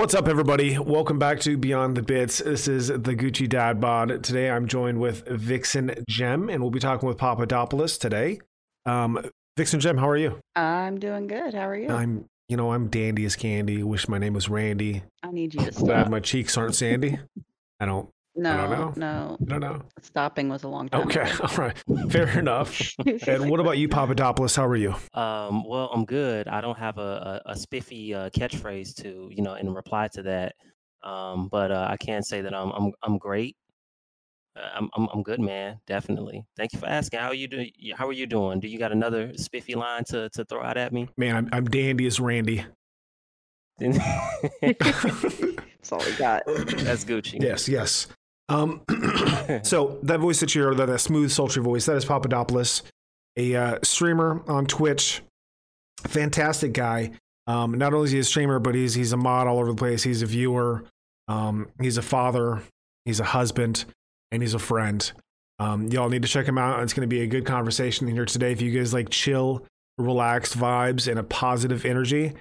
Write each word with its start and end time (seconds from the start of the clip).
What's 0.00 0.14
up, 0.14 0.28
everybody? 0.28 0.78
Welcome 0.78 1.18
back 1.18 1.40
to 1.40 1.58
Beyond 1.58 1.94
the 1.94 2.00
Bits. 2.00 2.38
This 2.38 2.68
is 2.68 2.88
the 2.88 3.14
Gucci 3.14 3.46
Dad 3.46 3.82
Bod. 3.82 4.24
Today, 4.24 4.48
I'm 4.48 4.66
joined 4.66 4.98
with 4.98 5.28
Vixen 5.28 5.92
Gem, 6.08 6.48
and 6.48 6.62
we'll 6.62 6.70
be 6.70 6.80
talking 6.80 7.06
with 7.06 7.18
Papadopoulos 7.18 7.98
today. 7.98 8.40
Um, 8.86 9.22
Vixen 9.58 9.78
Gem, 9.78 9.98
how 9.98 10.08
are 10.08 10.16
you? 10.16 10.40
I'm 10.56 10.98
doing 10.98 11.26
good. 11.26 11.52
How 11.52 11.68
are 11.68 11.76
you? 11.76 11.90
I'm, 11.90 12.24
you 12.48 12.56
know, 12.56 12.72
I'm 12.72 12.88
dandy 12.88 13.26
as 13.26 13.36
candy. 13.36 13.82
Wish 13.82 14.08
my 14.08 14.16
name 14.16 14.32
was 14.32 14.48
Randy. 14.48 15.02
I 15.22 15.32
need 15.32 15.52
you 15.52 15.60
to 15.60 15.70
Glad 15.70 16.00
stop. 16.04 16.10
my 16.10 16.20
cheeks 16.20 16.56
aren't 16.56 16.74
sandy. 16.74 17.18
I 17.78 17.84
don't. 17.84 18.08
No, 18.40 18.56
don't 18.66 18.96
know. 18.96 19.36
no. 19.38 19.38
I 19.42 19.44
don't 19.44 19.60
know. 19.60 19.82
Stopping 20.00 20.48
was 20.48 20.62
a 20.62 20.68
long 20.68 20.88
time. 20.88 21.02
Okay, 21.02 21.30
all 21.42 21.56
right, 21.56 21.76
fair 22.10 22.26
enough. 22.38 22.94
And 23.26 23.50
what 23.50 23.60
about 23.60 23.76
you, 23.76 23.86
Papadopoulos? 23.96 24.56
How 24.56 24.66
are 24.66 24.76
you? 24.76 24.94
Um, 25.12 25.62
well, 25.68 25.90
I'm 25.92 26.06
good. 26.06 26.48
I 26.48 26.62
don't 26.62 26.78
have 26.78 26.96
a, 26.96 27.42
a, 27.46 27.50
a 27.52 27.56
spiffy 27.56 28.14
uh, 28.14 28.30
catchphrase 28.30 28.94
to, 29.02 29.28
you 29.30 29.42
know, 29.42 29.54
in 29.54 29.74
reply 29.74 30.08
to 30.14 30.22
that. 30.22 30.54
Um, 31.02 31.48
but 31.48 31.70
uh, 31.70 31.86
I 31.90 31.98
can 31.98 32.22
say 32.22 32.40
that 32.40 32.54
I'm 32.54 32.70
I'm 32.72 32.92
I'm 33.02 33.18
great. 33.18 33.56
Uh, 34.56 34.68
I'm, 34.74 34.88
I'm 34.96 35.08
I'm 35.12 35.22
good, 35.22 35.40
man. 35.40 35.78
Definitely. 35.86 36.44
Thank 36.56 36.72
you 36.72 36.78
for 36.78 36.86
asking. 36.86 37.20
How 37.20 37.28
are 37.28 37.34
you 37.34 37.46
doing? 37.46 37.70
How 37.94 38.06
are 38.08 38.12
you 38.12 38.26
doing? 38.26 38.58
Do 38.60 38.68
you 38.68 38.78
got 38.78 38.90
another 38.90 39.32
spiffy 39.36 39.74
line 39.74 40.04
to 40.04 40.30
to 40.30 40.44
throw 40.46 40.62
out 40.62 40.78
at 40.78 40.94
me? 40.94 41.08
Man, 41.18 41.36
I'm, 41.36 41.48
I'm 41.52 41.64
dandy 41.66 42.06
as 42.06 42.18
Randy. 42.20 42.64
That's 43.78 43.98
all 45.92 45.98
we 46.04 46.12
got. 46.16 46.42
That's 46.46 47.04
Gucci. 47.04 47.40
Yes, 47.42 47.68
yes. 47.68 48.06
Um, 48.50 48.82
so 49.62 49.98
that 50.02 50.20
voice 50.20 50.40
that 50.40 50.54
you're, 50.54 50.74
that, 50.74 50.86
that 50.86 51.00
smooth, 51.00 51.30
sultry 51.30 51.62
voice, 51.62 51.86
that 51.86 51.96
is 51.96 52.04
Papadopoulos, 52.04 52.82
a 53.36 53.54
uh, 53.54 53.78
streamer 53.82 54.42
on 54.46 54.66
Twitch. 54.66 55.22
Fantastic 56.06 56.72
guy. 56.72 57.12
Um, 57.46 57.78
not 57.78 57.94
only 57.94 58.06
is 58.06 58.10
he 58.10 58.18
a 58.18 58.24
streamer, 58.24 58.58
but 58.58 58.74
he's 58.74 58.94
he's 58.94 59.12
a 59.12 59.16
mod 59.16 59.46
all 59.46 59.58
over 59.58 59.68
the 59.68 59.74
place. 59.74 60.02
He's 60.02 60.22
a 60.22 60.26
viewer. 60.26 60.84
Um, 61.28 61.68
he's 61.80 61.96
a 61.96 62.02
father. 62.02 62.62
He's 63.04 63.20
a 63.20 63.24
husband, 63.24 63.86
and 64.30 64.42
he's 64.42 64.54
a 64.54 64.58
friend. 64.58 65.10
Um, 65.58 65.88
y'all 65.88 66.08
need 66.08 66.22
to 66.22 66.28
check 66.28 66.46
him 66.46 66.58
out. 66.58 66.82
It's 66.82 66.92
going 66.92 67.08
to 67.08 67.14
be 67.14 67.22
a 67.22 67.26
good 67.26 67.44
conversation 67.44 68.08
here 68.08 68.24
today. 68.24 68.52
If 68.52 68.62
you 68.62 68.70
guys 68.70 68.94
like 68.94 69.10
chill, 69.10 69.66
relaxed 69.98 70.56
vibes, 70.56 71.08
and 71.08 71.18
a 71.18 71.22
positive 71.22 71.84
energy, 71.84 72.32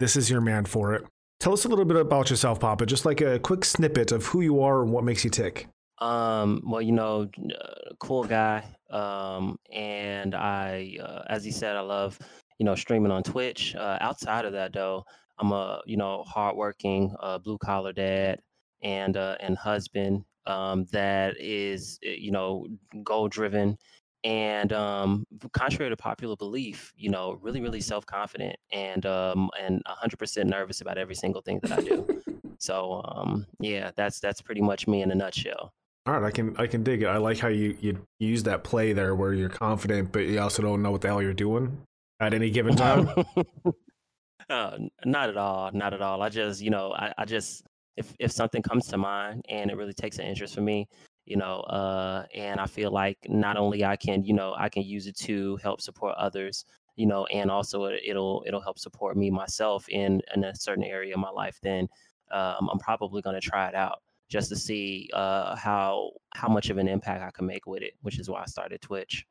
this 0.00 0.16
is 0.16 0.30
your 0.30 0.40
man 0.40 0.64
for 0.64 0.94
it. 0.94 1.04
Tell 1.42 1.52
us 1.52 1.64
a 1.64 1.68
little 1.68 1.84
bit 1.84 1.96
about 1.96 2.30
yourself, 2.30 2.60
Papa. 2.60 2.86
Just 2.86 3.04
like 3.04 3.20
a 3.20 3.36
quick 3.36 3.64
snippet 3.64 4.12
of 4.12 4.24
who 4.26 4.42
you 4.42 4.62
are 4.62 4.80
and 4.80 4.92
what 4.92 5.02
makes 5.02 5.24
you 5.24 5.30
tick. 5.30 5.66
Um, 5.98 6.62
well, 6.64 6.80
you 6.80 6.92
know, 6.92 7.28
uh, 7.60 7.94
cool 7.98 8.22
guy. 8.22 8.62
Um, 8.92 9.58
and 9.72 10.36
I, 10.36 10.98
uh, 11.02 11.24
as 11.28 11.44
he 11.44 11.50
said, 11.50 11.74
I 11.74 11.80
love, 11.80 12.16
you 12.58 12.64
know, 12.64 12.76
streaming 12.76 13.10
on 13.10 13.24
Twitch. 13.24 13.74
Uh, 13.74 13.98
outside 14.00 14.44
of 14.44 14.52
that, 14.52 14.72
though, 14.72 15.04
I'm 15.40 15.50
a, 15.50 15.80
you 15.84 15.96
know, 15.96 16.22
hardworking, 16.22 17.12
uh, 17.18 17.38
blue 17.38 17.58
collar 17.58 17.92
dad 17.92 18.38
and 18.84 19.16
uh, 19.16 19.34
and 19.40 19.58
husband 19.58 20.24
um, 20.46 20.86
that 20.92 21.34
is, 21.40 21.98
uh, 22.06 22.10
you 22.10 22.30
know, 22.30 22.68
goal 23.02 23.26
driven 23.26 23.76
and 24.24 24.72
um, 24.72 25.26
contrary 25.52 25.90
to 25.90 25.96
popular 25.96 26.36
belief, 26.36 26.92
you 26.96 27.10
know, 27.10 27.38
really, 27.40 27.60
really 27.60 27.80
self 27.80 28.06
confident 28.06 28.56
and 28.72 29.04
um, 29.06 29.50
and 29.60 29.82
100% 29.84 30.44
nervous 30.44 30.80
about 30.80 30.98
every 30.98 31.14
single 31.14 31.42
thing 31.42 31.60
that 31.62 31.72
I 31.72 31.80
do. 31.80 32.22
so 32.58 33.02
um, 33.04 33.46
yeah, 33.60 33.90
that's 33.96 34.20
that's 34.20 34.40
pretty 34.40 34.60
much 34.60 34.86
me 34.86 35.02
in 35.02 35.10
a 35.10 35.14
nutshell. 35.14 35.72
All 36.06 36.14
right, 36.14 36.24
I 36.24 36.30
can 36.30 36.56
I 36.56 36.66
can 36.66 36.82
dig 36.82 37.02
it. 37.02 37.06
I 37.06 37.16
like 37.18 37.38
how 37.38 37.48
you 37.48 37.76
you 37.80 38.06
use 38.18 38.42
that 38.44 38.64
play 38.64 38.92
there 38.92 39.14
where 39.14 39.32
you're 39.32 39.48
confident, 39.48 40.12
but 40.12 40.20
you 40.20 40.40
also 40.40 40.62
don't 40.62 40.82
know 40.82 40.90
what 40.90 41.00
the 41.00 41.08
hell 41.08 41.22
you're 41.22 41.32
doing 41.32 41.78
at 42.20 42.34
any 42.34 42.50
given 42.50 42.74
time. 42.76 43.08
uh, 44.50 44.78
not 45.04 45.28
at 45.28 45.36
all. 45.36 45.70
Not 45.72 45.94
at 45.94 46.02
all. 46.02 46.22
I 46.22 46.28
just, 46.28 46.60
you 46.60 46.70
know, 46.70 46.92
I, 46.92 47.12
I 47.18 47.24
just 47.24 47.64
if 47.96 48.14
if 48.18 48.32
something 48.32 48.62
comes 48.62 48.86
to 48.88 48.98
mind 48.98 49.44
and 49.48 49.70
it 49.70 49.76
really 49.76 49.92
takes 49.92 50.18
an 50.18 50.26
interest 50.26 50.54
for 50.54 50.60
me, 50.60 50.88
you 51.24 51.36
know, 51.36 51.60
uh, 51.60 52.26
and 52.34 52.60
I 52.60 52.66
feel 52.66 52.90
like 52.90 53.18
not 53.28 53.56
only 53.56 53.84
I 53.84 53.96
can, 53.96 54.24
you 54.24 54.34
know, 54.34 54.54
I 54.56 54.68
can 54.68 54.82
use 54.82 55.06
it 55.06 55.16
to 55.18 55.56
help 55.56 55.80
support 55.80 56.14
others, 56.16 56.64
you 56.96 57.06
know, 57.06 57.26
and 57.26 57.50
also 57.50 57.84
it, 57.84 58.00
it'll 58.04 58.44
it'll 58.46 58.60
help 58.60 58.78
support 58.78 59.16
me 59.16 59.30
myself 59.30 59.88
in 59.88 60.20
in 60.34 60.44
a 60.44 60.54
certain 60.54 60.84
area 60.84 61.14
of 61.14 61.20
my 61.20 61.30
life. 61.30 61.58
Then 61.62 61.88
um, 62.30 62.68
I'm 62.70 62.78
probably 62.78 63.22
going 63.22 63.40
to 63.40 63.46
try 63.46 63.68
it 63.68 63.74
out 63.74 63.98
just 64.28 64.48
to 64.48 64.56
see 64.56 65.10
uh, 65.12 65.54
how 65.56 66.12
how 66.34 66.48
much 66.48 66.70
of 66.70 66.78
an 66.78 66.88
impact 66.88 67.22
I 67.22 67.30
can 67.30 67.46
make 67.46 67.66
with 67.66 67.82
it, 67.82 67.94
which 68.02 68.18
is 68.18 68.28
why 68.28 68.42
I 68.42 68.46
started 68.46 68.80
Twitch. 68.80 69.26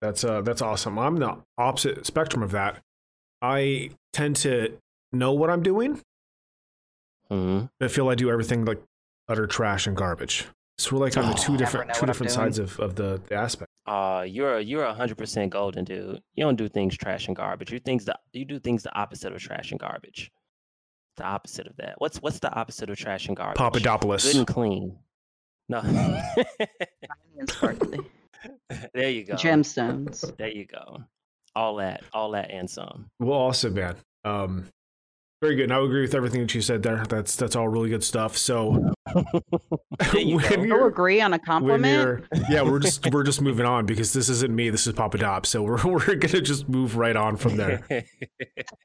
That's 0.00 0.22
uh 0.22 0.42
that's 0.42 0.60
awesome. 0.60 0.98
I'm 0.98 1.16
the 1.16 1.38
opposite 1.56 2.04
spectrum 2.04 2.42
of 2.42 2.50
that. 2.50 2.82
I 3.40 3.90
tend 4.12 4.36
to 4.36 4.76
know 5.12 5.32
what 5.32 5.50
I'm 5.50 5.62
doing. 5.62 6.00
hmm 7.30 7.64
I 7.80 7.88
feel 7.88 8.08
I 8.08 8.14
do 8.14 8.30
everything 8.30 8.64
like 8.64 8.82
utter 9.28 9.46
trash 9.46 9.86
and 9.86 9.96
garbage. 9.96 10.46
So 10.78 10.96
we're 10.96 11.02
like 11.04 11.16
on 11.16 11.26
the 11.26 11.32
Oh, 11.32 11.34
two 11.36 11.52
never 11.52 11.64
different 11.64 11.94
two 11.94 12.06
different 12.06 12.32
sides 12.32 12.58
of, 12.58 12.78
of 12.80 12.96
the, 12.96 13.20
the 13.28 13.34
aspect. 13.36 13.70
Uh, 13.86 14.24
you're 14.26 14.58
you're 14.60 14.84
a 14.84 14.94
hundred 14.94 15.18
percent 15.18 15.52
golden 15.52 15.84
dude. 15.84 16.20
You 16.34 16.44
don't 16.44 16.56
do 16.56 16.68
things 16.68 16.96
trash 16.96 17.28
and 17.28 17.36
garbage. 17.36 17.70
You 17.70 17.78
things 17.78 18.04
the 18.04 18.18
you 18.32 18.44
do 18.44 18.58
things 18.58 18.82
the 18.82 18.94
opposite 18.96 19.32
of 19.32 19.40
trash 19.40 19.70
and 19.70 19.78
garbage. 19.80 20.32
The 21.16 21.24
opposite 21.24 21.66
of 21.68 21.76
that. 21.76 21.94
What's 21.98 22.18
what's 22.20 22.40
the 22.40 22.52
opposite 22.52 22.90
of 22.90 22.96
trash 22.96 23.28
and 23.28 23.36
garbage? 23.36 23.58
Papadopoulos. 23.58 24.24
Good 24.24 24.34
Papadopoulos. 24.34 24.36
and 24.36 24.46
clean. 24.46 24.98
No. 25.68 25.80
Sparkly. 27.48 28.00
there 28.94 29.10
you 29.10 29.24
go. 29.24 29.34
Gemstones. 29.34 30.36
There 30.36 30.48
you 30.48 30.66
go. 30.66 31.04
All 31.56 31.76
that, 31.76 32.02
all 32.12 32.32
that, 32.32 32.50
and 32.50 32.68
some. 32.68 33.10
Well, 33.20 33.38
also, 33.38 33.70
man. 33.70 33.96
Um, 34.24 34.66
very 35.44 35.56
good. 35.56 35.64
And 35.64 35.72
I 35.72 35.78
would 35.78 35.86
agree 35.86 36.00
with 36.02 36.14
everything 36.14 36.40
that 36.40 36.54
you 36.54 36.60
said 36.62 36.82
there. 36.82 37.04
That's 37.06 37.36
that's 37.36 37.54
all 37.54 37.68
really 37.68 37.90
good 37.90 38.02
stuff. 38.02 38.36
So 38.36 38.94
There 40.12 40.20
you 40.20 40.38
when 40.50 40.64
you're- 40.64 40.88
agree 40.88 41.20
on 41.20 41.34
a 41.34 41.38
compliment. 41.38 42.24
yeah, 42.48 42.62
we're 42.62 42.78
just 42.78 43.10
we're 43.12 43.22
just 43.22 43.40
moving 43.42 43.66
on 43.66 43.84
because 43.86 44.12
this 44.12 44.28
isn't 44.28 44.54
me. 44.54 44.70
This 44.70 44.86
is 44.86 44.92
Papa 44.94 45.18
Dop. 45.18 45.46
So 45.46 45.62
we're 45.62 45.82
we're 45.84 46.14
gonna 46.16 46.40
just 46.40 46.68
move 46.68 46.96
right 46.96 47.16
on 47.16 47.36
from 47.36 47.56
there. 47.56 47.82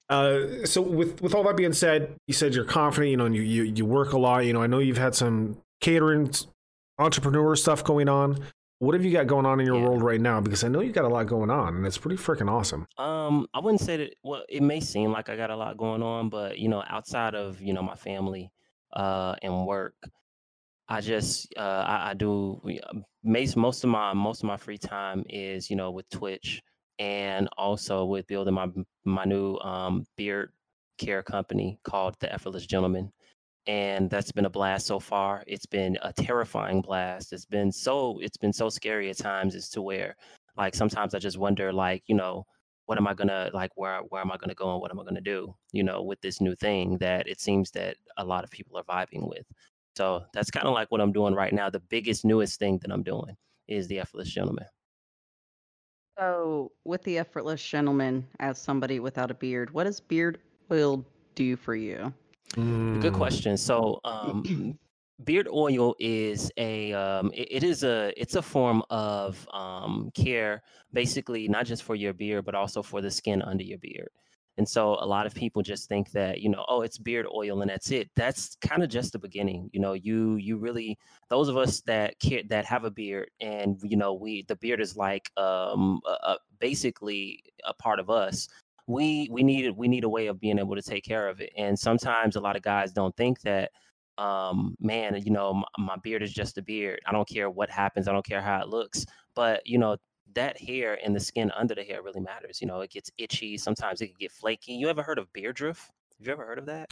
Uh, 0.10 0.66
so 0.66 0.82
with 0.82 1.22
with 1.22 1.34
all 1.34 1.44
that 1.44 1.56
being 1.58 1.74
said, 1.74 2.16
you 2.28 2.34
said 2.34 2.54
you're 2.54 2.66
confident. 2.66 3.12
You 3.12 3.18
know, 3.18 3.26
and 3.26 3.36
you 3.36 3.42
you 3.42 3.64
you 3.64 3.86
work 3.86 4.14
a 4.14 4.20
lot. 4.20 4.46
You 4.46 4.54
know, 4.54 4.62
I 4.62 4.68
know 4.68 4.80
you've 4.80 4.98
had 4.98 5.16
some 5.16 5.58
catering, 5.82 6.32
entrepreneur 6.98 7.56
stuff 7.56 7.84
going 7.84 8.10
on. 8.10 8.40
What 8.80 8.94
have 8.96 9.04
you 9.06 9.12
got 9.12 9.28
going 9.28 9.46
on 9.46 9.60
in 9.60 9.66
your 9.66 9.78
Yeah. 9.78 9.90
world 9.90 10.02
right 10.04 10.20
now? 10.22 10.40
Because 10.42 10.64
I 10.64 10.68
know 10.70 10.80
you 10.82 10.92
got 10.92 11.06
a 11.06 11.10
lot 11.10 11.28
going 11.28 11.50
on, 11.50 11.76
and 11.76 11.86
it's 11.86 11.98
pretty 11.98 12.16
freaking 12.22 12.50
awesome. 12.50 12.88
Um, 12.98 13.48
I 13.54 13.60
wouldn't 13.60 13.82
say 13.82 13.98
that. 13.98 14.16
Well, 14.24 14.44
it 14.50 14.62
may 14.62 14.80
seem 14.82 15.12
like 15.12 15.30
I 15.30 15.36
got 15.38 15.52
a 15.52 15.56
lot 15.56 15.78
going 15.78 16.04
on, 16.04 16.30
but 16.30 16.60
you 16.60 16.68
know, 16.68 16.84
outside 16.88 17.34
of 17.36 17.62
you 17.62 17.74
know 17.74 17.82
my 17.82 17.96
family, 17.96 18.52
uh, 18.94 19.36
and 19.42 19.66
work, 19.66 19.96
I 20.90 21.02
just 21.02 21.54
uh, 21.58 21.62
I, 21.88 22.12
I 22.12 22.14
do 22.16 22.62
um, 22.90 23.06
most 23.24 23.58
most 23.58 23.84
of 23.84 23.90
my 23.92 24.14
most 24.14 24.44
of 24.44 24.48
my 24.48 24.58
free 24.58 24.78
time 24.80 25.24
is 25.30 25.70
you 25.70 25.76
know 25.78 25.92
with 25.92 26.10
Twitch 26.10 26.62
and 27.00 27.50
also 27.58 28.06
with 28.06 28.28
building 28.28 28.56
my 28.56 28.70
my 29.06 29.26
new 29.26 29.58
um 29.58 30.06
beard 30.18 30.54
care 31.00 31.24
company 31.24 31.80
called 31.84 32.16
the 32.20 32.34
Effortless 32.34 32.66
Gentleman. 32.68 33.14
And 33.70 34.10
that's 34.10 34.32
been 34.32 34.46
a 34.46 34.50
blast 34.50 34.88
so 34.88 35.00
far. 35.00 35.44
It's 35.46 35.68
been 35.68 35.96
a 36.02 36.12
terrifying 36.12 36.82
blast. 36.82 37.32
It's 37.34 37.46
been 37.46 37.72
so 37.72 38.18
it's 38.20 38.38
been 38.38 38.52
so 38.52 38.68
scary 38.70 39.12
at 39.12 39.18
times 39.20 39.54
as 39.54 39.70
to 39.70 39.82
where 39.84 40.16
like 40.58 40.74
sometimes 40.74 41.14
I 41.14 41.20
just 41.20 41.38
wonder 41.38 41.72
like, 41.72 42.02
you 42.08 42.16
know, 42.16 42.46
what 42.88 42.98
am 42.98 43.08
I 43.08 43.14
gonna 43.14 43.52
like 43.54 43.70
where 43.76 44.00
where 44.10 44.22
am 44.22 44.32
I 44.32 44.38
gonna 44.38 44.56
go 44.56 44.72
and 44.72 44.82
what 44.82 44.90
am 44.90 45.00
I 45.00 45.04
gonna 45.04 45.22
do, 45.22 45.54
you 45.72 45.84
know, 45.84 46.02
with 46.02 46.20
this 46.22 46.42
new 46.42 46.56
thing 46.56 46.98
that 46.98 47.28
it 47.28 47.40
seems 47.40 47.70
that 47.74 47.98
a 48.18 48.26
lot 48.26 48.44
of 48.44 48.50
people 48.50 48.76
are 48.76 48.84
vibing 48.86 49.30
with. 49.30 49.46
So 49.96 50.24
that's 50.34 50.50
kind 50.50 50.66
of 50.66 50.74
like 50.74 50.90
what 50.90 51.02
I'm 51.02 51.12
doing 51.12 51.36
right 51.36 51.54
now. 51.54 51.70
The 51.70 51.80
biggest, 51.80 52.26
newest 52.26 52.58
thing 52.58 52.80
that 52.82 52.92
I'm 52.92 53.04
doing 53.04 53.36
is 53.68 53.88
the 53.88 54.00
effortless 54.00 54.30
gentleman. 54.32 54.66
So, 56.18 56.72
with 56.86 57.04
the 57.04 57.20
effortless 57.20 57.64
gentleman, 57.64 58.28
as 58.40 58.58
somebody 58.58 59.00
without 59.00 59.30
a 59.30 59.36
beard, 59.36 59.72
what 59.72 59.84
does 59.84 60.00
beard 60.00 60.42
oil 60.72 61.06
do 61.36 61.56
for 61.56 61.76
you? 61.76 62.14
Good 63.00 63.14
Mm. 63.14 63.14
question. 63.14 63.58
So, 63.58 64.00
um, 64.04 64.44
beard 65.24 65.48
oil 65.52 65.96
is 66.00 66.52
a 66.58 66.94
um, 66.94 67.32
it, 67.34 67.48
it 67.52 67.64
is 67.64 67.84
a 67.84 68.14
it's 68.20 68.36
a 68.36 68.42
form 68.42 68.84
of 68.90 69.48
um, 69.54 70.12
care, 70.16 70.62
basically 70.94 71.48
not 71.48 71.66
just 71.66 71.84
for 71.84 71.96
your 71.96 72.14
beard, 72.14 72.46
but 72.46 72.56
also 72.56 72.82
for 72.82 73.02
the 73.02 73.12
skin 73.12 73.42
under 73.42 73.64
your 73.64 73.78
beard. 73.80 74.10
And 74.58 74.68
so, 74.68 74.96
a 75.00 75.06
lot 75.06 75.26
of 75.26 75.34
people 75.34 75.62
just 75.62 75.88
think 75.88 76.12
that 76.12 76.42
you 76.42 76.50
know, 76.50 76.66
oh, 76.68 76.82
it's 76.82 76.98
beard 76.98 77.26
oil 77.34 77.62
and 77.62 77.70
that's 77.70 77.92
it. 77.92 78.10
That's 78.16 78.56
kind 78.62 78.84
of 78.84 78.90
just 78.90 79.14
the 79.14 79.20
beginning. 79.20 79.70
You 79.74 79.80
know, 79.80 79.94
you 79.94 80.36
you 80.38 80.58
really 80.58 80.98
those 81.30 81.48
of 81.48 81.58
us 81.58 81.82
that 81.82 82.20
care 82.20 82.44
that 82.50 82.66
have 82.66 82.84
a 82.84 82.92
beard, 82.92 83.30
and 83.40 83.80
you 83.84 83.98
know, 83.98 84.14
we 84.14 84.44
the 84.44 84.56
beard 84.58 84.82
is 84.82 84.96
like 84.98 85.32
um, 85.38 86.02
uh, 86.06 86.18
uh, 86.24 86.38
basically 86.60 87.44
a 87.66 87.74
part 87.74 88.00
of 88.00 88.10
us 88.10 88.48
we 88.90 89.30
we 89.32 89.44
need 89.44 89.70
we 89.78 89.88
need 89.88 90.04
a 90.04 90.10
way 90.10 90.28
of 90.28 90.40
being 90.40 90.58
able 90.58 90.76
to 90.76 90.82
take 90.82 91.04
care 91.04 91.30
of 91.30 91.40
it 91.42 91.54
and 91.56 91.78
sometimes 91.78 92.36
a 92.36 92.42
lot 92.42 92.56
of 92.56 92.64
guys 92.64 92.92
don't 92.92 93.16
think 93.16 93.40
that 93.42 93.72
um 94.18 94.76
man 94.80 95.16
you 95.24 95.32
know 95.32 95.54
my, 95.54 95.64
my 95.78 95.96
beard 95.98 96.24
is 96.24 96.34
just 96.34 96.58
a 96.58 96.62
beard 96.64 97.00
i 97.06 97.12
don't 97.12 97.30
care 97.30 97.50
what 97.52 97.70
happens 97.70 98.08
i 98.08 98.12
don't 98.12 98.26
care 98.26 98.42
how 98.42 98.60
it 98.60 98.68
looks 98.68 99.06
but 99.36 99.62
you 99.66 99.78
know 99.78 99.96
that 100.34 100.60
hair 100.60 101.00
and 101.06 101.16
the 101.16 101.20
skin 101.20 101.52
under 101.52 101.76
the 101.76 101.84
hair 101.84 102.02
really 102.02 102.20
matters 102.20 102.62
you 102.62 102.68
know 102.68 102.82
it 102.82 102.90
gets 102.92 103.12
itchy 103.20 103.58
sometimes 103.58 104.02
it 104.02 104.08
can 104.08 104.16
get 104.20 104.32
flaky 104.32 104.74
you 104.74 104.90
ever 104.90 105.04
heard 105.04 105.20
of 105.20 105.32
beardruff 105.34 105.92
have 106.18 106.28
you 106.28 106.34
ever 106.34 106.46
heard 106.46 106.60
of 106.60 106.66
that 106.66 106.90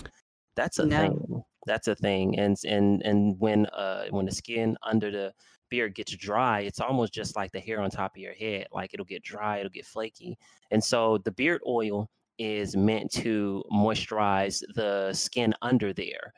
That's 0.56 0.80
a 0.80 0.86
No. 0.86 1.00
thing. 1.02 1.44
That's 1.66 1.88
a 1.88 1.96
thing. 1.96 2.40
And 2.40 2.58
and 2.66 3.02
and 3.04 3.40
when 3.40 3.66
uh 3.68 4.06
when 4.10 4.26
the 4.26 4.32
skin 4.32 4.78
under 4.84 5.12
the 5.12 5.34
beard 5.70 5.96
gets 5.96 6.16
dry, 6.16 6.62
it's 6.62 6.80
almost 6.80 7.14
just 7.14 7.36
like 7.36 7.52
the 7.52 7.60
hair 7.60 7.82
on 7.82 7.90
top 7.90 8.16
of 8.16 8.22
your 8.22 8.34
head. 8.34 8.68
Like 8.72 8.94
it'll 8.94 9.06
get 9.06 9.24
dry, 9.24 9.60
it'll 9.60 9.70
get 9.70 9.86
flaky. 9.86 10.38
And 10.72 10.84
so 10.84 11.18
the 11.20 11.32
beard 11.32 11.62
oil 11.68 12.10
is 12.38 12.76
meant 12.76 13.12
to 13.12 13.64
moisturize 13.72 14.64
the 14.76 15.12
skin 15.14 15.54
under 15.62 15.94
there. 15.94 16.34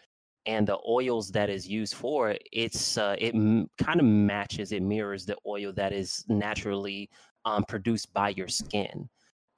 And 0.45 0.67
the 0.67 0.79
oils 0.87 1.29
that 1.31 1.49
is 1.49 1.67
used 1.67 1.93
for 1.95 2.31
it, 2.31 2.41
it's 2.51 2.97
uh, 2.97 3.15
it 3.19 3.33
kind 3.77 3.99
of 3.99 4.05
matches, 4.05 4.71
it 4.71 4.81
mirrors 4.81 5.25
the 5.25 5.35
oil 5.45 5.73
that 5.73 5.93
is 5.93 6.25
naturally 6.27 7.09
um, 7.45 7.63
produced 7.67 8.11
by 8.13 8.29
your 8.29 8.47
skin 8.47 9.09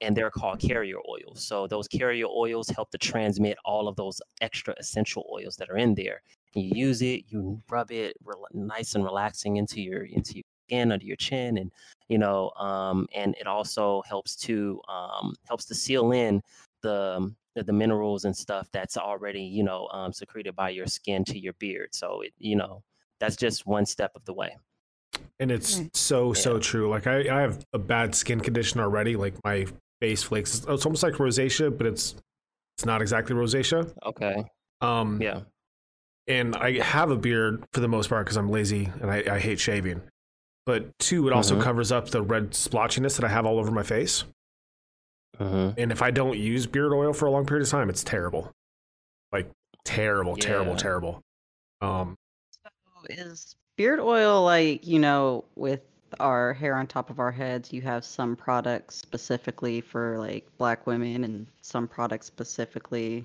and 0.02 0.16
they're 0.16 0.30
called 0.30 0.60
carrier 0.60 0.98
oils. 1.08 1.44
So 1.46 1.66
those 1.66 1.88
carrier 1.88 2.26
oils 2.26 2.68
help 2.68 2.90
to 2.90 2.98
transmit 2.98 3.56
all 3.64 3.88
of 3.88 3.96
those 3.96 4.20
extra 4.40 4.74
essential 4.78 5.24
oils 5.32 5.56
that 5.56 5.70
are 5.70 5.78
in 5.78 5.94
there. 5.94 6.20
And 6.54 6.64
you 6.64 6.72
use 6.74 7.02
it, 7.02 7.24
you 7.28 7.62
rub 7.70 7.90
it 7.90 8.16
rel- 8.24 8.46
nice 8.52 8.94
and 8.94 9.04
relaxing 9.04 9.56
into 9.56 9.80
your 9.80 10.04
into 10.04 10.36
your 10.36 10.44
skin 10.68 10.92
under 10.92 11.04
your 11.04 11.16
chin, 11.16 11.58
and 11.58 11.70
you 12.08 12.18
know, 12.18 12.50
um, 12.50 13.06
and 13.14 13.34
it 13.40 13.46
also 13.46 14.02
helps 14.06 14.36
to 14.36 14.80
um, 14.88 15.34
helps 15.48 15.64
to 15.66 15.74
seal 15.74 16.12
in 16.12 16.42
the 16.82 17.32
the, 17.54 17.62
the 17.62 17.72
minerals 17.72 18.24
and 18.24 18.36
stuff 18.36 18.68
that's 18.72 18.96
already 18.96 19.42
you 19.42 19.62
know 19.62 19.88
um, 19.92 20.12
secreted 20.12 20.54
by 20.54 20.70
your 20.70 20.86
skin 20.86 21.24
to 21.24 21.38
your 21.38 21.52
beard. 21.54 21.88
So 21.94 22.20
it 22.22 22.32
you 22.38 22.56
know 22.56 22.82
that's 23.18 23.36
just 23.36 23.66
one 23.66 23.86
step 23.86 24.12
of 24.14 24.24
the 24.24 24.34
way. 24.34 24.56
And 25.40 25.50
it's 25.50 25.78
Right. 25.78 25.96
so 25.96 26.32
so 26.32 26.58
true. 26.58 26.88
Like 26.90 27.06
I, 27.06 27.20
I 27.20 27.40
have 27.42 27.64
a 27.72 27.78
bad 27.78 28.14
skin 28.14 28.40
condition 28.40 28.80
already. 28.80 29.16
Like 29.16 29.34
my 29.44 29.66
face 30.00 30.22
flakes. 30.22 30.58
It's, 30.58 30.66
it's 30.66 30.84
almost 30.86 31.02
like 31.02 31.14
rosacea, 31.14 31.76
but 31.76 31.86
it's 31.86 32.14
it's 32.76 32.84
not 32.84 33.02
exactly 33.02 33.34
rosacea. 33.34 33.92
Okay. 34.04 34.44
Um, 34.80 35.20
Yeah. 35.20 35.42
And 36.28 36.54
I 36.56 36.80
have 36.80 37.10
a 37.10 37.16
beard 37.16 37.64
for 37.72 37.80
the 37.80 37.88
most 37.88 38.08
part 38.08 38.26
because 38.26 38.36
I'm 38.36 38.50
lazy 38.50 38.90
and 39.00 39.10
I, 39.10 39.22
I 39.36 39.38
hate 39.38 39.58
shaving. 39.60 40.02
But 40.64 40.96
two, 40.98 41.26
it 41.26 41.32
also 41.32 41.56
Mhm. 41.56 41.62
covers 41.62 41.90
up 41.90 42.10
the 42.10 42.22
red 42.22 42.50
splotchiness 42.54 43.16
that 43.16 43.24
I 43.24 43.28
have 43.28 43.44
all 43.46 43.58
over 43.58 43.70
my 43.70 43.82
face. 43.82 44.24
hmm 45.38 45.70
And 45.76 45.90
if 45.90 46.02
I 46.02 46.10
don't 46.10 46.38
use 46.38 46.66
beard 46.66 46.92
oil 46.92 47.12
for 47.12 47.26
a 47.26 47.30
long 47.30 47.46
period 47.46 47.64
of 47.64 47.70
time, 47.70 47.90
it's 47.90 48.04
terrible. 48.04 48.52
Like 49.32 49.50
terrible, 49.84 50.36
terrible, 50.36 50.76
terrible. 50.76 51.20
Um, 51.80 52.16
So 52.52 52.70
is 53.08 53.56
beard 53.76 53.98
oil 53.98 54.44
like, 54.44 54.86
you 54.86 54.98
know, 55.00 55.44
with 55.56 55.80
our 56.20 56.52
hair 56.52 56.76
on 56.76 56.86
top 56.86 57.08
of 57.10 57.18
our 57.18 57.32
heads, 57.32 57.72
you 57.72 57.80
have 57.80 58.04
some 58.04 58.36
products 58.36 58.94
specifically 58.94 59.80
for 59.80 60.18
like 60.18 60.46
black 60.58 60.86
women 60.86 61.24
and 61.24 61.46
some 61.62 61.88
products 61.88 62.26
specifically 62.26 63.24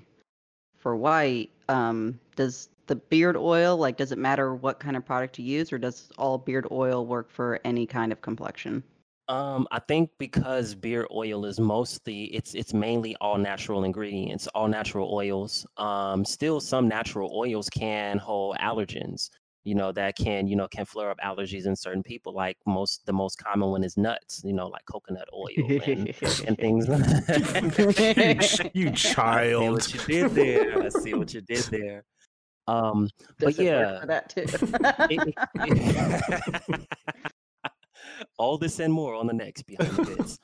for 0.78 0.96
white. 0.96 1.50
Um, 1.68 2.18
does 2.34 2.70
the 2.88 2.96
beard 2.96 3.36
oil, 3.36 3.76
like, 3.76 3.96
does 3.96 4.10
it 4.12 4.18
matter 4.18 4.54
what 4.54 4.80
kind 4.80 4.96
of 4.96 5.04
product 5.04 5.38
you 5.38 5.44
use, 5.44 5.72
or 5.72 5.78
does 5.78 6.10
all 6.18 6.38
beard 6.38 6.66
oil 6.72 7.06
work 7.06 7.30
for 7.30 7.60
any 7.64 7.86
kind 7.86 8.10
of 8.12 8.20
complexion? 8.20 8.82
Um, 9.28 9.68
I 9.70 9.78
think 9.78 10.10
because 10.18 10.74
beard 10.74 11.06
oil 11.14 11.44
is 11.44 11.60
mostly 11.60 12.24
it's 12.34 12.54
it's 12.54 12.72
mainly 12.72 13.14
all 13.20 13.36
natural 13.36 13.84
ingredients, 13.84 14.46
all 14.54 14.68
natural 14.68 15.12
oils. 15.12 15.66
Um, 15.76 16.24
still 16.24 16.60
some 16.60 16.88
natural 16.88 17.30
oils 17.36 17.68
can 17.68 18.16
hold 18.16 18.56
allergens, 18.56 19.28
you 19.64 19.74
know, 19.74 19.92
that 19.92 20.16
can, 20.16 20.48
you 20.48 20.56
know, 20.56 20.66
can 20.68 20.86
flare 20.86 21.10
up 21.10 21.18
allergies 21.22 21.66
in 21.66 21.76
certain 21.76 22.02
people. 22.02 22.32
Like 22.32 22.56
most 22.66 23.04
the 23.04 23.12
most 23.12 23.36
common 23.36 23.68
one 23.68 23.84
is 23.84 23.98
nuts, 23.98 24.40
you 24.44 24.54
know, 24.54 24.66
like 24.68 24.86
coconut 24.86 25.28
oil 25.34 25.82
and, 25.86 26.08
and 26.46 26.56
things. 26.58 26.88
you, 27.98 28.34
ch- 28.40 28.70
you 28.72 28.88
I 28.88 28.94
see 28.94 28.94
child. 28.94 29.72
what 29.74 29.92
you 29.92 30.00
did 30.06 30.30
there. 30.30 30.82
I 30.82 30.88
see 30.88 31.12
what 31.12 31.34
you 31.34 31.42
did 31.42 31.64
there. 31.64 32.04
Um, 32.68 33.08
but 33.38 33.56
Does 33.56 33.58
yeah, 33.58 34.00
for 34.00 34.06
that 34.06 34.28
too? 34.28 34.44
it- 35.10 35.34
it- 36.76 36.86
all 38.38 38.58
this 38.58 38.78
and 38.80 38.92
more 38.92 39.14
on 39.14 39.26
the 39.26 39.32
next 39.32 39.62
behind 39.62 39.90
the 39.92 40.04
bits. 40.04 40.38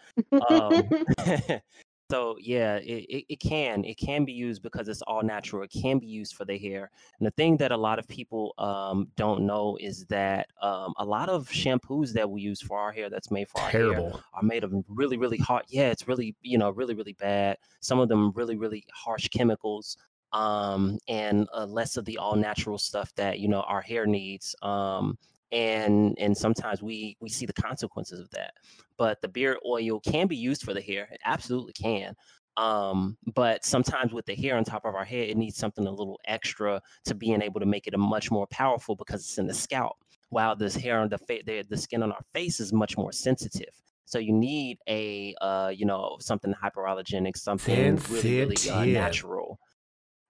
Um, 0.48 1.60
so 2.10 2.36
yeah, 2.40 2.76
it, 2.76 3.24
it, 3.28 3.40
can 3.40 3.84
it 3.84 3.96
can 3.96 4.24
be 4.24 4.32
used 4.32 4.62
because 4.62 4.88
it's 4.88 5.02
all 5.02 5.22
natural. 5.22 5.62
It 5.62 5.70
can 5.70 5.98
be 5.98 6.06
used 6.06 6.34
for 6.34 6.44
the 6.44 6.58
hair. 6.58 6.90
And 7.18 7.26
the 7.26 7.30
thing 7.32 7.56
that 7.58 7.72
a 7.72 7.76
lot 7.76 7.98
of 7.98 8.06
people 8.08 8.54
um, 8.58 9.08
don't 9.16 9.46
know 9.46 9.76
is 9.80 10.06
that 10.06 10.48
um, 10.62 10.92
a 10.98 11.04
lot 11.04 11.28
of 11.28 11.48
shampoos 11.48 12.12
that 12.12 12.28
we 12.28 12.40
use 12.40 12.60
for 12.60 12.78
our 12.78 12.92
hair 12.92 13.10
that's 13.10 13.30
made 13.30 13.48
for 13.48 13.60
our 13.60 13.70
hair 13.70 14.12
are 14.34 14.42
made 14.42 14.64
of 14.64 14.72
really 14.88 15.16
really 15.16 15.38
hot 15.38 15.64
yeah 15.68 15.90
it's 15.90 16.08
really 16.08 16.34
you 16.42 16.58
know 16.58 16.70
really 16.70 16.94
really 16.94 17.14
bad 17.14 17.56
some 17.80 17.98
of 17.98 18.08
them 18.08 18.32
really 18.34 18.56
really 18.56 18.84
harsh 18.92 19.28
chemicals 19.28 19.96
um 20.34 20.98
and 21.08 21.46
uh, 21.54 21.64
less 21.64 21.96
of 21.96 22.04
the 22.04 22.19
all 22.19 22.34
natural 22.36 22.76
stuff 22.76 23.14
that 23.14 23.38
you 23.38 23.48
know 23.48 23.62
our 23.62 23.81
hair 23.81 24.04
needs 24.04 24.54
um 24.62 25.16
and 25.52 26.16
and 26.19 26.36
sometimes 26.36 26.82
we 26.82 27.16
we 27.20 27.28
see 27.28 27.46
the 27.46 27.52
consequences 27.52 28.19
of 28.19 28.28
that. 28.31 28.54
But 28.98 29.22
the 29.22 29.28
beard 29.28 29.58
oil 29.66 30.00
can 30.00 30.26
be 30.26 30.36
used 30.36 30.62
for 30.62 30.75
the 30.75 30.82
hair 30.82 31.08
it 31.10 31.20
absolutely 31.25 31.72
can 31.72 32.14
um 32.56 33.16
but 33.34 33.64
sometimes 33.64 34.12
with 34.12 34.26
the 34.26 34.34
hair 34.34 34.56
on 34.56 34.64
top 34.64 34.84
of 34.84 34.94
our 34.94 35.04
head 35.04 35.28
it 35.28 35.36
needs 35.36 35.56
something 35.56 35.86
a 35.86 35.90
little 35.90 36.20
extra 36.26 36.81
to 37.04 37.14
being 37.14 37.42
able 37.42 37.58
to 37.60 37.66
make 37.66 37.86
it 37.88 37.94
a 37.94 37.98
much 37.98 38.31
more 38.31 38.46
powerful 38.48 38.94
because 38.94 39.20
it's 39.22 39.38
in 39.38 39.46
the 39.46 39.54
scalp 39.54 39.96
while 40.31 40.54
this 40.56 40.76
hair 40.76 41.00
on 41.00 41.08
the 41.08 41.19
face 41.19 41.42
the, 41.46 41.64
the 41.69 41.76
skin 41.76 42.02
on 42.02 42.12
our 42.12 42.25
face 42.32 42.60
is 42.60 42.72
much 42.72 42.96
more 42.96 43.12
sensitive. 43.12 43.75
So 44.04 44.19
you 44.19 44.32
need 44.32 44.78
a 44.88 45.34
uh 45.40 45.72
you 45.75 45.86
know 45.86 46.16
something 46.20 46.54
hyperallergenic 46.54 47.36
something 47.36 47.96
really 48.10 48.38
really 48.40 48.70
uh, 48.70 48.84
natural 48.84 49.58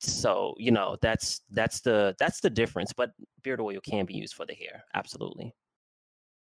so 0.01 0.55
you 0.59 0.71
know 0.71 0.97
that's 1.01 1.41
that's 1.51 1.81
the 1.81 2.15
that's 2.19 2.41
the 2.41 2.51
difference 2.51 2.93
but 2.93 3.11
beard 3.43 3.61
oil 3.61 3.81
can 3.81 4.05
be 4.05 4.15
used 4.15 4.35
for 4.35 4.45
the 4.47 4.55
hair 4.55 4.85
absolutely 4.95 5.53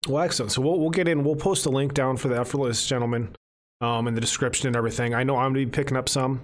Well, 0.08 0.24
excellent. 0.24 0.52
So 0.52 0.62
we'll 0.62 0.80
we'll 0.80 0.90
get 0.90 1.08
in. 1.08 1.24
We'll 1.24 1.36
post 1.36 1.66
a 1.68 1.70
link 1.70 1.94
down 1.94 2.18
for 2.18 2.28
the 2.28 2.40
effortless 2.40 2.88
gentleman, 2.88 3.36
um, 3.82 4.08
in 4.08 4.16
the 4.16 4.22
description 4.22 4.68
and 4.68 4.76
everything. 4.76 5.14
I 5.14 5.24
know 5.24 5.36
I'm 5.36 5.54
gonna 5.54 5.66
be 5.66 5.72
picking 5.72 5.98
up 5.98 6.10
some, 6.10 6.42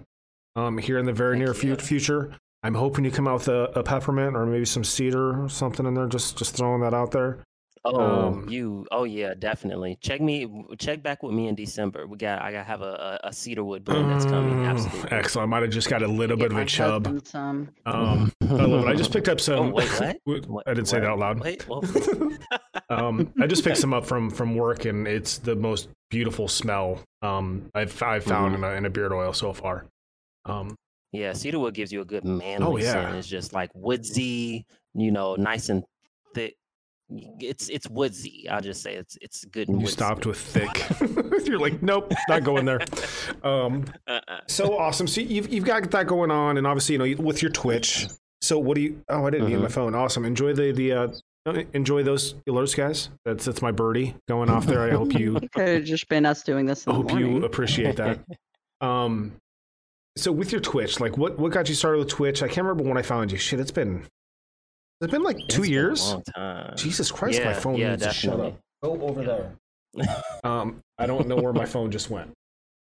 um, 0.56 0.77
here 0.77 1.00
in 1.00 1.06
the 1.06 1.13
very 1.13 1.39
Heck 1.39 1.63
near 1.63 1.69
yeah. 1.69 1.75
future. 1.75 2.36
I'm 2.63 2.75
hoping 2.75 3.06
you 3.06 3.12
come 3.12 3.27
out 3.27 3.39
with 3.39 3.48
a, 3.48 3.71
a 3.80 3.83
peppermint 3.83 4.35
or 4.35 4.45
maybe 4.45 4.66
some 4.66 4.83
cedar 4.83 5.44
or 5.44 5.49
something 5.49 5.85
in 5.85 5.94
there. 5.94 6.07
Just 6.07 6.37
just 6.37 6.56
throwing 6.56 6.81
that 6.81 6.94
out 6.94 7.11
there. 7.11 7.44
Oh 7.86 8.28
Um, 8.28 8.50
you 8.50 8.86
oh 8.92 9.04
yeah 9.04 9.34
definitely 9.38 9.98
check 10.02 10.22
me 10.22 10.48
check 10.78 11.02
back 11.04 11.24
with 11.24 11.34
me 11.34 11.48
in 11.48 11.56
december 11.56 12.07
we 12.07 12.18
got 12.18 12.42
i 12.42 12.52
got 12.52 12.66
have 12.66 12.81
a, 12.81 13.19
a, 13.24 13.28
a 13.30 13.34
cedarwood 13.34 13.84
blend 13.84 14.10
that's 14.12 14.26
coming 14.26 14.56
Mm, 14.56 14.68
absolutely 14.69 15.12
Excellent. 15.12 15.48
I 15.48 15.50
might 15.50 15.62
have 15.64 15.72
just 15.72 15.90
got 15.90 16.02
a 16.02 16.07
little 16.07 16.38
Get 16.38 16.44
bit 16.44 16.52
of 16.52 16.57
my 16.57 16.62
a 16.62 16.66
chub. 16.66 17.28
Some. 17.28 17.69
Um, 17.86 18.31
I 18.42 18.46
love 18.46 18.86
it. 18.86 18.88
I 18.88 18.96
just 18.96 19.12
picked 19.12 19.30
up 19.30 19.40
some. 19.40 19.68
oh 19.68 19.69
wait 20.26 20.48
what, 20.48 20.64
I 20.68 20.74
didn't 20.74 20.88
say 20.88 21.00
that 21.00 21.07
out 21.07 21.19
loud. 21.19 21.40
wait 21.40 21.68
well, 21.68 21.84
um, 22.90 23.34
I 23.42 23.48
just 23.48 23.64
picked 23.64 23.78
some 23.78 23.94
up 23.94 24.06
from 24.06 24.30
from 24.30 24.56
work, 24.64 24.86
and 24.86 25.07
it's 25.07 25.38
the 25.38 25.56
most 25.56 25.90
beautiful 26.10 26.48
smell 26.48 27.02
um, 27.22 27.69
I've 27.76 28.02
I've 28.02 28.24
found 28.24 28.56
Mm-hmm. 28.56 28.64
in, 28.64 28.72
a, 28.72 28.76
in 28.76 28.86
a 28.86 28.90
beard 28.90 29.12
oil 29.14 29.34
so 29.34 29.54
far. 29.54 29.86
Um, 30.46 30.76
yeah 31.14 31.34
cedarwood 31.34 31.74
gives 31.74 31.92
you 31.92 32.02
a 32.02 32.06
good 32.06 32.26
manly 32.26 32.84
yeah. 32.84 32.92
scent 32.94 33.16
it's 33.16 33.28
just 33.28 33.54
like 33.54 33.69
woodsy 33.74 34.66
you 34.94 35.10
know 35.12 35.36
nice 35.36 35.69
and 35.69 35.84
thick 36.36 36.56
it's 37.09 37.69
it's 37.69 37.90
woodsy 37.90 38.47
i'll 38.49 38.59
just 38.61 38.81
say 38.83 38.94
it's 38.95 39.18
it's 39.21 39.45
good 39.45 39.69
you 39.69 39.76
woodsy. 39.78 39.92
stopped 39.94 40.26
with 40.26 40.37
thick. 40.37 40.83
You're 41.47 41.57
like, 41.59 41.81
nope, 41.81 42.11
not 42.28 42.44
going 42.44 42.66
there. 42.66 42.80
Um, 43.44 43.85
Uh-uh. 44.07 44.40
so 44.47 44.78
awesome. 44.78 45.07
So 45.07 45.21
you've 45.21 45.47
you've 45.47 45.64
got 45.64 45.90
that 45.92 46.07
going 46.07 46.30
on, 46.31 46.57
and 46.57 46.68
obviously, 46.68 46.94
you 46.95 47.16
know, 47.16 47.23
with 47.23 47.42
your 47.42 47.52
Twitch. 47.52 48.07
So 48.42 48.59
what 48.59 48.76
do 48.76 48.81
you? 48.81 49.02
Oh, 49.07 49.26
I 49.26 49.30
didn't 49.30 49.47
need 49.49 49.57
my 49.57 49.68
Mhm. 49.68 49.71
phone. 49.71 49.95
Awesome. 49.95 50.26
Enjoy 50.26 50.52
the 50.54 50.71
the. 50.73 50.92
Uh, 50.94 51.07
enjoy 51.73 52.04
those 52.04 52.33
alerts, 52.49 52.76
guys. 52.76 53.09
That's 53.23 53.45
that's 53.45 53.61
my 53.61 53.71
birdie 53.71 54.16
going 54.28 54.49
off 54.49 54.66
there. 54.66 54.81
I 54.81 54.90
hope 54.92 55.18
you 55.18 55.40
Could 55.54 55.68
have 55.69 55.83
just 55.85 56.09
been 56.09 56.26
us 56.26 56.44
doing 56.44 56.66
this 56.66 56.85
in 56.85 56.92
the 56.92 56.95
hope 56.97 57.11
morning. 57.11 57.37
you 57.37 57.45
appreciate 57.45 57.95
that. 57.95 58.19
Um, 58.81 59.33
so 60.18 60.31
with 60.33 60.52
your 60.52 60.59
Twitch, 60.59 60.99
like 60.99 61.18
what 61.18 61.40
what 61.40 61.54
got 61.54 61.69
you 61.69 61.76
started 61.76 61.99
with 61.99 62.09
Twitch? 62.09 62.44
I 62.44 62.47
can't 62.47 62.66
remember 62.68 62.83
when 62.90 62.97
I 62.97 63.02
found 63.02 63.31
you. 63.31 63.37
Shit, 63.37 63.61
it's 63.61 63.71
been 63.71 64.04
it's 65.01 65.11
been 65.11 65.23
like 65.23 65.37
two 65.37 65.44
It's 65.47 65.56
been 65.57 65.63
a 65.66 65.68
years. 65.69 66.11
long 66.11 66.23
time. 66.35 66.73
Jesus 66.77 67.11
Christ, 67.11 67.44
my 67.44 67.54
phone 67.54 67.75
yeah, 67.75 67.92
needs 67.92 68.04
to 68.04 68.13
shut 68.13 68.39
up. 68.39 68.57
Go 68.83 69.01
over 69.01 69.23
there. 69.23 69.51
Um, 70.44 70.80
I 70.99 71.06
don't 71.07 71.27
know 71.27 71.35
where 71.37 71.54
my 71.54 71.66
phone 71.66 71.89
just 71.92 72.09
went. 72.09 72.31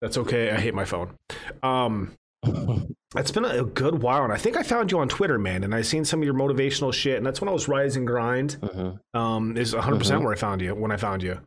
That's 0.02 0.18
okay. 0.18 0.50
I 0.50 0.56
hate 0.60 0.74
my 0.74 0.84
phone. 0.84 1.14
Um, 1.62 2.12
it's 3.16 3.30
been 3.30 3.44
a 3.46 3.64
good 3.64 4.02
while, 4.02 4.22
and 4.24 4.32
I 4.32 4.36
think 4.36 4.56
I 4.56 4.62
found 4.62 4.92
you 4.92 4.98
on 4.98 5.08
Twitter, 5.08 5.38
man. 5.38 5.64
And 5.64 5.74
I 5.74 5.80
seen 5.82 6.04
some 6.04 6.20
of 6.20 6.24
your 6.26 6.34
motivational 6.34 6.92
shit, 6.92 7.16
and 7.16 7.24
that's 7.26 7.40
when 7.40 7.48
I 7.48 7.52
was 7.52 7.68
Rise 7.68 7.96
and 7.96 8.06
Grind. 8.06 8.58
Mhm. 8.60 8.98
Um, 9.14 9.56
is 9.56 9.74
100 9.74 9.98
percent 9.98 10.20
Mhm. 10.20 10.24
where 10.24 10.32
I 10.34 10.36
found 10.36 10.60
you 10.60 10.74
when 10.74 10.92
I 10.92 10.96
found 10.96 11.22
you. 11.22 11.40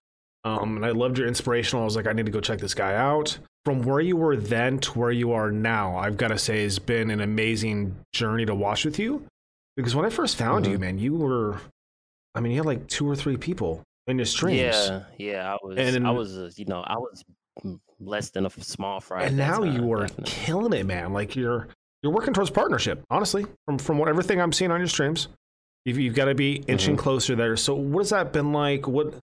Um, 0.43 0.77
and 0.77 0.85
I 0.85 0.89
loved 0.91 1.17
your 1.19 1.27
inspirational. 1.27 1.83
I 1.83 1.85
was 1.85 1.95
like, 1.95 2.07
I 2.07 2.13
need 2.13 2.25
to 2.25 2.31
go 2.31 2.39
check 2.41 2.59
this 2.59 2.73
guy 2.73 2.95
out. 2.95 3.37
From 3.65 3.83
where 3.83 3.99
you 3.99 4.15
were 4.17 4.37
then 4.37 4.79
to 4.79 4.97
where 4.97 5.11
you 5.11 5.33
are 5.33 5.51
now, 5.51 5.97
I've 5.97 6.17
got 6.17 6.29
to 6.29 6.37
say, 6.39 6.63
has 6.63 6.79
been 6.79 7.11
an 7.11 7.19
amazing 7.21 7.95
journey 8.13 8.45
to 8.45 8.55
watch 8.55 8.85
with 8.85 8.97
you. 8.97 9.25
Because 9.79 9.95
when 9.95 10.05
I 10.05 10.09
first 10.09 10.35
found 10.35 10.67
you, 10.67 10.75
Mhm. 10.77 10.81
man, 10.81 10.99
you 10.99 11.15
were, 11.15 11.61
I 12.35 12.41
mean, 12.41 12.51
you 12.51 12.57
had 12.57 12.65
like 12.65 12.85
two 12.87 13.09
or 13.09 13.15
three 13.15 13.37
people 13.37 13.81
in 14.07 14.17
your 14.17 14.25
streams. 14.25 14.59
Yeah, 14.59 15.03
yeah. 15.17 15.53
I 15.53 15.57
was, 15.65 15.77
And- 15.77 16.05
I 16.05 16.11
was, 16.11 16.37
uh, 16.37 16.51
you 16.57 16.65
know, 16.65 16.81
I 16.81 16.97
was 16.97 17.23
less 18.01 18.29
than 18.31 18.45
a 18.45 18.49
small 18.49 18.99
fry. 18.99 19.23
and 19.23 19.37
now 19.37 19.63
you 19.63 19.79
time, 19.79 19.89
are 19.89 20.07
definitely. 20.07 20.23
killing 20.25 20.73
it, 20.73 20.85
man. 20.85 21.13
Like 21.13 21.37
you're 21.37 21.69
you're 22.03 22.11
working 22.11 22.33
towards 22.33 22.49
partnership. 22.49 23.05
Honestly, 23.09 23.45
from 23.65 23.77
from 23.77 23.97
what 23.97 24.09
everything 24.09 24.41
I'm 24.41 24.51
seeing 24.51 24.69
on 24.69 24.81
your 24.81 24.89
streams, 24.89 25.29
you've, 25.85 25.97
you've 25.97 26.13
got 26.13 26.25
to 26.25 26.35
be 26.35 26.57
inching 26.67 26.95
mm-hmm. 26.95 27.01
closer 27.01 27.37
there. 27.37 27.55
So, 27.55 27.73
what 27.73 28.01
has 28.01 28.09
that 28.09 28.33
been 28.33 28.51
like? 28.51 28.85
What 28.85 29.13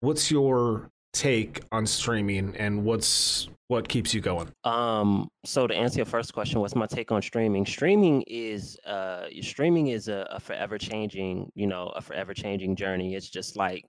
what's 0.00 0.28
your 0.28 0.90
take 1.12 1.60
on 1.70 1.86
streaming, 1.86 2.56
and 2.56 2.84
what's 2.84 3.48
what 3.68 3.88
keeps 3.88 4.12
you 4.12 4.20
going? 4.20 4.52
Um, 4.64 5.28
so 5.44 5.66
to 5.66 5.74
answer 5.74 5.98
your 5.98 6.06
first 6.06 6.34
question, 6.34 6.60
what's 6.60 6.74
my 6.74 6.86
take 6.86 7.10
on 7.12 7.22
streaming? 7.22 7.64
Streaming 7.64 8.22
is 8.26 8.78
uh 8.86 9.26
streaming 9.40 9.88
is 9.88 10.08
a, 10.08 10.26
a 10.30 10.40
forever 10.40 10.78
changing, 10.78 11.50
you 11.54 11.66
know, 11.66 11.88
a 11.96 12.02
forever 12.02 12.34
changing 12.34 12.76
journey. 12.76 13.14
It's 13.14 13.28
just 13.28 13.56
like 13.56 13.84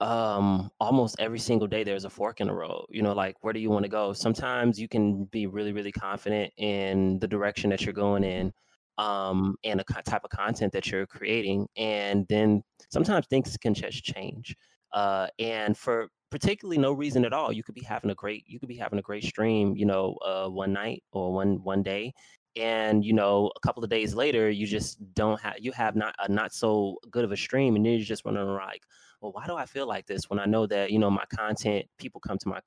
um 0.00 0.70
almost 0.78 1.16
every 1.18 1.40
single 1.40 1.66
day 1.66 1.82
there's 1.82 2.04
a 2.04 2.10
fork 2.10 2.40
in 2.40 2.46
the 2.46 2.52
road 2.52 2.86
you 2.88 3.02
know 3.02 3.12
like 3.12 3.34
where 3.40 3.52
do 3.52 3.58
you 3.58 3.68
want 3.68 3.82
to 3.82 3.88
go 3.88 4.12
sometimes 4.12 4.78
you 4.78 4.86
can 4.86 5.24
be 5.24 5.48
really 5.48 5.72
really 5.72 5.90
confident 5.90 6.52
in 6.56 7.18
the 7.18 7.26
direction 7.26 7.68
that 7.68 7.82
you're 7.82 7.92
going 7.92 8.22
in 8.22 8.52
um 8.98 9.56
and 9.64 9.80
the 9.80 9.84
type 10.04 10.22
of 10.22 10.30
content 10.30 10.72
that 10.72 10.88
you're 10.88 11.06
creating 11.06 11.66
and 11.76 12.24
then 12.28 12.62
sometimes 12.92 13.26
things 13.26 13.56
can 13.56 13.74
just 13.74 14.04
change 14.04 14.54
uh 14.92 15.26
and 15.38 15.76
for 15.76 16.08
particularly 16.30 16.78
no 16.78 16.92
reason 16.92 17.24
at 17.24 17.32
all 17.32 17.52
you 17.52 17.62
could 17.62 17.74
be 17.74 17.82
having 17.82 18.10
a 18.10 18.14
great 18.14 18.44
you 18.46 18.58
could 18.58 18.68
be 18.68 18.76
having 18.76 18.98
a 18.98 19.02
great 19.02 19.24
stream 19.24 19.74
you 19.76 19.86
know 19.86 20.14
uh 20.24 20.48
one 20.48 20.72
night 20.72 21.02
or 21.12 21.32
one 21.32 21.62
one 21.62 21.82
day 21.82 22.12
and 22.56 23.04
you 23.04 23.12
know 23.12 23.50
a 23.56 23.60
couple 23.60 23.82
of 23.82 23.90
days 23.90 24.14
later 24.14 24.50
you 24.50 24.66
just 24.66 24.98
don't 25.14 25.40
have 25.40 25.54
you 25.58 25.72
have 25.72 25.96
not 25.96 26.14
a 26.18 26.30
not 26.30 26.52
so 26.52 26.96
good 27.10 27.24
of 27.24 27.32
a 27.32 27.36
stream 27.36 27.76
and 27.76 27.84
then 27.84 27.92
you're 27.92 28.02
just 28.02 28.24
running 28.24 28.46
like 28.46 28.82
well, 29.20 29.32
why 29.32 29.46
do 29.46 29.56
I 29.56 29.66
feel 29.66 29.86
like 29.86 30.06
this 30.06 30.30
when 30.30 30.38
I 30.38 30.44
know 30.44 30.66
that 30.66 30.90
you 30.90 30.98
know 30.98 31.10
my 31.10 31.24
content, 31.34 31.86
people 31.98 32.20
come 32.20 32.38
to 32.38 32.48
my 32.48 32.60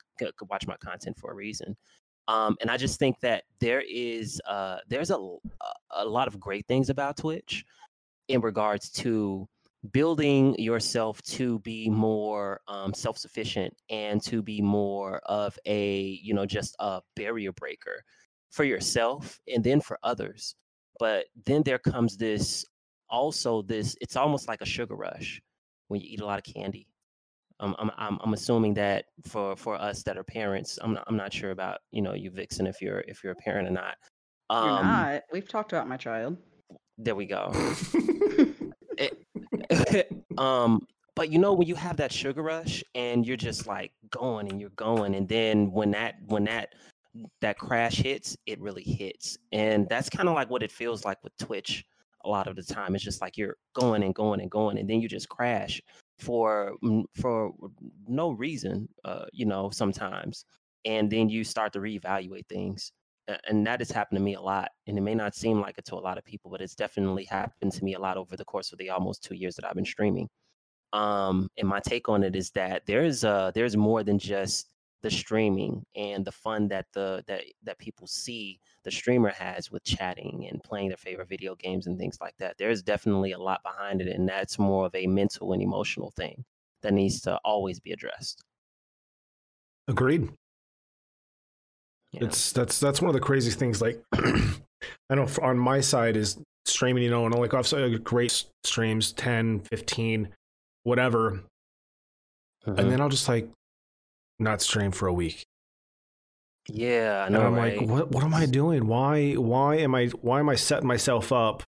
watch 0.49 0.67
my 0.67 0.77
content 0.77 1.17
for 1.17 1.31
a 1.31 1.35
reason. 1.35 1.75
Um, 2.27 2.55
and 2.61 2.69
I 2.69 2.77
just 2.77 2.99
think 2.99 3.19
that 3.21 3.43
there 3.59 3.83
is 3.89 4.41
uh, 4.47 4.77
there's 4.87 5.11
a 5.11 5.35
a 5.91 6.05
lot 6.05 6.27
of 6.27 6.39
great 6.39 6.67
things 6.67 6.89
about 6.89 7.17
Twitch 7.17 7.63
in 8.27 8.41
regards 8.41 8.89
to 8.89 9.47
building 9.91 10.55
yourself 10.59 11.21
to 11.23 11.59
be 11.59 11.89
more 11.89 12.61
um, 12.67 12.93
self-sufficient 12.93 13.73
and 13.89 14.23
to 14.23 14.43
be 14.43 14.61
more 14.61 15.19
of 15.25 15.57
a 15.65 16.19
you 16.21 16.33
know 16.33 16.45
just 16.45 16.75
a 16.79 17.01
barrier 17.15 17.51
breaker 17.53 18.03
for 18.51 18.63
yourself 18.63 19.39
and 19.47 19.63
then 19.63 19.81
for 19.81 19.97
others 20.03 20.55
but 20.99 21.25
then 21.45 21.63
there 21.63 21.79
comes 21.79 22.15
this 22.15 22.63
also 23.09 23.61
this 23.63 23.95
it's 24.01 24.15
almost 24.15 24.47
like 24.47 24.61
a 24.61 24.65
sugar 24.65 24.95
rush 24.95 25.41
when 25.91 25.99
you 25.99 26.07
eat 26.09 26.21
a 26.21 26.25
lot 26.25 26.39
of 26.39 26.53
candy. 26.53 26.87
Um, 27.59 27.75
I'm, 27.77 27.91
I'm 27.97 28.17
I'm 28.23 28.33
assuming 28.33 28.73
that 28.75 29.05
for 29.27 29.55
for 29.55 29.75
us 29.75 30.01
that 30.03 30.17
are 30.17 30.23
parents, 30.23 30.79
I'm 30.81 30.93
not, 30.93 31.03
I'm 31.07 31.17
not 31.17 31.31
sure 31.31 31.51
about 31.51 31.79
you 31.91 32.01
know 32.01 32.13
you 32.13 32.31
Vixen 32.31 32.65
if 32.65 32.81
you're 32.81 33.03
if 33.07 33.23
you're 33.23 33.33
a 33.33 33.35
parent 33.35 33.67
or 33.67 33.71
not. 33.71 33.95
Um, 34.49 34.65
you're 34.65 34.83
not. 34.83 35.21
We've 35.31 35.47
talked 35.47 35.73
about 35.73 35.87
my 35.87 35.97
child. 35.97 36.37
There 36.97 37.15
we 37.15 37.25
go. 37.25 37.51
um, 40.37 40.85
but 41.15 41.31
you 41.31 41.39
know 41.39 41.53
when 41.53 41.67
you 41.67 41.75
have 41.75 41.97
that 41.97 42.11
sugar 42.11 42.41
rush 42.41 42.83
and 42.95 43.25
you're 43.25 43.37
just 43.37 43.67
like 43.67 43.91
going 44.09 44.49
and 44.49 44.59
you're 44.59 44.69
going, 44.71 45.15
and 45.15 45.27
then 45.27 45.71
when 45.71 45.91
that 45.91 46.15
when 46.27 46.45
that 46.45 46.73
that 47.41 47.57
crash 47.57 47.97
hits, 47.97 48.37
it 48.45 48.59
really 48.59 48.83
hits, 48.83 49.37
and 49.51 49.87
that's 49.89 50.09
kind 50.09 50.29
of 50.29 50.35
like 50.35 50.49
what 50.49 50.63
it 50.63 50.71
feels 50.71 51.05
like 51.05 51.21
with 51.23 51.35
Twitch 51.37 51.85
a 52.23 52.29
lot 52.29 52.47
of 52.47 52.55
the 52.55 52.63
time. 52.63 52.95
It's 52.95 53.03
just 53.03 53.21
like 53.21 53.37
you're 53.37 53.57
going 53.73 54.03
and 54.03 54.15
going 54.15 54.41
and 54.41 54.49
going, 54.49 54.77
and 54.77 54.89
then 54.89 55.01
you 55.01 55.09
just 55.09 55.29
crash 55.29 55.81
for 56.19 56.73
for 57.15 57.51
no 58.07 58.31
reason, 58.31 58.87
uh, 59.03 59.25
you 59.33 59.45
know, 59.45 59.69
sometimes, 59.71 60.45
and 60.85 61.09
then 61.09 61.29
you 61.29 61.43
start 61.43 61.73
to 61.73 61.79
reevaluate 61.79 62.47
things. 62.47 62.91
And 63.47 63.65
that 63.67 63.79
has 63.79 63.91
happened 63.91 64.17
to 64.17 64.23
me 64.23 64.35
a 64.35 64.41
lot. 64.41 64.71
And 64.87 64.97
it 64.97 65.01
may 65.01 65.15
not 65.15 65.35
seem 65.35 65.59
like 65.59 65.77
it 65.77 65.85
to 65.85 65.95
a 65.95 65.97
lot 65.97 66.17
of 66.17 66.23
people, 66.23 66.51
but 66.51 66.61
it's 66.61 66.75
definitely 66.75 67.25
happened 67.25 67.71
to 67.73 67.83
me 67.83 67.95
a 67.95 67.99
lot 67.99 68.17
over 68.17 68.35
the 68.35 68.45
course 68.45 68.71
of 68.71 68.79
the 68.79 68.89
almost 68.89 69.23
two 69.23 69.35
years 69.35 69.55
that 69.55 69.65
I've 69.65 69.75
been 69.75 69.85
streaming. 69.85 70.29
Um, 70.93 71.49
and 71.57 71.67
my 71.67 71.79
take 71.79 72.09
on 72.09 72.23
it 72.23 72.35
is 72.35 72.51
that 72.51 72.85
there's 72.85 73.23
uh 73.23 73.51
there's 73.55 73.77
more 73.77 74.03
than 74.03 74.19
just 74.19 74.73
the 75.01 75.09
streaming 75.09 75.85
and 75.95 76.25
the 76.25 76.31
fun 76.31 76.67
that 76.67 76.85
the 76.93 77.23
that 77.27 77.43
that 77.63 77.79
people 77.79 78.07
see 78.07 78.59
the 78.83 78.91
streamer 78.91 79.29
has 79.29 79.71
with 79.71 79.83
chatting 79.83 80.47
and 80.49 80.61
playing 80.63 80.89
their 80.89 80.97
favorite 80.97 81.29
video 81.29 81.55
games 81.55 81.87
and 81.87 81.97
things 81.97 82.17
like 82.19 82.35
that. 82.37 82.57
There's 82.57 82.81
definitely 82.83 83.31
a 83.31 83.39
lot 83.39 83.63
behind 83.63 84.01
it, 84.01 84.07
and 84.09 84.27
that's 84.27 84.59
more 84.59 84.85
of 84.85 84.95
a 84.95 85.07
mental 85.07 85.53
and 85.53 85.61
emotional 85.61 86.11
thing 86.11 86.43
that 86.81 86.93
needs 86.93 87.21
to 87.21 87.37
always 87.45 87.79
be 87.79 87.91
addressed. 87.91 88.43
Agreed. 89.87 90.29
Yeah. 92.11 92.25
It's 92.25 92.51
that's 92.51 92.79
that's 92.79 93.01
one 93.01 93.09
of 93.09 93.13
the 93.13 93.21
crazy 93.21 93.51
things. 93.51 93.81
Like, 93.81 94.01
I 94.13 95.15
know 95.15 95.27
on 95.41 95.57
my 95.57 95.79
side 95.79 96.17
is 96.17 96.37
streaming. 96.65 97.03
You 97.03 97.09
know, 97.09 97.25
and 97.25 97.33
I'm 97.33 97.39
like 97.39 97.53
I've 97.53 98.03
great 98.03 98.45
streams, 98.63 99.13
10, 99.13 99.61
15, 99.61 100.29
whatever, 100.83 101.41
and 102.65 102.91
then 102.91 102.99
I'll 102.99 103.09
just 103.09 103.27
like 103.29 103.49
not 104.39 104.61
stream 104.61 104.91
for 104.91 105.07
a 105.07 105.13
week. 105.13 105.45
Yeah, 106.67 107.25
I 107.25 107.29
know. 107.29 107.39
And 107.39 107.47
I'm 107.47 107.55
right? 107.55 107.77
like, 107.77 107.89
what? 107.89 108.11
What 108.11 108.23
am 108.23 108.33
I 108.33 108.45
doing? 108.45 108.87
Why? 108.87 109.33
Why 109.33 109.77
am 109.77 109.95
I? 109.95 110.07
Why 110.07 110.39
am 110.39 110.49
I 110.49 110.55
setting 110.55 110.87
myself 110.87 111.31
up 111.31 111.63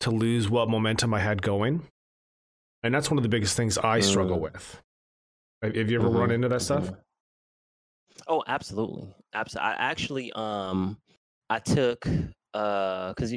to 0.00 0.10
lose 0.10 0.48
what 0.48 0.68
momentum 0.68 1.12
I 1.12 1.20
had 1.20 1.42
going? 1.42 1.82
And 2.82 2.94
that's 2.94 3.10
one 3.10 3.18
of 3.18 3.24
the 3.24 3.28
biggest 3.28 3.56
things 3.56 3.78
I 3.78 4.00
struggle 4.00 4.38
mm. 4.38 4.42
with. 4.42 4.80
Have 5.62 5.90
you 5.90 5.98
ever 5.98 6.08
mm-hmm. 6.08 6.18
run 6.18 6.30
into 6.30 6.48
that 6.48 6.62
stuff? 6.62 6.84
Mm-hmm. 6.84 6.94
Oh, 8.28 8.42
absolutely, 8.46 9.14
absolutely. 9.34 9.70
I 9.70 9.74
actually, 9.74 10.32
um, 10.34 10.98
I 11.50 11.58
took 11.60 12.06
uh 12.54 13.10
because 13.10 13.34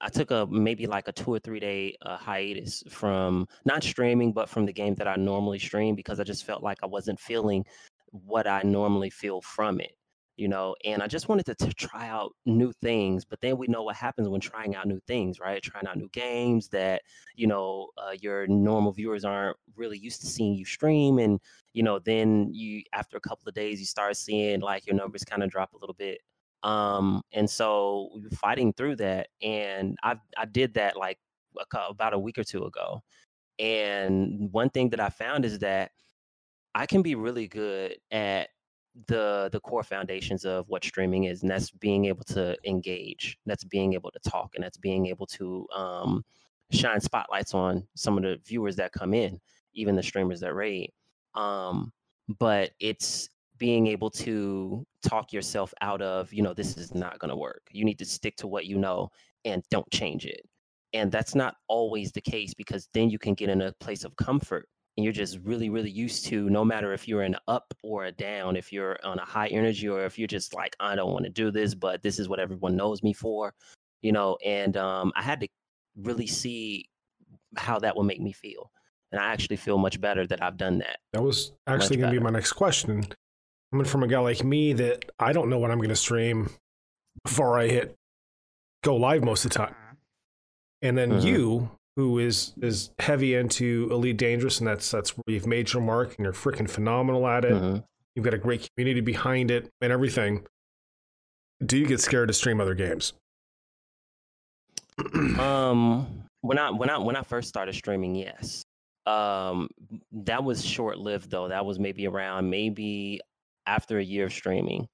i 0.00 0.08
took 0.08 0.30
a 0.30 0.46
maybe 0.46 0.86
like 0.86 1.06
a 1.06 1.12
two 1.12 1.30
or 1.30 1.38
three 1.38 1.60
day 1.60 1.94
uh, 2.02 2.16
hiatus 2.16 2.82
from 2.88 3.46
not 3.66 3.82
streaming 3.82 4.32
but 4.32 4.48
from 4.48 4.64
the 4.64 4.72
game 4.72 4.94
that 4.94 5.06
i 5.06 5.14
normally 5.16 5.58
stream 5.58 5.94
because 5.94 6.18
i 6.20 6.24
just 6.24 6.44
felt 6.46 6.62
like 6.62 6.78
i 6.82 6.86
wasn't 6.86 7.18
feeling 7.20 7.64
what 8.12 8.46
i 8.46 8.62
normally 8.62 9.10
feel 9.10 9.42
from 9.42 9.78
it 9.80 9.92
you 10.36 10.48
know 10.48 10.74
and 10.84 11.02
i 11.02 11.06
just 11.06 11.28
wanted 11.28 11.44
to, 11.46 11.54
try 11.74 12.08
out 12.08 12.32
new 12.46 12.72
things 12.82 13.24
but 13.24 13.40
then 13.40 13.56
we 13.58 13.66
know 13.66 13.82
what 13.82 13.96
happens 13.96 14.28
when 14.28 14.40
trying 14.40 14.74
out 14.74 14.86
new 14.86 15.00
things 15.06 15.40
right 15.40 15.62
trying 15.62 15.86
out 15.86 15.96
new 15.96 16.08
games 16.12 16.68
that 16.68 17.02
you 17.34 17.46
know 17.46 17.88
uh, 17.98 18.14
your 18.20 18.46
normal 18.46 18.92
viewers 18.92 19.24
aren't 19.24 19.56
really 19.76 19.98
used 19.98 20.20
to 20.20 20.26
seeing 20.26 20.54
you 20.54 20.64
stream 20.64 21.18
and 21.18 21.40
you 21.72 21.82
know 21.82 21.98
then 21.98 22.48
you 22.52 22.82
after 22.92 23.16
a 23.16 23.20
couple 23.20 23.48
of 23.48 23.54
days 23.54 23.78
you 23.80 23.86
start 23.86 24.16
seeing 24.16 24.60
like 24.60 24.86
your 24.86 24.96
numbers 24.96 25.24
kind 25.24 25.42
of 25.42 25.50
drop 25.50 25.72
a 25.72 25.78
little 25.78 25.94
bit 25.94 26.20
um, 26.62 27.22
and 27.32 27.48
so 27.48 28.10
we 28.14 28.22
were 28.22 28.30
fighting 28.30 28.72
through 28.72 28.96
that, 28.96 29.28
and 29.42 29.96
I 30.02 30.16
I 30.36 30.44
did 30.44 30.74
that 30.74 30.96
like 30.96 31.18
a, 31.56 31.78
about 31.90 32.14
a 32.14 32.18
week 32.18 32.38
or 32.38 32.44
two 32.44 32.64
ago. 32.64 33.02
And 33.58 34.50
one 34.52 34.70
thing 34.70 34.90
that 34.90 35.00
I 35.00 35.10
found 35.10 35.44
is 35.44 35.58
that 35.60 35.92
I 36.74 36.86
can 36.86 37.02
be 37.02 37.14
really 37.14 37.48
good 37.48 37.96
at 38.10 38.48
the 39.06 39.48
the 39.52 39.60
core 39.60 39.82
foundations 39.82 40.44
of 40.44 40.68
what 40.68 40.84
streaming 40.84 41.24
is, 41.24 41.42
and 41.42 41.50
that's 41.50 41.70
being 41.70 42.04
able 42.06 42.24
to 42.24 42.56
engage, 42.64 43.38
that's 43.46 43.64
being 43.64 43.94
able 43.94 44.10
to 44.10 44.18
talk, 44.30 44.52
and 44.54 44.64
that's 44.64 44.76
being 44.78 45.06
able 45.06 45.26
to 45.26 45.66
um, 45.74 46.24
shine 46.70 47.00
spotlights 47.00 47.54
on 47.54 47.86
some 47.94 48.16
of 48.16 48.22
the 48.24 48.38
viewers 48.46 48.76
that 48.76 48.92
come 48.92 49.14
in, 49.14 49.40
even 49.74 49.96
the 49.96 50.02
streamers 50.02 50.40
that 50.40 50.54
raid. 50.54 50.90
Um, 51.34 51.92
but 52.38 52.72
it's 52.80 53.28
being 53.58 53.86
able 53.86 54.10
to 54.10 54.84
talk 55.06 55.32
yourself 55.32 55.72
out 55.80 56.02
of, 56.02 56.32
you 56.32 56.42
know, 56.42 56.52
this 56.54 56.76
is 56.76 56.94
not 56.94 57.18
going 57.18 57.28
to 57.28 57.36
work. 57.36 57.62
You 57.70 57.84
need 57.84 57.98
to 57.98 58.04
stick 58.04 58.36
to 58.38 58.46
what 58.46 58.66
you 58.66 58.76
know 58.78 59.08
and 59.44 59.62
don't 59.70 59.88
change 59.90 60.26
it. 60.26 60.40
And 60.92 61.10
that's 61.10 61.34
not 61.34 61.54
always 61.68 62.12
the 62.12 62.20
case 62.20 62.54
because 62.54 62.88
then 62.92 63.08
you 63.08 63.18
can 63.18 63.34
get 63.34 63.48
in 63.48 63.62
a 63.62 63.72
place 63.74 64.04
of 64.04 64.16
comfort 64.16 64.68
and 64.96 65.04
you're 65.04 65.12
just 65.12 65.38
really, 65.42 65.70
really 65.70 65.90
used 65.90 66.26
to 66.26 66.50
no 66.50 66.64
matter 66.64 66.92
if 66.92 67.08
you're 67.08 67.22
an 67.22 67.36
up 67.48 67.72
or 67.82 68.04
a 68.04 68.12
down, 68.12 68.56
if 68.56 68.72
you're 68.72 68.98
on 69.04 69.18
a 69.18 69.24
high 69.24 69.48
energy 69.48 69.88
or 69.88 70.04
if 70.04 70.18
you're 70.18 70.28
just 70.28 70.54
like, 70.54 70.76
I 70.80 70.94
don't 70.94 71.12
want 71.12 71.24
to 71.24 71.30
do 71.30 71.50
this, 71.50 71.74
but 71.74 72.02
this 72.02 72.18
is 72.18 72.28
what 72.28 72.40
everyone 72.40 72.76
knows 72.76 73.02
me 73.02 73.12
for, 73.12 73.54
you 74.02 74.12
know. 74.12 74.36
And 74.44 74.76
um, 74.76 75.12
I 75.16 75.22
had 75.22 75.40
to 75.40 75.48
really 75.96 76.26
see 76.26 76.88
how 77.56 77.78
that 77.78 77.96
will 77.96 78.04
make 78.04 78.20
me 78.20 78.32
feel. 78.32 78.70
And 79.12 79.20
I 79.20 79.32
actually 79.32 79.56
feel 79.56 79.78
much 79.78 80.00
better 80.00 80.26
that 80.26 80.42
I've 80.42 80.56
done 80.56 80.78
that. 80.78 80.98
That 81.12 81.22
was 81.22 81.52
actually 81.66 81.96
going 81.96 82.12
to 82.12 82.18
be 82.18 82.22
my 82.22 82.30
next 82.30 82.52
question 82.52 83.04
coming 83.70 83.86
from 83.86 84.02
a 84.02 84.06
guy 84.06 84.18
like 84.18 84.44
me 84.44 84.74
that 84.74 85.10
I 85.18 85.32
don't 85.32 85.48
know 85.48 85.58
when 85.58 85.70
I'm 85.70 85.78
going 85.78 85.88
to 85.88 85.96
stream 85.96 86.50
before 87.24 87.58
I 87.58 87.68
hit 87.68 87.94
go 88.82 88.96
live 88.96 89.24
most 89.24 89.44
of 89.44 89.52
the 89.52 89.58
time. 89.58 89.74
And 90.82 90.98
then 90.98 91.12
mm-hmm. 91.12 91.26
you, 91.26 91.70
who 91.96 92.18
is 92.18 92.54
is 92.62 92.90
heavy 92.98 93.34
into 93.34 93.88
Elite 93.90 94.16
Dangerous, 94.16 94.58
and 94.58 94.66
that's 94.68 94.90
that's 94.90 95.10
where 95.10 95.34
you've 95.34 95.46
made 95.46 95.72
your 95.72 95.82
mark, 95.82 96.14
and 96.16 96.24
you're 96.24 96.32
freaking 96.32 96.68
phenomenal 96.68 97.26
at 97.26 97.44
it. 97.44 97.52
Mm-hmm. 97.52 97.78
You've 98.14 98.24
got 98.24 98.34
a 98.34 98.38
great 98.38 98.68
community 98.74 99.00
behind 99.00 99.50
it 99.50 99.70
and 99.80 99.92
everything. 99.92 100.46
Do 101.64 101.78
you 101.78 101.86
get 101.86 102.00
scared 102.00 102.28
to 102.28 102.34
stream 102.34 102.60
other 102.60 102.74
games? 102.74 103.12
um, 105.38 106.24
when 106.40 106.58
I 106.58 106.70
when 106.70 106.90
I 106.90 106.98
when 106.98 107.16
I 107.16 107.22
first 107.22 107.48
started 107.48 107.74
streaming, 107.74 108.14
yes. 108.14 108.62
Um, 109.06 109.68
that 110.12 110.44
was 110.44 110.64
short 110.64 110.98
lived 110.98 111.30
though. 111.30 111.48
That 111.48 111.64
was 111.66 111.78
maybe 111.78 112.06
around 112.06 112.48
maybe 112.48 113.20
after 113.66 113.98
a 113.98 114.04
year 114.04 114.26
of 114.26 114.32
streaming. 114.32 114.86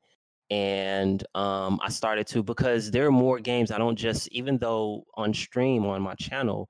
and 0.50 1.24
um, 1.34 1.78
I 1.82 1.90
started 1.90 2.26
to 2.28 2.42
because 2.42 2.90
there 2.90 3.06
are 3.06 3.12
more 3.12 3.38
games. 3.38 3.70
I 3.70 3.78
don't 3.78 3.96
just 3.96 4.28
even 4.32 4.58
though 4.58 5.04
on 5.14 5.34
stream 5.34 5.84
on 5.86 6.00
my 6.02 6.14
channel, 6.14 6.68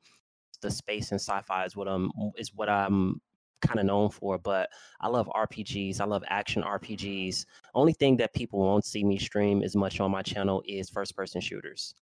the 0.60 0.70
space 0.70 1.10
and 1.12 1.20
sci-fi 1.20 1.64
is 1.64 1.76
what 1.76 1.88
I'm 1.88 2.10
is 2.36 2.54
what 2.54 2.68
I'm 2.68 3.20
kind 3.60 3.80
of 3.80 3.86
known 3.86 4.10
for. 4.10 4.38
But 4.38 4.70
I 5.00 5.08
love 5.08 5.28
RPGs. 5.34 6.00
I 6.00 6.04
love 6.04 6.22
action 6.28 6.62
RPGs. 6.62 7.44
Only 7.74 7.92
thing 7.92 8.16
that 8.18 8.34
people 8.34 8.60
won't 8.60 8.84
see 8.84 9.04
me 9.04 9.18
stream 9.18 9.62
as 9.62 9.76
much 9.76 10.00
on 10.00 10.10
my 10.10 10.22
channel 10.22 10.62
is 10.66 10.90
first-person 10.90 11.40
shooters. 11.40 11.94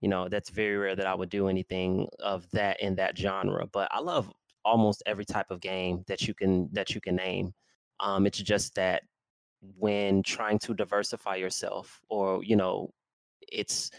You 0.00 0.08
know, 0.08 0.28
that's 0.28 0.50
very 0.50 0.76
rare 0.76 0.96
that 0.96 1.06
I 1.06 1.14
would 1.14 1.30
do 1.30 1.48
anything 1.48 2.08
of 2.20 2.50
that 2.52 2.80
in 2.80 2.94
that 2.96 3.16
genre. 3.16 3.66
But 3.66 3.88
I 3.90 4.00
love 4.00 4.30
almost 4.64 5.02
every 5.06 5.24
type 5.24 5.50
of 5.50 5.60
game 5.60 6.04
that 6.06 6.26
you 6.26 6.34
can 6.34 6.68
that 6.72 6.94
you 6.94 7.00
can 7.00 7.16
name. 7.16 7.54
Um, 8.00 8.26
it's 8.26 8.38
just 8.38 8.74
that 8.74 9.02
when 9.78 10.22
trying 10.22 10.58
to 10.60 10.74
diversify 10.74 11.36
yourself 11.36 12.00
or 12.08 12.44
you 12.44 12.56
know 12.56 12.90
it's 13.50 13.90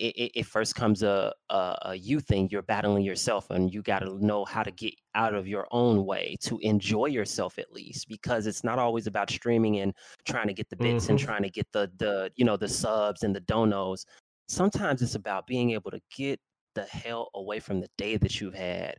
it, 0.00 0.32
it 0.34 0.46
first 0.46 0.74
comes 0.74 1.02
a, 1.02 1.32
a, 1.50 1.76
a 1.82 1.94
you 1.94 2.20
thing 2.20 2.48
you're 2.50 2.62
battling 2.62 3.04
yourself 3.04 3.50
and 3.50 3.72
you 3.72 3.82
got 3.82 4.00
to 4.00 4.24
know 4.24 4.44
how 4.44 4.62
to 4.62 4.70
get 4.70 4.94
out 5.14 5.34
of 5.34 5.46
your 5.46 5.66
own 5.70 6.04
way 6.04 6.36
to 6.40 6.58
enjoy 6.60 7.06
yourself 7.06 7.58
at 7.58 7.72
least 7.72 8.08
because 8.08 8.46
it's 8.46 8.64
not 8.64 8.78
always 8.78 9.06
about 9.06 9.30
streaming 9.30 9.80
and 9.80 9.94
trying 10.26 10.46
to 10.46 10.54
get 10.54 10.68
the 10.70 10.76
bits 10.76 11.04
Mm-hmm. 11.04 11.10
and 11.12 11.18
trying 11.20 11.42
to 11.42 11.50
get 11.50 11.66
the 11.72 11.90
the 11.98 12.30
you 12.36 12.44
know 12.44 12.56
the 12.56 12.68
subs 12.68 13.22
and 13.22 13.34
the 13.34 13.40
donos 13.42 14.04
sometimes 14.48 15.02
it's 15.02 15.14
about 15.14 15.46
being 15.46 15.70
able 15.70 15.90
to 15.90 16.00
get 16.16 16.40
the 16.74 16.84
hell 16.84 17.30
away 17.34 17.60
from 17.60 17.80
the 17.80 17.88
day 17.98 18.16
that 18.16 18.40
you've 18.40 18.54
had 18.54 18.94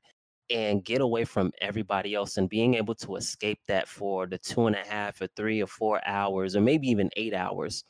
and 0.49 0.83
get 0.83 1.01
away 1.01 1.23
from 1.23 1.51
everybody 1.61 2.13
else 2.13 2.37
and 2.37 2.49
being 2.49 2.73
able 2.73 2.95
to 2.95 3.15
escape 3.15 3.59
that 3.67 3.87
for 3.87 4.27
the 4.27 4.37
two 4.37 4.67
and 4.67 4.75
a 4.75 4.85
half 4.85 5.21
or 5.21 5.27
three 5.35 5.61
or 5.61 5.67
four 5.67 6.01
hours 6.05 6.55
or 6.55 6.61
maybe 6.61 6.87
even 6.87 7.09
eight 7.15 7.33
hours 7.33 7.83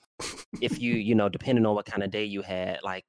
if 0.62 0.80
you 0.80 0.94
you 0.94 1.16
know 1.16 1.30
depending 1.30 1.66
on 1.66 1.76
what 1.76 1.86
kind 1.86 2.04
of 2.04 2.12
day 2.12 2.24
you 2.24 2.42
had 2.42 2.80
like 2.84 3.06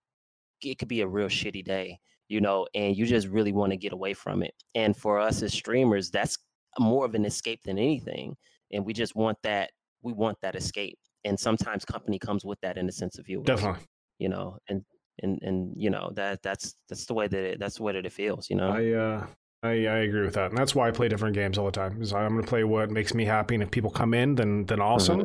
it 0.62 0.78
could 0.78 0.88
be 0.88 1.00
a 1.00 1.06
real 1.06 1.28
shitty 1.28 1.64
day 1.64 1.98
you 2.28 2.40
know 2.40 2.66
and 2.74 2.96
you 2.96 3.04
just 3.04 3.28
really 3.28 3.52
want 3.52 3.70
to 3.70 3.76
get 3.76 3.92
away 3.92 4.14
from 4.14 4.42
it 4.42 4.54
and 4.74 4.96
for 4.96 5.18
us 5.18 5.42
as 5.42 5.52
streamers 5.52 6.10
that's 6.10 6.38
more 6.78 7.04
of 7.04 7.14
an 7.14 7.24
escape 7.24 7.60
than 7.64 7.78
anything 7.78 8.34
and 8.72 8.84
we 8.84 8.92
just 8.92 9.14
want 9.14 9.36
that 9.42 9.70
we 10.02 10.12
want 10.12 10.38
that 10.40 10.54
escape 10.54 10.98
and 11.24 11.38
sometimes 11.38 11.84
company 11.84 12.18
comes 12.18 12.44
with 12.44 12.58
that 12.60 12.78
in 12.78 12.86
the 12.86 12.92
sense 12.92 13.18
of 13.18 13.26
viewers 13.26 13.44
Definitely. 13.44 13.84
you 14.18 14.28
know 14.28 14.56
and 14.68 14.82
and 15.22 15.38
and 15.42 15.72
you 15.76 15.90
know 15.90 16.10
that 16.14 16.42
that's 16.42 16.74
that's 16.88 17.06
the 17.06 17.14
way 17.14 17.28
that 17.28 17.42
it, 17.44 17.58
that's 17.58 17.76
the 17.76 17.82
way 17.82 17.92
that 17.92 18.06
it 18.06 18.12
feels 18.12 18.48
you 18.50 18.56
know 18.56 18.70
I 18.70 18.92
uh 18.92 19.26
I, 19.64 19.68
I 19.86 19.98
agree 19.98 20.22
with 20.22 20.34
that. 20.34 20.48
And 20.50 20.58
that's 20.58 20.74
why 20.74 20.88
I 20.88 20.90
play 20.90 21.08
different 21.08 21.34
games 21.36 21.56
all 21.56 21.66
the 21.66 21.70
time. 21.70 22.02
Is 22.02 22.12
I'm 22.12 22.34
gonna 22.34 22.42
play 22.44 22.64
what 22.64 22.90
makes 22.90 23.14
me 23.14 23.24
happy 23.24 23.54
and 23.54 23.62
if 23.62 23.70
people 23.70 23.90
come 23.90 24.12
in 24.14 24.34
then 24.34 24.64
then 24.66 24.80
awesome. 24.80 25.20
Mhm. 25.20 25.24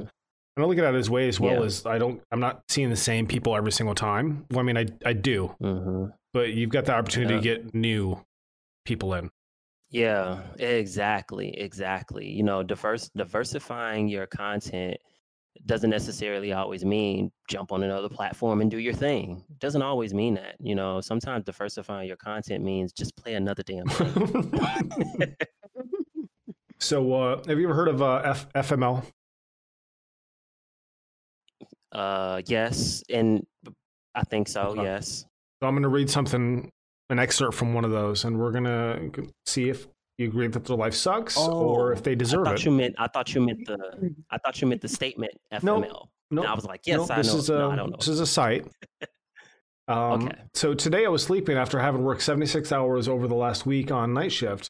And 0.57 0.63
I 0.63 0.67
look 0.67 0.77
at 0.77 0.93
it 0.93 0.97
as 0.97 1.09
way 1.09 1.27
as 1.27 1.39
well 1.39 1.55
Yeah. 1.55 1.65
as 1.65 1.85
I 1.85 1.97
don't 1.97 2.21
I'm 2.31 2.39
not 2.39 2.61
seeing 2.69 2.89
the 2.91 2.95
same 2.95 3.25
people 3.25 3.55
every 3.55 3.71
single 3.71 3.95
time. 3.95 4.45
Well, 4.51 4.59
I 4.59 4.63
mean 4.63 4.77
I 4.77 4.85
I 5.05 5.13
do, 5.13 5.47
hmm 5.59 6.05
but 6.33 6.53
you've 6.53 6.69
got 6.69 6.85
the 6.85 6.93
opportunity 6.93 7.33
Yeah. 7.33 7.39
to 7.39 7.43
get 7.63 7.73
new 7.73 8.23
people 8.85 9.13
in. 9.15 9.31
Yeah, 9.89 10.41
exactly, 10.59 11.57
exactly. 11.57 12.27
You 12.29 12.43
know, 12.43 12.61
diverse 12.61 13.09
diversifying 13.15 14.07
your 14.09 14.27
content 14.27 14.97
doesn't 15.65 15.89
necessarily 15.89 16.53
always 16.53 16.85
mean 16.85 17.31
jump 17.49 17.71
on 17.71 17.83
another 17.83 18.09
platform 18.09 18.61
and 18.61 18.69
do 18.69 18.77
your 18.77 18.93
thing. 18.93 19.43
It 19.49 19.59
doesn't 19.59 19.81
always 19.81 20.13
mean 20.13 20.35
that. 20.35 20.55
You 20.59 20.75
know, 20.75 21.01
sometimes 21.01 21.45
diversifying 21.45 22.07
your 22.07 22.17
content 22.17 22.63
means 22.63 22.91
just 22.93 23.15
play 23.15 23.33
another 23.35 23.63
damn 23.63 23.87
thing. 23.87 25.35
so 26.79 27.13
uh 27.13 27.41
have 27.47 27.59
you 27.59 27.65
ever 27.67 27.73
heard 27.73 27.87
of 27.87 28.01
uh 28.01 28.21
F- 28.23 28.53
FML? 28.53 29.03
uh, 31.91 32.41
yes, 32.45 33.03
and 33.09 33.45
I 34.13 34.23
think 34.23 34.47
so. 34.47 34.61
Okay. 34.67 34.83
Yes. 34.83 35.25
So 35.61 35.67
I'm 35.67 35.75
gonna 35.75 35.89
read 35.89 36.09
something 36.09 36.69
an 37.09 37.19
excerpt 37.19 37.55
from 37.55 37.73
one 37.73 37.85
of 37.85 37.91
those 37.91 38.25
and 38.25 38.37
we're 38.37 38.51
gonna 38.51 39.09
see 39.45 39.69
if 39.69 39.87
you 40.17 40.27
agree 40.27 40.47
that 40.47 40.65
their 40.65 40.75
life 40.75 40.93
sucks 40.95 41.37
or 41.37 41.93
if 41.93 42.03
they 42.03 42.11
Oh, 42.11 42.13
I 42.13 42.15
deserve 42.15 42.45
thought 42.45 42.55
it. 42.55 42.65
you 42.65 42.71
meant. 42.71 42.95
I 42.97 43.07
thought 43.07 43.33
you 43.35 43.41
meant 43.41 43.65
the. 43.65 44.13
I 44.31 44.37
thought 44.39 44.59
you 44.61 44.67
meant 44.67 44.81
the 44.81 44.87
statement 44.87 45.31
FML. 45.53 46.07
No, 46.29 46.41
And 46.41 46.49
I 46.51 46.53
was 46.55 46.65
like, 46.65 46.81
yes, 46.85 46.97
no, 47.07 47.13
I 47.13 47.17
this 47.17 47.31
know. 47.33 47.39
is 47.39 47.49
a 47.49 47.57
no, 47.59 47.71
I 47.71 47.75
don't 47.75 47.89
know. 47.91 47.97
this 47.97 48.07
is 48.07 48.19
a 48.19 48.25
site. 48.27 48.65
Um, 49.89 50.23
Okay. 50.25 50.35
So 50.53 50.73
today 50.73 51.05
I 51.05 51.07
was 51.09 51.23
sleeping 51.23 51.55
after 51.55 51.79
having 51.79 52.03
worked 52.03 52.21
76 52.21 52.73
hours 52.73 53.07
over 53.07 53.25
the 53.25 53.35
last 53.35 53.65
week 53.65 53.89
on 53.89 54.13
night 54.13 54.33
shift, 54.33 54.69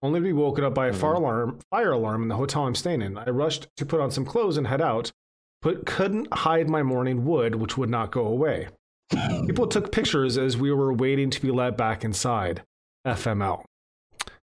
only 0.00 0.20
to 0.20 0.24
be 0.24 0.32
woken 0.32 0.64
up 0.64 0.72
by 0.74 0.86
a 0.86 0.92
fire 0.94 1.12
Mhm. 1.12 1.16
alarm 1.18 1.58
fire 1.70 1.92
alarm 1.92 2.22
in 2.22 2.28
the 2.28 2.36
hotel 2.36 2.64
I'm 2.66 2.74
staying 2.74 3.02
in. 3.02 3.18
I 3.18 3.26
rushed 3.28 3.66
to 3.76 3.84
put 3.84 4.00
on 4.00 4.10
some 4.10 4.24
clothes 4.24 4.56
and 4.56 4.66
head 4.66 4.80
out, 4.80 5.12
but 5.60 5.84
couldn't 5.84 6.32
hide 6.32 6.70
my 6.70 6.82
morning 6.82 7.26
wood, 7.26 7.56
which 7.56 7.76
would 7.76 7.90
not 7.90 8.10
go 8.10 8.24
away. 8.26 8.68
People 9.46 9.66
took 9.66 9.92
pictures 9.92 10.38
as 10.38 10.56
we 10.56 10.72
were 10.72 10.94
waiting 10.94 11.28
to 11.28 11.42
be 11.42 11.50
let 11.50 11.76
back 11.76 12.02
inside. 12.02 12.62
FML. 13.06 13.64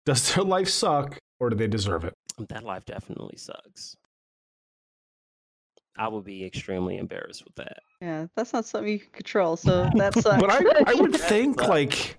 Does 0.06 0.34
their 0.34 0.44
life 0.44 0.68
suck 0.68 1.18
or 1.40 1.50
do 1.50 1.56
they 1.56 1.66
deserve 1.66 2.04
it? 2.04 2.14
that 2.48 2.64
life 2.64 2.84
definitely 2.84 3.36
sucks. 3.36 3.96
I 5.98 6.08
would 6.08 6.24
be 6.24 6.44
extremely 6.44 6.98
embarrassed 6.98 7.44
with 7.44 7.54
that. 7.54 7.78
Yeah, 8.02 8.26
that's 8.36 8.52
not 8.52 8.66
something 8.66 8.92
you 8.92 8.98
can 8.98 9.10
control. 9.10 9.56
So 9.56 9.88
that 9.94 10.14
sucks. 10.14 10.40
But 10.40 10.50
I, 10.50 10.92
I 10.92 10.94
would 10.94 11.16
think 11.16 11.66
like 11.66 12.18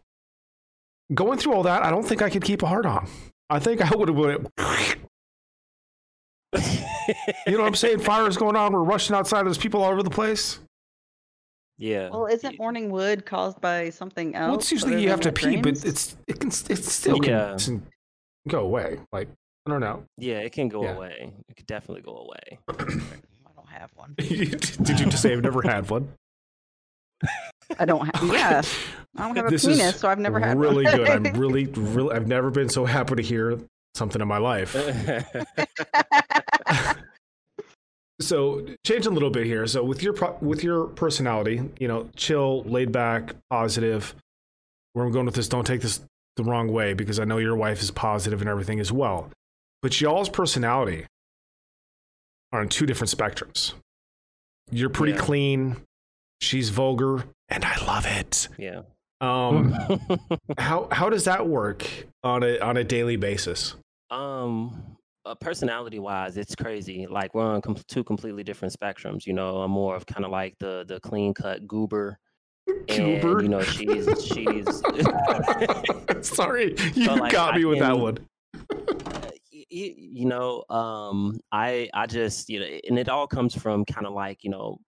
going 1.14 1.38
through 1.38 1.54
all 1.54 1.64
that, 1.64 1.84
I 1.84 1.92
don't 1.92 2.04
think 2.04 2.22
I 2.22 2.30
could 2.30 2.44
keep 2.44 2.64
a 2.64 2.68
heart 2.68 2.86
on. 2.86 3.08
I 3.50 3.60
think 3.60 3.82
I 3.82 3.96
would 3.96 4.10
have 4.10 4.18
went, 4.18 4.48
you 7.46 7.54
know 7.54 7.60
what 7.60 7.68
I'm 7.68 7.76
saying? 7.76 8.00
Fire 8.00 8.28
is 8.28 8.38
going 8.38 8.56
on. 8.56 8.74
We're 8.74 8.84
rushing 8.84 9.16
outside. 9.16 9.46
There's 9.46 9.58
people 9.58 9.84
all 9.84 9.92
over 9.92 10.04
the 10.04 10.10
place. 10.10 10.60
Yeah. 11.78 12.10
well, 12.10 12.26
isn't 12.28 12.58
morning 12.60 12.90
wood 12.92 13.26
caused 13.26 13.60
by 13.62 13.90
something 13.90 14.36
else? 14.36 14.50
Well, 14.50 14.58
it's 14.60 14.72
usually 14.72 15.02
you 15.02 15.10
have 15.10 15.22
to 15.22 15.30
the 15.30 15.34
pee, 15.34 15.58
but 15.58 15.84
it's 15.86 16.16
it 16.28 16.40
can 16.40 16.50
it 16.50 16.84
still 16.84 17.24
Yeah. 17.26 17.56
can 17.60 17.86
go 18.48 18.62
away. 18.62 19.00
Like 19.12 19.30
I 19.66 19.72
don't 19.72 19.82
know. 19.82 20.04
Yeah, 20.18 20.40
it 20.40 20.54
can 20.54 20.70
go 20.70 20.84
Yeah. 20.84 20.96
away. 20.96 21.32
It 21.50 21.56
could 21.58 21.66
definitely 21.68 22.02
go 22.04 22.18
away. 22.18 22.60
I 22.70 23.52
don't 23.56 23.70
have 23.70 23.92
one. 23.96 24.14
Did 24.18 25.00
you 25.00 25.06
just 25.08 25.22
say 25.22 25.34
I've 25.34 25.44
never 25.44 25.62
had 25.62 25.90
one? 25.90 26.10
I 27.80 27.86
don't 27.86 28.06
have. 28.16 28.24
Yeah, 28.34 28.62
I 29.18 29.28
don't 29.28 29.36
have 29.36 29.48
a 29.48 29.50
This 29.50 29.66
penis, 29.66 30.00
so 30.00 30.08
I've 30.08 30.20
never 30.20 30.40
had 30.40 30.58
really 30.60 30.86
one. 30.86 30.96
good. 30.96 31.10
I'm 31.10 31.24
really, 31.34 31.66
really. 31.66 32.16
I've 32.16 32.28
never 32.28 32.52
been 32.52 32.70
so 32.70 32.86
happy 32.86 33.16
to 33.16 33.22
hear 33.24 33.58
something 33.96 34.22
in 34.22 34.28
my 34.28 34.38
life. 34.38 34.76
So 38.20 38.66
change 38.86 39.06
a 39.06 39.10
little 39.10 39.30
bit 39.30 39.46
here. 39.46 39.68
So 39.68 39.84
with 39.84 40.02
your 40.04 40.14
pro- 40.14 40.38
with 40.42 40.64
your 40.64 40.86
personality, 40.88 41.62
you 41.80 41.88
know, 41.88 42.10
chill, 42.16 42.64
laid 42.64 42.92
back, 42.92 43.34
positive. 43.50 44.16
Where 44.94 45.06
I'm 45.06 45.12
going 45.12 45.26
with 45.28 45.36
this, 45.36 45.48
don't 45.48 45.66
take 45.68 45.82
this 45.82 46.02
the 46.38 46.44
wrong 46.44 46.72
way 46.72 46.94
because 46.94 47.20
I 47.20 47.24
know 47.26 47.38
your 47.38 47.56
wife 47.56 47.82
is 47.82 47.92
positive 47.92 48.42
and 48.42 48.50
everything 48.50 48.80
as 48.80 48.92
well. 48.92 49.30
But 49.84 50.02
y'all's 50.02 50.30
personality 50.30 51.06
are 52.52 52.62
on 52.62 52.70
two 52.70 52.86
different 52.88 53.12
spectrums. 53.16 53.74
You're 54.72 54.90
pretty 54.90 55.14
Yeah. 55.14 55.20
clean. 55.20 55.76
She's 56.42 56.70
vulgar, 56.70 57.26
and 57.50 57.64
I 57.66 57.78
love 57.86 58.06
it. 58.06 58.48
yeah. 58.58 58.82
Um, 59.22 59.74
how 60.58 60.88
how 60.92 61.10
does 61.10 61.26
that 61.26 61.48
work 61.48 61.86
on 62.24 62.44
a 62.44 62.60
on 62.60 62.78
a 62.78 62.84
daily 62.84 63.16
basis? 63.18 63.76
um 64.10 64.97
uh, 65.28 65.36
personality 65.36 66.00
wise 66.00 66.38
it's 66.38 66.56
crazy 66.56 67.06
like 67.08 67.34
we're 67.36 67.44
on 67.44 67.62
com- 67.62 67.78
two 67.88 68.04
completely 68.04 68.44
different 68.44 68.74
spectrums 68.74 69.26
you 69.26 69.34
know 69.34 69.58
i'm 69.62 69.72
more 69.72 69.96
of 69.96 70.06
kind 70.06 70.26
of 70.26 70.32
like 70.32 70.56
the 70.60 70.86
the 70.88 71.00
clean 71.02 71.34
cut 71.34 71.68
goober 71.68 72.18
and 72.90 73.22
Goober? 73.22 73.44
you 73.44 73.50
know 73.50 73.62
she's 73.62 74.08
she's 74.24 74.66
Sorry, 76.22 76.76
you 76.96 77.06
like, 77.06 77.32
got 77.32 77.56
me 77.56 77.66
with 77.66 77.80
that 77.80 77.98
one. 77.98 78.18
y- 79.52 79.66
y- 79.72 79.96
you 79.96 80.26
know 80.26 80.64
um 80.70 81.40
i 81.52 81.90
i 81.94 82.06
just 82.06 82.50
you 82.50 82.60
know 82.60 82.66
and 82.88 82.98
it 82.98 83.10
all 83.10 83.28
comes 83.28 83.56
from 83.56 83.86
kind 83.86 84.06
of 84.06 84.14
like 84.14 84.44
you 84.44 84.50
know 84.50 84.80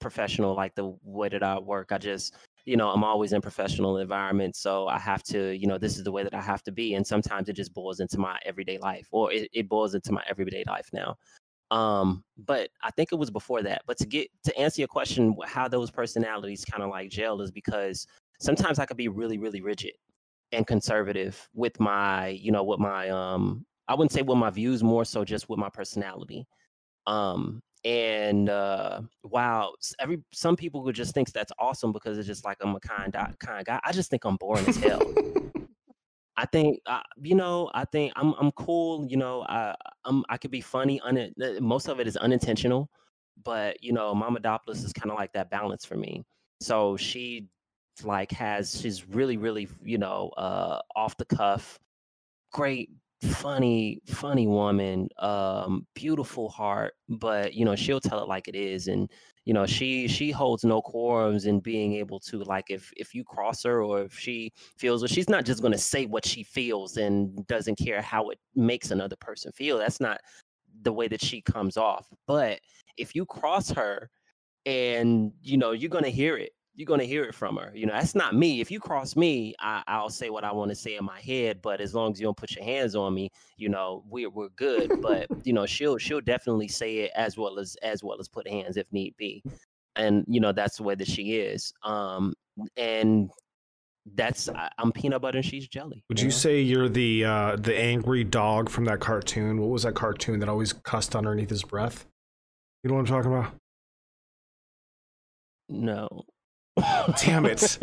professional 0.00 0.54
like 0.54 0.74
the 0.74 0.94
way 1.02 1.28
that 1.28 1.42
i 1.42 1.58
work 1.58 1.92
i 1.92 1.98
just 1.98 2.34
you 2.64 2.76
know 2.76 2.88
i'm 2.90 3.04
always 3.04 3.32
in 3.32 3.40
professional 3.40 3.98
environments 3.98 4.60
so 4.60 4.86
i 4.88 4.98
have 4.98 5.22
to 5.22 5.56
you 5.56 5.66
know 5.66 5.78
this 5.78 5.96
is 5.98 6.04
the 6.04 6.12
way 6.12 6.22
that 6.22 6.34
i 6.34 6.40
have 6.40 6.62
to 6.62 6.72
be 6.72 6.94
and 6.94 7.06
sometimes 7.06 7.48
it 7.48 7.54
just 7.54 7.74
boils 7.74 8.00
into 8.00 8.18
my 8.18 8.38
everyday 8.44 8.78
life 8.78 9.06
or 9.10 9.32
it, 9.32 9.48
it 9.52 9.68
boils 9.68 9.94
into 9.94 10.12
my 10.12 10.22
everyday 10.28 10.64
life 10.66 10.88
now. 10.92 11.16
Um 11.70 12.22
but 12.36 12.68
i 12.82 12.90
think 12.90 13.12
it 13.12 13.16
was 13.16 13.30
before 13.30 13.62
that 13.62 13.82
but 13.86 13.96
to 13.98 14.06
get 14.06 14.28
to 14.44 14.56
answer 14.58 14.80
your 14.80 14.88
question 14.88 15.34
how 15.46 15.68
those 15.68 15.90
personalities 15.90 16.64
kind 16.64 16.82
of 16.82 16.90
like 16.90 17.10
gel 17.10 17.40
is 17.40 17.50
because 17.50 18.06
sometimes 18.40 18.78
i 18.78 18.84
could 18.86 18.96
be 18.96 19.08
really 19.08 19.38
really 19.38 19.60
rigid 19.62 19.92
and 20.52 20.66
conservative 20.66 21.48
with 21.54 21.80
my 21.80 22.28
you 22.28 22.52
know 22.52 22.62
with 22.62 22.78
my 22.78 23.08
um 23.08 23.64
i 23.88 23.94
wouldn't 23.94 24.12
say 24.12 24.22
with 24.22 24.38
my 24.38 24.50
views 24.50 24.82
more 24.82 25.04
so 25.04 25.24
just 25.24 25.48
with 25.48 25.58
my 25.58 25.70
personality. 25.70 26.46
Um 27.06 27.62
and 27.84 28.48
uh 28.48 29.00
wow 29.24 29.72
every 29.98 30.22
some 30.32 30.54
people 30.56 30.84
would 30.84 30.94
just 30.94 31.14
think 31.14 31.30
that's 31.32 31.52
awesome 31.58 31.92
because 31.92 32.16
it's 32.16 32.26
just 32.28 32.44
like 32.44 32.56
i'm 32.62 32.76
a 32.76 32.80
kind 32.80 33.16
kind 33.40 33.66
guy 33.66 33.80
i 33.82 33.90
just 33.90 34.08
think 34.10 34.24
i'm 34.24 34.36
boring 34.36 34.66
as 34.66 34.76
hell 34.76 35.02
I 36.36 36.46
think 36.46 36.80
uh, 36.86 37.00
you 37.22 37.34
know. 37.34 37.70
I 37.74 37.84
think 37.84 38.12
I'm 38.16 38.34
I'm 38.34 38.50
cool. 38.52 39.06
You 39.06 39.16
know, 39.18 39.42
I 39.42 39.74
I'm 40.04 40.24
I 40.28 40.38
could 40.38 40.50
be 40.50 40.60
funny. 40.60 41.00
Un- 41.00 41.32
most 41.60 41.88
of 41.88 42.00
it 42.00 42.06
is 42.06 42.16
unintentional. 42.16 42.88
but 43.44 43.82
you 43.82 43.92
know, 43.92 44.14
Mama 44.14 44.40
Dopolis 44.40 44.84
is 44.84 44.92
kind 44.92 45.10
of 45.10 45.18
like 45.18 45.32
that 45.34 45.50
balance 45.50 45.84
for 45.84 45.96
me. 45.96 46.24
So 46.60 46.96
she 46.96 47.48
like 48.02 48.32
has 48.32 48.80
she's 48.80 49.06
really 49.08 49.36
really 49.36 49.68
you 49.84 49.98
know 49.98 50.30
uh 50.38 50.80
off 50.96 51.16
the 51.18 51.24
cuff 51.26 51.78
great 52.52 52.90
funny 53.22 54.00
funny 54.06 54.48
woman 54.48 55.08
um 55.18 55.86
beautiful 55.94 56.48
heart 56.48 56.94
but 57.08 57.54
you 57.54 57.64
know 57.64 57.76
she'll 57.76 58.00
tell 58.00 58.20
it 58.20 58.28
like 58.28 58.48
it 58.48 58.56
is 58.56 58.88
and 58.88 59.08
you 59.44 59.54
know 59.54 59.64
she 59.64 60.08
she 60.08 60.30
holds 60.32 60.64
no 60.64 60.82
quorums 60.82 61.46
in 61.46 61.60
being 61.60 61.94
able 61.94 62.18
to 62.18 62.42
like 62.44 62.64
if 62.68 62.92
if 62.96 63.14
you 63.14 63.22
cross 63.22 63.62
her 63.62 63.82
or 63.82 64.02
if 64.02 64.18
she 64.18 64.52
feels 64.76 65.04
or 65.04 65.08
she's 65.08 65.28
not 65.28 65.44
just 65.44 65.60
going 65.60 65.72
to 65.72 65.78
say 65.78 66.04
what 66.06 66.26
she 66.26 66.42
feels 66.42 66.96
and 66.96 67.46
doesn't 67.46 67.76
care 67.76 68.02
how 68.02 68.28
it 68.30 68.38
makes 68.56 68.90
another 68.90 69.16
person 69.16 69.52
feel 69.52 69.78
that's 69.78 70.00
not 70.00 70.20
the 70.82 70.92
way 70.92 71.06
that 71.06 71.22
she 71.22 71.40
comes 71.40 71.76
off 71.76 72.08
but 72.26 72.58
if 72.96 73.14
you 73.14 73.24
cross 73.24 73.70
her 73.70 74.10
and 74.66 75.32
you 75.42 75.56
know 75.56 75.70
you're 75.70 75.88
going 75.88 76.04
to 76.04 76.10
hear 76.10 76.36
it 76.36 76.52
you're 76.74 76.86
going 76.86 77.00
to 77.00 77.06
hear 77.06 77.24
it 77.24 77.34
from 77.34 77.56
her. 77.56 77.70
You 77.74 77.86
know, 77.86 77.92
that's 77.92 78.14
not 78.14 78.34
me. 78.34 78.60
If 78.60 78.70
you 78.70 78.80
cross 78.80 79.14
me, 79.14 79.54
I, 79.60 80.00
will 80.00 80.08
say 80.08 80.30
what 80.30 80.44
I 80.44 80.52
want 80.52 80.70
to 80.70 80.74
say 80.74 80.96
in 80.96 81.04
my 81.04 81.20
head. 81.20 81.60
But 81.60 81.80
as 81.80 81.94
long 81.94 82.12
as 82.12 82.20
you 82.20 82.24
don't 82.24 82.36
put 82.36 82.56
your 82.56 82.64
hands 82.64 82.94
on 82.94 83.14
me, 83.14 83.30
you 83.56 83.68
know, 83.68 84.04
we're 84.08 84.30
we're 84.30 84.48
good. 84.50 85.00
but 85.02 85.26
you 85.44 85.52
know, 85.52 85.66
she'll 85.66 85.98
she'll 85.98 86.20
definitely 86.20 86.68
say 86.68 86.98
it 86.98 87.10
as 87.14 87.36
well 87.36 87.58
as 87.58 87.76
as 87.82 88.02
well 88.02 88.18
as 88.18 88.28
put 88.28 88.48
hands 88.48 88.76
if 88.76 88.86
need 88.92 89.14
be. 89.16 89.42
And 89.96 90.24
you 90.26 90.40
know, 90.40 90.52
that's 90.52 90.78
the 90.78 90.82
way 90.82 90.94
that 90.94 91.08
she 91.08 91.36
is. 91.36 91.72
Um, 91.82 92.32
and 92.76 93.30
that's 94.14 94.48
I, 94.48 94.70
am 94.78 94.92
peanut 94.92 95.20
butter 95.20 95.38
and 95.38 95.44
she's 95.44 95.68
jelly. 95.68 96.02
Would 96.08 96.20
you, 96.20 96.26
know? 96.26 96.30
say 96.30 96.60
you're 96.60 96.88
the 96.88 97.24
uh 97.24 97.56
the 97.56 97.78
angry 97.78 98.24
dog 98.24 98.70
from 98.70 98.86
that 98.86 99.00
cartoon? 99.00 99.60
What 99.60 99.68
was 99.68 99.82
that 99.82 99.94
cartoon 99.94 100.40
that 100.40 100.48
always 100.48 100.72
cussed 100.72 101.14
underneath 101.14 101.50
his 101.50 101.62
breath? 101.62 102.06
You 102.82 102.88
know 102.88 102.94
what 102.94 103.00
I'm 103.00 103.06
talking 103.06 103.30
about? 103.30 103.52
No. 105.68 106.24
Damn 107.20 107.46
it. 107.46 107.78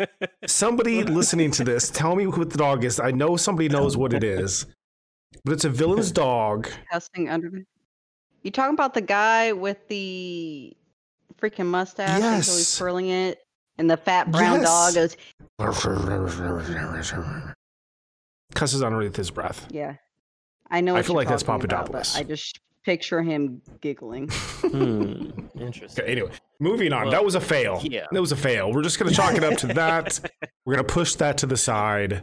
Somebody 0.46 1.02
listening 1.04 1.50
to 1.52 1.64
this, 1.64 1.90
tell 1.90 2.16
me 2.16 2.26
what 2.26 2.50
the 2.50 2.58
dog 2.58 2.84
is. 2.84 2.98
I 2.98 3.10
know 3.10 3.36
somebody 3.36 3.68
knows 3.68 3.96
what 3.96 4.12
it 4.12 4.24
is, 4.24 4.66
but 5.44 5.52
it's 5.52 5.64
a 5.64 5.70
villain's 5.70 6.10
dog. 6.12 6.68
Cussing 6.90 7.28
under. 7.28 7.64
You 8.42 8.50
talking 8.50 8.74
about 8.74 8.94
the 8.94 9.00
guy 9.00 9.52
with 9.52 9.86
the 9.88 10.76
freaking 11.40 11.66
mustache 11.66 12.20
yes. 12.20 12.48
until 12.48 12.56
he's 12.56 12.76
twirling 12.76 13.08
it, 13.08 13.38
and 13.78 13.90
the 13.90 13.96
fat 13.96 14.30
brown 14.30 14.60
yes. 14.60 14.68
dog 14.68 14.94
goes. 14.94 15.16
Cusses 18.54 18.82
underneath 18.82 19.14
his 19.14 19.30
breath. 19.30 19.66
Yeah, 19.70 19.94
I 20.70 20.80
know. 20.80 20.96
I 20.96 21.02
feel 21.02 21.14
like 21.14 21.28
that's 21.28 21.42
Papadopoulos. 21.42 22.16
I 22.16 22.24
just 22.24 22.58
picture 22.84 23.22
him 23.22 23.62
giggling. 23.80 24.28
hmm, 24.28 25.30
interesting. 25.60 26.04
Okay, 26.04 26.12
anyway, 26.12 26.30
moving 26.58 26.92
on. 26.92 27.02
Well, 27.02 27.10
that 27.12 27.24
was 27.24 27.34
a 27.34 27.40
fail. 27.40 27.80
Yeah. 27.82 28.06
That 28.12 28.20
was 28.20 28.32
a 28.32 28.36
fail. 28.36 28.72
We're 28.72 28.82
just 28.82 28.98
going 28.98 29.10
to 29.10 29.14
chalk 29.14 29.34
it 29.34 29.44
up 29.44 29.58
to 29.58 29.68
that. 29.68 30.20
We're 30.64 30.74
going 30.74 30.86
to 30.86 30.92
push 30.92 31.14
that 31.16 31.38
to 31.38 31.46
the 31.46 31.56
side. 31.56 32.22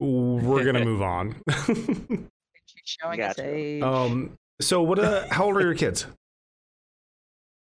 We're 0.00 0.64
going 0.64 0.76
to 0.76 0.84
move 0.84 1.02
on. 1.02 1.36
showing 2.84 3.18
gotcha. 3.18 3.86
Um, 3.86 4.36
so 4.60 4.82
what 4.82 4.98
uh, 4.98 5.26
how 5.30 5.46
old 5.46 5.56
are 5.56 5.60
your 5.60 5.74
kids? 5.74 6.06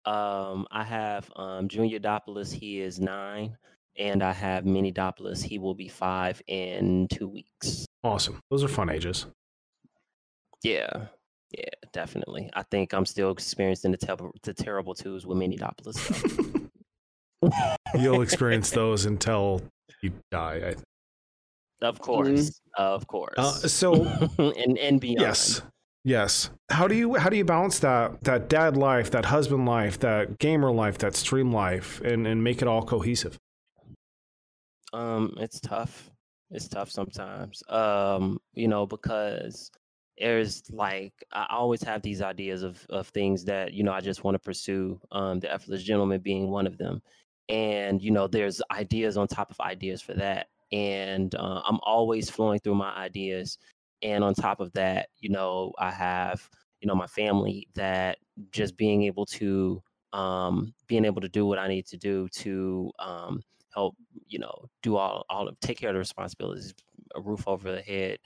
Um, 0.04 0.66
I 0.70 0.84
have 0.84 1.30
um 1.36 1.68
Junior 1.68 1.98
Dopolis, 1.98 2.52
he 2.52 2.80
is 2.80 3.00
9, 3.00 3.56
and 3.96 4.22
I 4.22 4.32
have 4.32 4.66
Mini 4.66 4.92
Dopolis, 4.92 5.42
he 5.42 5.58
will 5.58 5.74
be 5.74 5.88
5 5.88 6.42
in 6.46 7.08
2 7.08 7.26
weeks. 7.28 7.86
Awesome. 8.02 8.40
Those 8.50 8.62
are 8.62 8.68
fun 8.68 8.90
ages. 8.90 9.26
Yeah. 10.62 11.06
Yeah, 11.56 11.64
definitely. 11.92 12.50
I 12.54 12.62
think 12.62 12.92
I'm 12.92 13.06
still 13.06 13.30
experiencing 13.30 13.92
the, 13.92 13.98
ter- 13.98 14.30
the 14.42 14.54
terrible 14.54 14.94
twos 14.94 15.26
with 15.26 15.38
Mini 15.38 15.56
Dopolis. 15.56 16.68
You'll 17.94 18.22
experience 18.22 18.70
those 18.72 19.04
until 19.04 19.62
you 20.02 20.12
die. 20.30 20.56
I 20.56 20.74
think. 20.74 20.84
Of 21.82 22.00
course, 22.00 22.28
mm-hmm. 22.28 22.82
of 22.82 23.06
course. 23.06 23.34
Uh, 23.36 23.52
so 23.52 24.04
and 24.38 24.78
and 24.78 25.00
beyond. 25.00 25.20
Yes, 25.20 25.62
yes. 26.04 26.50
How 26.70 26.88
do 26.88 26.94
you 26.94 27.14
how 27.14 27.28
do 27.28 27.36
you 27.36 27.44
balance 27.44 27.78
that 27.80 28.22
that 28.24 28.48
dad 28.48 28.76
life, 28.76 29.10
that 29.10 29.26
husband 29.26 29.66
life, 29.66 29.98
that 30.00 30.38
gamer 30.38 30.72
life, 30.72 30.98
that 30.98 31.14
stream 31.14 31.52
life, 31.52 32.00
and 32.00 32.26
and 32.26 32.42
make 32.42 32.62
it 32.62 32.68
all 32.68 32.82
cohesive? 32.82 33.38
Um, 34.92 35.34
it's 35.38 35.60
tough. 35.60 36.10
It's 36.50 36.68
tough 36.68 36.90
sometimes. 36.90 37.62
Um, 37.68 38.40
you 38.54 38.68
know, 38.68 38.86
because 38.86 39.70
there's 40.18 40.62
like 40.70 41.12
I 41.32 41.46
always 41.50 41.82
have 41.82 42.02
these 42.02 42.22
ideas 42.22 42.62
of 42.62 42.84
of 42.90 43.08
things 43.08 43.44
that 43.46 43.72
you 43.72 43.82
know 43.82 43.92
I 43.92 44.00
just 44.00 44.24
want 44.24 44.34
to 44.36 44.38
pursue. 44.38 45.00
Um, 45.12 45.40
the 45.40 45.52
effortless 45.52 45.82
gentleman 45.82 46.20
being 46.20 46.50
one 46.50 46.66
of 46.66 46.78
them, 46.78 47.02
and 47.48 48.00
you 48.02 48.10
know 48.10 48.26
there's 48.28 48.62
ideas 48.70 49.16
on 49.16 49.26
top 49.28 49.50
of 49.50 49.60
ideas 49.60 50.00
for 50.02 50.14
that, 50.14 50.48
and 50.72 51.34
uh, 51.34 51.62
I'm 51.66 51.80
always 51.82 52.30
flowing 52.30 52.60
through 52.60 52.76
my 52.76 52.94
ideas. 52.94 53.58
And 54.02 54.22
on 54.22 54.34
top 54.34 54.60
of 54.60 54.72
that, 54.74 55.08
you 55.18 55.30
know 55.30 55.72
I 55.78 55.90
have 55.90 56.48
you 56.80 56.88
know 56.88 56.94
my 56.94 57.06
family 57.06 57.68
that 57.74 58.18
just 58.52 58.76
being 58.76 59.02
able 59.04 59.26
to 59.26 59.82
um, 60.12 60.74
being 60.86 61.04
able 61.04 61.20
to 61.22 61.28
do 61.28 61.46
what 61.46 61.58
I 61.58 61.68
need 61.68 61.86
to 61.86 61.96
do 61.96 62.28
to 62.34 62.92
um, 63.00 63.42
help 63.74 63.96
you 64.26 64.38
know 64.38 64.66
do 64.82 64.96
all 64.96 65.24
all 65.28 65.48
of 65.48 65.58
take 65.60 65.78
care 65.78 65.90
of 65.90 65.94
the 65.94 65.98
responsibilities, 65.98 66.72
a 67.16 67.20
roof 67.20 67.48
over 67.48 67.72
the 67.72 67.82
head 67.82 68.18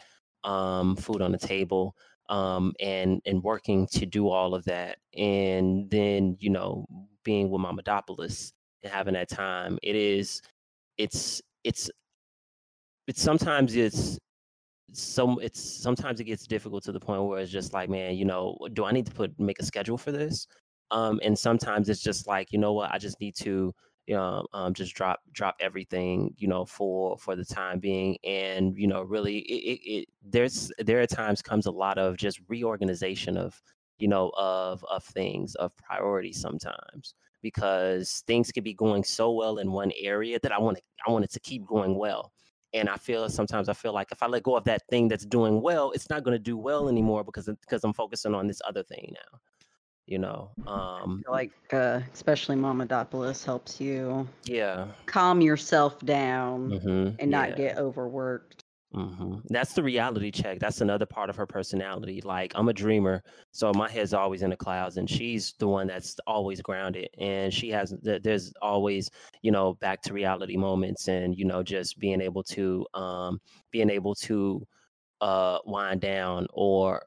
um, 0.44 0.96
food 0.96 1.22
on 1.22 1.32
the 1.32 1.38
table, 1.38 1.94
um, 2.28 2.74
and 2.80 3.20
and 3.26 3.42
working 3.42 3.86
to 3.92 4.06
do 4.06 4.28
all 4.28 4.54
of 4.54 4.64
that, 4.64 4.98
and 5.16 5.90
then 5.90 6.36
you 6.40 6.50
know 6.50 6.86
being 7.24 7.50
with 7.50 7.62
Mamadopoulos 7.62 8.52
and 8.82 8.92
having 8.92 9.14
that 9.14 9.28
time. 9.28 9.78
It 9.82 9.96
is, 9.96 10.42
it's 10.98 11.42
it's 11.64 11.90
it's 13.06 13.22
sometimes 13.22 13.74
it's 13.74 14.18
some 14.92 15.38
it's 15.42 15.60
sometimes 15.60 16.20
it 16.20 16.24
gets 16.24 16.46
difficult 16.46 16.82
to 16.84 16.92
the 16.92 17.00
point 17.00 17.24
where 17.24 17.40
it's 17.40 17.50
just 17.52 17.72
like 17.72 17.90
man 17.90 18.14
you 18.16 18.24
know 18.24 18.56
do 18.72 18.84
i 18.84 18.92
need 18.92 19.06
to 19.06 19.12
put 19.12 19.38
make 19.38 19.58
a 19.58 19.64
schedule 19.64 19.98
for 19.98 20.12
this 20.12 20.46
um 20.90 21.20
and 21.22 21.38
sometimes 21.38 21.88
it's 21.88 22.02
just 22.02 22.26
like 22.26 22.52
you 22.52 22.58
know 22.58 22.72
what 22.72 22.90
i 22.90 22.98
just 22.98 23.20
need 23.20 23.34
to 23.36 23.72
you 24.08 24.14
know, 24.14 24.46
um, 24.54 24.72
just 24.72 24.94
drop 24.94 25.20
drop 25.32 25.56
everything, 25.60 26.34
you 26.38 26.48
know, 26.48 26.64
for 26.64 27.18
for 27.18 27.36
the 27.36 27.44
time 27.44 27.78
being, 27.78 28.16
and 28.24 28.74
you 28.78 28.86
know, 28.86 29.02
really, 29.02 29.40
it, 29.40 29.80
it, 29.80 29.90
it 29.92 30.08
there's 30.22 30.72
there 30.78 31.00
at 31.00 31.10
times 31.10 31.42
comes 31.42 31.66
a 31.66 31.70
lot 31.70 31.98
of 31.98 32.16
just 32.16 32.40
reorganization 32.48 33.36
of, 33.36 33.60
you 33.98 34.08
know, 34.08 34.32
of 34.38 34.82
of 34.90 35.04
things 35.04 35.54
of 35.56 35.76
priorities 35.76 36.40
sometimes 36.40 37.14
because 37.42 38.24
things 38.26 38.50
could 38.50 38.64
be 38.64 38.72
going 38.74 39.04
so 39.04 39.30
well 39.32 39.58
in 39.58 39.72
one 39.72 39.92
area 40.00 40.38
that 40.42 40.52
I 40.52 40.58
want 40.58 40.78
to 40.78 40.82
I 41.06 41.10
want 41.12 41.26
it 41.26 41.32
to 41.32 41.40
keep 41.40 41.66
going 41.66 41.94
well. 41.98 42.32
And 42.72 42.88
I 42.88 42.96
feel 42.96 43.28
sometimes 43.28 43.68
I 43.68 43.74
feel 43.74 43.92
like 43.92 44.10
if 44.10 44.22
I 44.22 44.26
let 44.26 44.42
go 44.42 44.56
of 44.56 44.64
that 44.64 44.82
thing 44.88 45.08
that's 45.08 45.26
doing 45.26 45.60
well, 45.60 45.90
it's 45.92 46.08
not 46.08 46.24
going 46.24 46.34
to 46.34 46.38
do 46.42 46.56
well 46.56 46.88
anymore 46.88 47.24
because 47.24 47.46
because 47.60 47.84
I'm 47.84 47.92
focusing 47.92 48.34
on 48.34 48.46
this 48.46 48.62
other 48.66 48.82
thing 48.82 49.12
now 49.14 49.38
you 50.08 50.18
know 50.18 50.50
um 50.66 51.22
like 51.28 51.52
uh 51.72 52.00
especially 52.14 52.56
Mamadopoulos 52.56 53.44
helps 53.44 53.80
you 53.80 54.26
yeah 54.44 54.86
calm 55.06 55.40
yourself 55.40 56.00
down 56.00 56.70
mm-hmm, 56.70 57.14
and 57.18 57.30
not 57.30 57.50
yeah. 57.50 57.56
get 57.56 57.78
overworked 57.78 58.64
mm-hmm. 58.94 59.36
that's 59.50 59.74
the 59.74 59.82
reality 59.82 60.30
check 60.30 60.58
that's 60.58 60.80
another 60.80 61.04
part 61.04 61.28
of 61.28 61.36
her 61.36 61.46
personality 61.46 62.22
like 62.24 62.52
i'm 62.54 62.70
a 62.70 62.72
dreamer 62.72 63.22
so 63.52 63.70
my 63.74 63.88
head's 63.88 64.14
always 64.14 64.42
in 64.42 64.48
the 64.48 64.56
clouds 64.56 64.96
and 64.96 65.10
she's 65.10 65.52
the 65.58 65.68
one 65.68 65.86
that's 65.86 66.16
always 66.26 66.62
grounded 66.62 67.08
and 67.18 67.52
she 67.52 67.68
has 67.68 67.94
there's 68.02 68.50
always 68.62 69.10
you 69.42 69.50
know 69.50 69.74
back 69.74 70.00
to 70.00 70.14
reality 70.14 70.56
moments 70.56 71.08
and 71.08 71.36
you 71.36 71.44
know 71.44 71.62
just 71.62 71.98
being 71.98 72.22
able 72.22 72.42
to 72.42 72.86
um 72.94 73.38
being 73.70 73.90
able 73.90 74.14
to 74.14 74.66
uh 75.20 75.58
wind 75.66 76.00
down 76.00 76.46
or 76.54 77.02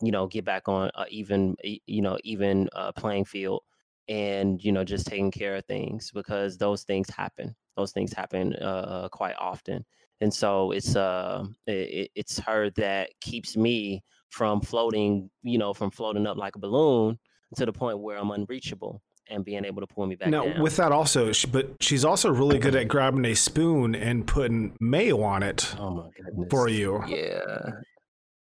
you 0.00 0.12
know 0.12 0.26
get 0.26 0.44
back 0.44 0.68
on 0.68 0.90
uh, 0.94 1.04
even 1.10 1.56
you 1.62 2.02
know 2.02 2.18
even 2.24 2.68
uh, 2.74 2.92
playing 2.92 3.24
field 3.24 3.62
and 4.08 4.62
you 4.62 4.72
know 4.72 4.84
just 4.84 5.06
taking 5.06 5.30
care 5.30 5.56
of 5.56 5.64
things 5.66 6.10
because 6.12 6.56
those 6.56 6.84
things 6.84 7.08
happen. 7.10 7.54
Those 7.76 7.92
things 7.92 8.12
happen 8.12 8.54
uh, 8.54 9.08
quite 9.10 9.34
often. 9.38 9.84
And 10.20 10.32
so 10.32 10.70
it's 10.70 10.96
uh 10.96 11.44
it, 11.66 12.10
it's 12.14 12.38
her 12.38 12.70
that 12.70 13.10
keeps 13.20 13.56
me 13.56 14.02
from 14.34 14.60
floating 14.60 15.30
you 15.42 15.58
know 15.58 15.72
from 15.72 15.90
floating 15.90 16.26
up 16.26 16.36
like 16.36 16.56
a 16.56 16.58
balloon 16.58 17.18
to 17.54 17.64
the 17.64 17.72
point 17.72 18.00
where 18.00 18.18
i'm 18.18 18.32
unreachable 18.32 19.00
and 19.28 19.44
being 19.44 19.64
able 19.64 19.80
to 19.80 19.86
pull 19.86 20.06
me 20.06 20.16
back 20.16 20.28
now 20.28 20.44
down. 20.44 20.60
with 20.60 20.76
that 20.76 20.90
also 20.90 21.30
but 21.52 21.70
she's 21.80 22.04
also 22.04 22.30
really 22.30 22.58
good 22.58 22.74
at 22.74 22.88
grabbing 22.88 23.24
a 23.26 23.34
spoon 23.34 23.94
and 23.94 24.26
putting 24.26 24.76
mayo 24.80 25.22
on 25.22 25.44
it 25.44 25.72
oh 25.78 25.90
my 25.90 26.08
goodness. 26.16 26.48
for 26.50 26.68
you. 26.68 27.02
Yeah 27.06 27.70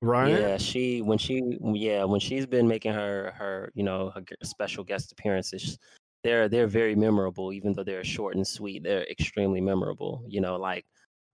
right? 0.00 0.30
Yeah, 0.30 0.56
she 0.56 1.02
when 1.02 1.18
she 1.18 1.58
yeah 1.60 2.04
when 2.04 2.20
she's 2.20 2.46
been 2.46 2.68
making 2.68 2.92
her 2.92 3.32
her 3.36 3.72
you 3.74 3.82
know 3.82 4.10
her 4.14 4.22
special 4.42 4.84
guest 4.84 5.12
appearances, 5.12 5.78
they're 6.24 6.48
they're 6.48 6.66
very 6.66 6.94
memorable. 6.94 7.52
Even 7.52 7.72
though 7.72 7.84
they're 7.84 8.04
short 8.04 8.36
and 8.36 8.46
sweet, 8.46 8.82
they're 8.82 9.04
extremely 9.04 9.60
memorable. 9.60 10.24
You 10.28 10.40
know, 10.40 10.56
like 10.56 10.84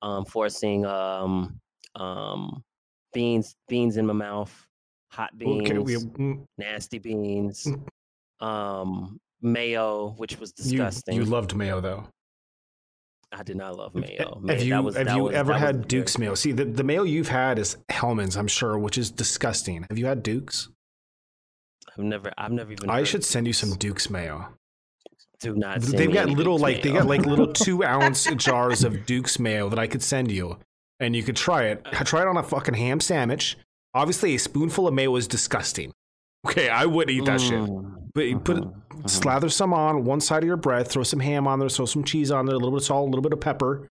um 0.03 0.24
forcing 0.24 0.85
um 0.87 1.61
um 1.94 2.62
beans 3.12 3.57
beans 3.68 3.96
in 3.96 4.07
my 4.07 4.12
mouth, 4.12 4.53
hot 5.11 5.37
beans, 5.38 5.70
okay, 5.70 5.79
we, 5.79 6.38
nasty 6.59 6.98
beans. 6.98 7.66
Um, 8.40 9.20
mayo, 9.40 10.14
which 10.16 10.38
was 10.38 10.53
You 10.57 10.62
disgusting. 10.79 11.14
you 11.14 11.24
loved 11.24 11.55
mayo 11.55 11.81
though. 11.81 12.07
I 13.36 13.42
did 13.42 13.56
not 13.56 13.76
love 13.76 13.94
mayo. 13.94 14.40
have 14.48 14.62
you 14.62 14.70
that 14.70 14.84
was, 14.84 14.96
have 14.96 15.16
you 15.16 15.24
was- 15.24 15.34
ever 15.34 15.52
was 15.52 15.60
had 15.60 15.88
Duke's 15.88 16.18
mayo? 16.18 16.34
See, 16.34 16.52
the, 16.52 16.64
the 16.64 16.84
mayo 16.84 17.02
you've 17.02 17.28
had 17.28 17.58
is 17.58 17.76
Hellmann's, 17.88 18.36
I'm 18.36 18.46
sure, 18.46 18.78
which 18.78 18.96
is 18.96 19.10
disgusting. 19.10 19.86
Have 19.88 19.98
you 19.98 20.06
had 20.06 20.22
Duke's? 20.22 20.68
I've 21.96 22.04
never, 22.04 22.32
I've 22.38 22.52
never 22.52 22.72
even. 22.72 22.90
I 22.90 23.04
should 23.04 23.24
send 23.24 23.46
you 23.46 23.52
some 23.52 23.70
Duke's. 23.76 24.10
Mayo. 24.10 24.48
Do 25.40 25.54
not. 25.54 25.80
They've 25.80 26.12
got 26.12 26.28
little 26.28 26.56
Duke's 26.56 26.62
like 26.62 26.82
they 26.82 26.92
got 26.92 27.06
like 27.06 27.26
little 27.26 27.52
two 27.52 27.84
ounce 27.84 28.24
jars 28.36 28.84
of 28.84 29.06
Duke's 29.06 29.38
mayo 29.38 29.68
that 29.68 29.78
I 29.78 29.86
could 29.86 30.02
send 30.02 30.30
you, 30.30 30.58
and 31.00 31.14
you 31.14 31.22
could 31.22 31.36
try 31.36 31.64
it. 31.64 31.82
I 31.84 32.04
Try 32.04 32.22
it 32.22 32.28
on 32.28 32.36
a 32.36 32.42
fucking 32.42 32.74
ham 32.74 33.00
sandwich. 33.00 33.56
Obviously, 33.94 34.34
a 34.34 34.38
spoonful 34.38 34.88
of 34.88 34.94
mayo 34.94 35.14
is 35.16 35.28
disgusting. 35.28 35.92
Okay, 36.46 36.68
I 36.68 36.84
would 36.84 37.10
eat 37.10 37.24
that 37.26 37.40
shit. 37.40 37.60
Mm. 37.60 38.03
Mm, 38.14 38.20
But 38.20 38.27
you 38.29 38.38
put 38.38 38.57
it, 38.59 38.62
mhm, 38.64 38.83
mhm. 39.03 39.11
slather 39.11 39.48
some 39.48 39.72
on 39.74 40.05
one 40.05 40.20
side 40.20 40.42
of 40.42 40.46
your 40.46 40.57
bread, 40.57 40.87
throw 40.88 41.03
some 41.03 41.20
ham 41.20 41.46
on 41.48 41.59
there, 41.59 41.68
throw 41.68 41.87
some 41.87 42.05
cheese 42.05 42.31
on 42.31 42.46
there, 42.46 42.55
a 42.55 42.59
little 42.59 42.70
bit 42.72 42.79
of 42.83 42.85
salt, 42.85 43.07
a 43.09 43.11
little 43.11 43.22
bit 43.22 43.33
of 43.33 43.40
pepper, 43.40 43.88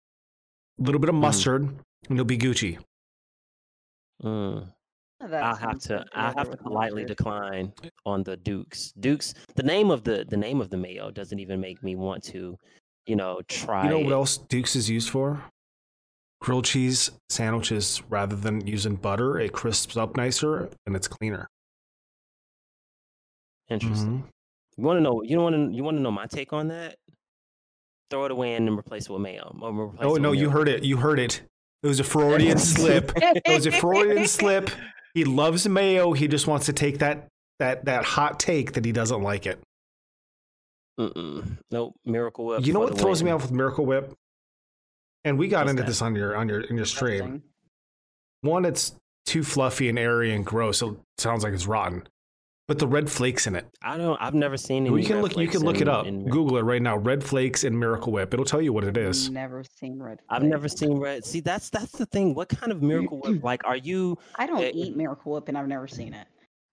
a 0.78 0.82
little 0.82 1.00
bit 1.00 1.08
of 1.10 1.14
Mm. 1.16 1.20
mustard, 1.20 1.62
and 2.08 2.16
you'll 2.16 2.24
be 2.24 2.38
Gucci. 2.38 2.78
Mm. 4.22 4.72
I'll 5.20 5.54
have 5.54 5.78
to 5.80 6.04
I'll 6.14 6.34
have 6.34 6.50
to 6.50 6.56
politely 6.56 7.04
decline 7.04 7.72
on 8.06 8.24
the 8.24 8.36
Dukes. 8.36 8.92
Dukes 8.98 9.34
the 9.54 9.62
name 9.62 9.90
of 9.92 10.02
the 10.02 10.24
the 10.28 10.36
name 10.36 10.60
of 10.60 10.70
the 10.70 10.76
mayo 10.76 11.10
doesn't 11.12 11.38
even 11.38 11.60
make 11.60 11.80
me 11.82 11.94
want 11.94 12.24
to, 12.24 12.58
you 13.06 13.14
know, 13.16 13.40
try 13.48 13.84
You 13.84 13.90
know 13.90 13.98
what 14.00 14.12
else 14.12 14.36
Duke's 14.38 14.74
is 14.74 14.90
used 14.90 15.10
for? 15.10 15.40
Grilled 16.40 16.64
cheese 16.64 17.10
sandwiches. 17.30 18.02
Rather 18.08 18.34
than 18.34 18.66
using 18.66 18.96
butter, 18.96 19.38
it 19.38 19.52
crisps 19.52 19.96
up 19.96 20.16
nicer 20.16 20.68
and 20.86 20.96
it's 20.96 21.06
cleaner. 21.06 21.48
Interesting. 23.68 24.22
Mhm. 24.22 24.28
You 24.76 24.84
want 24.84 24.96
to 24.98 25.00
know 25.02 25.22
you 25.22 25.34
don't 25.36 25.44
want 25.44 25.70
to 25.70 25.76
you 25.76 25.84
want 25.84 25.96
to 25.96 26.00
know 26.02 26.10
my 26.10 26.26
take 26.26 26.52
on 26.52 26.68
that? 26.68 26.96
Throw 28.10 28.24
it 28.26 28.30
away 28.30 28.54
and 28.54 28.66
then 28.66 28.76
replace 28.78 29.06
it 29.06 29.12
with 29.12 29.22
mayo. 29.22 29.50
Replace 29.54 30.06
Oh 30.06 30.14
no, 30.16 30.32
you 30.32 30.50
heard 30.50 30.68
it. 30.68 30.84
You 30.84 30.96
heard 30.98 31.18
it. 31.18 31.42
It 31.82 31.86
was 31.88 32.00
a 32.00 32.04
Freudian 32.04 32.58
slip. 32.58 33.12
It 33.16 33.42
was 33.48 33.66
a 33.66 33.72
Freudian 33.72 34.26
slip. 34.26 34.70
He 35.14 35.24
loves 35.26 35.68
mayo. 35.68 36.14
He 36.14 36.26
just 36.26 36.46
wants 36.46 36.64
to 36.66 36.72
take 36.72 37.00
that 37.00 37.28
that 37.58 37.84
that 37.84 38.02
hot 38.04 38.40
take 38.40 38.72
that 38.72 38.84
he 38.86 38.92
doesn't 38.92 39.20
like 39.20 39.44
it. 39.44 39.58
Mm-mm. 40.98 41.58
Nope. 41.70 41.94
Miracle 42.06 42.46
Whip. 42.46 42.66
You 42.66 42.72
know 42.72 42.80
what 42.80 42.96
throws 42.98 43.22
me 43.22 43.30
off 43.30 43.42
with 43.42 43.52
Miracle 43.52 43.84
Whip? 43.84 44.14
And 45.24 45.38
we 45.38 45.48
got 45.48 45.60
What's 45.66 45.70
into 45.72 45.82
that? 45.82 45.88
this 45.88 46.00
on 46.00 46.14
your 46.14 46.34
on 46.34 46.48
your 46.48 46.60
in 46.62 46.76
your 46.76 46.86
stream. 46.86 47.42
One, 48.40 48.64
it's 48.64 48.94
too 49.26 49.42
fluffy 49.42 49.90
and 49.90 49.98
airy 49.98 50.32
and 50.34 50.46
gross. 50.46 50.80
It 50.80 50.94
sounds 51.18 51.44
like 51.44 51.52
it's 51.52 51.66
rotten. 51.66 52.08
But 52.68 52.78
the 52.78 52.86
red 52.86 53.10
flakes 53.10 53.46
in 53.48 53.56
it. 53.56 53.66
I 53.82 53.96
don't. 53.98 54.16
I've 54.22 54.34
never 54.34 54.56
seen 54.56 54.86
any. 54.86 55.00
You 55.02 55.06
can 55.06 55.16
red 55.16 55.22
look. 55.24 55.36
You 55.36 55.48
can 55.48 55.62
look 55.62 55.80
it 55.80 55.88
up. 55.88 56.06
in- 56.06 56.28
Google 56.28 56.58
it 56.58 56.62
right 56.62 56.80
now. 56.80 56.96
Red 56.96 57.22
flakes 57.24 57.64
and 57.64 57.78
Miracle 57.78 58.12
Whip. 58.12 58.32
It'll 58.32 58.46
tell 58.46 58.62
you 58.62 58.72
what 58.72 58.84
it 58.84 58.96
is. 58.96 59.28
Never 59.30 59.64
seen 59.64 60.00
red. 60.00 60.20
I've 60.28 60.44
never 60.44 60.68
seen 60.68 60.98
red. 60.98 61.24
See, 61.24 61.40
that's 61.40 61.70
that's 61.70 61.92
the 61.92 62.06
thing. 62.06 62.34
What 62.34 62.48
kind 62.48 62.70
of 62.70 62.80
Miracle 62.80 63.18
Whip? 63.20 63.42
Like, 63.42 63.64
are 63.64 63.76
you 63.76 64.16
I 64.36 64.46
don't 64.46 64.62
Eh, 64.62 64.70
eat 64.74 64.96
Miracle 64.96 65.32
Whip, 65.32 65.48
and 65.48 65.58
I've 65.58 65.66
never 65.66 65.88
seen 65.88 66.14
it. 66.14 66.26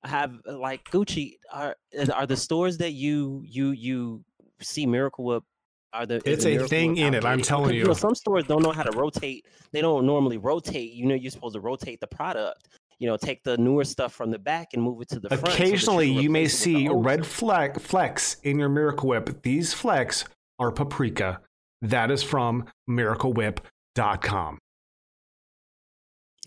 I 0.03 0.09
have 0.09 0.33
like 0.45 0.83
Gucci? 0.91 1.33
Are 1.51 1.75
are 2.13 2.27
the 2.27 2.37
stores 2.37 2.77
that 2.77 2.91
you 2.91 3.41
you 3.45 3.71
you 3.71 4.23
see 4.61 4.85
Miracle 4.85 5.25
Whip? 5.25 5.43
Are 5.91 6.05
the 6.05 6.21
It's 6.23 6.45
a 6.45 6.59
thing 6.67 6.97
in 6.97 7.15
it, 7.15 7.25
I'm 7.25 7.31
outdated? 7.39 7.45
telling 7.45 7.69
Because, 7.71 7.83
know, 7.87 7.93
you. 7.93 7.95
some 7.99 8.13
stores 8.15 8.45
don't 8.45 8.61
know 8.61 8.71
how 8.71 8.83
to 8.83 8.95
rotate. 8.95 9.47
They 9.71 9.81
don't 9.81 10.05
normally 10.05 10.37
rotate. 10.37 10.91
You 10.93 11.07
know, 11.07 11.15
you're 11.15 11.31
supposed 11.31 11.55
to 11.55 11.61
rotate 11.61 11.99
the 11.99 12.05
product. 12.05 12.67
You 12.99 13.07
know, 13.07 13.17
take 13.17 13.43
the 13.43 13.57
newer 13.57 13.85
stuff 13.85 14.13
from 14.13 14.29
the 14.29 14.39
back 14.39 14.69
and 14.73 14.83
move 14.83 15.01
it 15.01 15.09
to 15.09 15.19
the 15.19 15.29
front. 15.29 15.53
Occasionally, 15.55 16.13
can 16.13 16.21
you 16.23 16.29
may 16.29 16.41
replace 16.41 16.65
it 16.65 16.73
with 16.73 16.75
the 16.75 16.87
see 16.87 16.89
red 16.93 17.25
stuff. 17.25 17.33
fleck 17.35 17.79
flecks 17.79 18.37
in 18.43 18.59
your 18.59 18.69
Miracle 18.69 19.09
Whip. 19.09 19.41
These 19.41 19.73
flecks 19.73 20.25
are 20.59 20.71
paprika. 20.71 21.39
That 21.81 22.11
is 22.11 22.21
from 22.23 22.65
miraclewhip.com. 22.89 24.59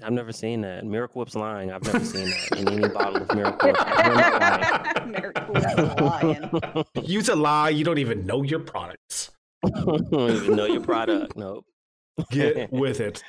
I've 0.02 0.12
never 0.12 0.32
seen 0.32 0.62
that. 0.62 0.84
Miracle 0.84 1.20
Whip's 1.20 1.34
lying. 1.34 1.70
I've 1.70 1.84
never 1.84 2.04
seen 2.04 2.28
that 2.28 2.58
in 2.58 2.68
any 2.68 2.88
bottle 2.88 3.22
of 3.22 3.34
Miracle 3.34 3.68
Whip. 3.68 3.76
They're 3.78 4.14
not 4.14 4.96
lying. 4.96 5.10
Miracle 5.12 5.54
Whip 5.54 6.00
lying. 6.00 6.84
Use 7.06 7.28
a 7.28 7.36
lie. 7.36 7.70
You 7.70 7.84
don't 7.84 7.98
even 7.98 8.26
know 8.26 8.42
your 8.42 8.60
products. 8.60 9.30
don't 9.66 10.12
even 10.12 10.56
know 10.56 10.66
your 10.66 10.80
product. 10.80 11.36
Nope. 11.36 11.64
Get 12.30 12.72
with 12.72 13.00
it. 13.00 13.22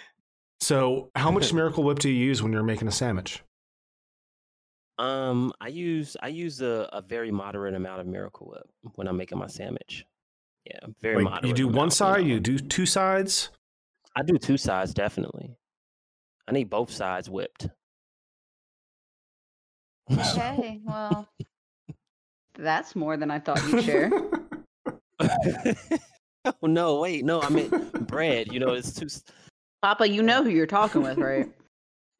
So, 0.64 1.10
how 1.14 1.30
much 1.30 1.52
Miracle 1.54 1.84
Whip 1.84 2.00
do 2.00 2.10
you 2.10 2.26
use 2.26 2.42
when 2.42 2.54
you're 2.54 2.64
making 2.64 2.88
a 2.88 2.92
sandwich? 2.92 3.44
Um, 4.98 5.52
I 5.60 5.68
use 5.68 6.16
I 6.22 6.30
use 6.30 6.62
a, 6.62 6.88
a 6.94 7.02
very 7.02 7.32
moderate 7.32 7.76
amount 7.76 8.00
of 8.00 8.08
Miracle 8.08 8.48
Whip 8.48 8.94
when 8.96 9.10
I'm 9.10 9.18
making 9.18 9.40
my 9.40 9.48
sandwich. 9.48 10.06
Yeah, 10.66 10.80
very 11.02 11.18
Like, 11.18 11.26
moderate. 11.26 11.50
you 11.50 11.54
do 11.54 11.68
one 11.68 11.92
side, 11.92 12.26
you 12.26 12.40
do 12.40 12.58
two 12.58 12.86
sides. 12.86 13.50
I 14.16 14.22
do 14.24 14.38
two 14.38 14.56
sides 14.56 14.94
definitely. 14.94 15.58
I 16.48 16.54
need 16.54 16.70
both 16.70 16.92
sides 16.92 17.30
whipped. 17.30 17.68
Okay, 20.12 20.80
well, 20.86 21.28
that's 22.58 22.96
more 22.96 23.18
than 23.18 23.32
I 23.32 23.40
thought 23.40 23.62
you'd 23.68 23.84
share. 23.84 24.12
oh 26.46 26.68
no, 26.68 27.02
wait, 27.02 27.26
no, 27.26 27.42
I 27.42 27.50
meant 27.50 28.08
bread. 28.08 28.54
You 28.54 28.62
know, 28.62 28.74
it's 28.74 28.94
too. 28.94 29.10
Papa, 29.84 30.08
you 30.08 30.24
know 30.24 30.42
who 30.46 30.50
you're 30.50 30.66
talking 30.66 31.02
with, 31.04 31.18
right? 31.18 31.46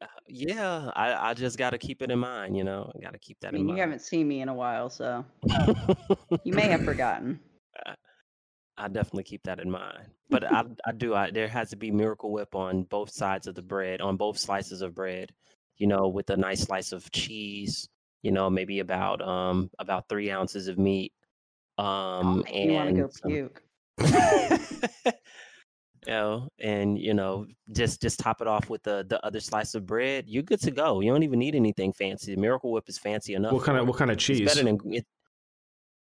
uh, 0.02 0.06
Yeah, 0.28 0.90
I 0.94 1.30
I 1.30 1.34
just 1.34 1.56
got 1.56 1.70
to 1.70 1.78
keep 1.78 2.02
it 2.02 2.10
in 2.10 2.18
mind. 2.18 2.56
You 2.56 2.62
know, 2.64 2.92
I 2.94 3.00
got 3.02 3.12
to 3.14 3.18
keep 3.18 3.38
I 3.42 3.46
that 3.46 3.52
mean, 3.54 3.62
in 3.62 3.68
you 3.68 3.72
mind. 3.74 3.80
haven't 3.80 4.02
seen 4.02 4.28
me 4.28 4.42
in 4.42 4.48
a 4.50 4.54
while, 4.54 4.90
so 4.90 5.24
you 6.44 6.52
may 6.52 6.68
have 6.68 6.84
forgotten. 6.84 7.40
I 8.76 8.88
definitely 8.88 9.22
keep 9.24 9.42
that 9.44 9.60
in 9.60 9.70
mind. 9.70 10.08
But 10.28 10.44
I 10.44 10.64
I 10.86 10.92
do 10.92 11.14
I 11.14 11.30
there 11.30 11.48
has 11.48 11.70
to 11.70 11.76
be 11.76 11.90
Miracle 11.90 12.30
Whip 12.32 12.54
on 12.54 12.82
both 12.84 13.10
sides 13.10 13.46
of 13.46 13.54
the 13.54 13.62
bread, 13.62 14.02
on 14.02 14.16
both 14.18 14.36
slices 14.38 14.82
of 14.82 14.94
bread. 14.94 15.30
You 15.78 15.86
know, 15.86 16.08
with 16.08 16.28
a 16.30 16.36
nice 16.36 16.60
slice 16.62 16.92
of 16.92 17.10
cheese. 17.12 17.88
You 18.22 18.32
know, 18.32 18.50
maybe 18.50 18.80
about 18.80 19.22
um 19.26 19.70
about 19.78 20.08
three 20.10 20.30
ounces 20.30 20.68
of 20.68 20.78
meat. 20.78 21.12
Um 21.78 22.44
and 22.52 22.70
you 22.70 22.72
want 22.76 22.94
to 22.94 23.00
go 23.02 23.08
some- 23.10 23.30
puke? 23.30 23.62
You 26.06 26.12
know, 26.12 26.48
and 26.58 26.98
you 26.98 27.14
know, 27.14 27.46
just 27.72 28.02
just 28.02 28.18
top 28.20 28.40
it 28.40 28.46
off 28.46 28.68
with 28.68 28.82
the 28.82 29.06
the 29.08 29.24
other 29.24 29.40
slice 29.40 29.74
of 29.74 29.86
bread. 29.86 30.24
You're 30.28 30.42
good 30.42 30.60
to 30.62 30.70
go. 30.70 31.00
You 31.00 31.10
don't 31.12 31.22
even 31.22 31.38
need 31.38 31.54
anything 31.54 31.92
fancy. 31.92 32.36
Miracle 32.36 32.70
Whip 32.72 32.88
is 32.88 32.98
fancy 32.98 33.34
enough. 33.34 33.52
what 33.52 33.64
kind 33.64 33.78
of 33.78 33.86
what 33.88 33.96
kind 33.96 34.10
of 34.10 34.16
It's 34.16 34.24
cheese? 34.24 34.44
better 34.46 34.62
than 34.64 34.78
it, 34.92 35.06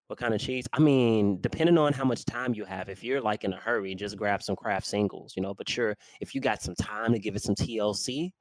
what 0.09 0.19
kind 0.19 0.35
of 0.35 0.41
cheese? 0.41 0.67
I 0.73 0.81
mean, 0.81 1.39
depending 1.41 1.77
on 1.79 1.93
how 1.93 2.05
much 2.05 2.25
time 2.25 2.55
you 2.55 2.65
have. 2.65 2.89
If 2.89 3.05
you're 3.05 3.21
like 3.21 3.45
in 3.45 3.53
a 3.53 3.57
hurry, 3.57 3.95
just 3.95 4.17
grab 4.17 4.43
some 4.43 4.57
Kraft 4.57 4.87
singles, 4.87 5.35
you 5.37 5.43
know. 5.43 5.55
But 5.55 5.69
sure, 5.69 5.97
if 6.21 6.35
you 6.35 6.41
got 6.41 6.63
some 6.63 6.75
time 6.75 7.13
to 7.13 7.19
give 7.19 7.37
it 7.37 7.43
some 7.43 7.55
TLC, 7.55 8.33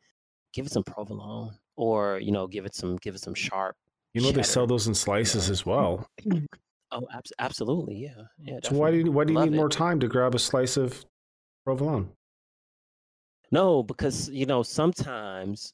give 0.53 0.65
it 0.65 0.71
some 0.71 0.83
provolone, 0.83 1.51
or 1.75 2.19
you 2.19 2.31
know, 2.31 2.47
give 2.47 2.65
it 2.65 2.73
some 2.73 2.95
give 2.97 3.15
it 3.15 3.21
some 3.21 3.35
sharp. 3.35 3.75
you 4.13 4.21
know 4.21 4.31
they 4.31 4.43
sell 4.43 4.65
those 4.65 4.87
in 4.87 4.95
slices 4.95 5.47
know. 5.47 5.51
as 5.51 5.65
well. 5.65 6.07
Oh, 6.91 7.05
abs- 7.13 7.33
absolutely, 7.37 7.97
yeah, 7.97 8.23
yeah. 8.39 8.59
So 8.63 8.75
why 8.75 8.89
do 8.89 8.97
you 8.97 9.11
why 9.11 9.23
do 9.25 9.33
you 9.33 9.39
Love 9.39 9.49
need 9.49 9.55
it. 9.55 9.57
more 9.57 9.69
time 9.69 9.99
to 9.99 10.07
grab 10.07 10.33
a 10.33 10.39
slice 10.39 10.75
of 10.75 11.05
provolone? 11.69 12.09
No, 13.51 13.83
because 13.83 14.29
you 14.29 14.45
know 14.45 14.63
sometimes 14.63 15.73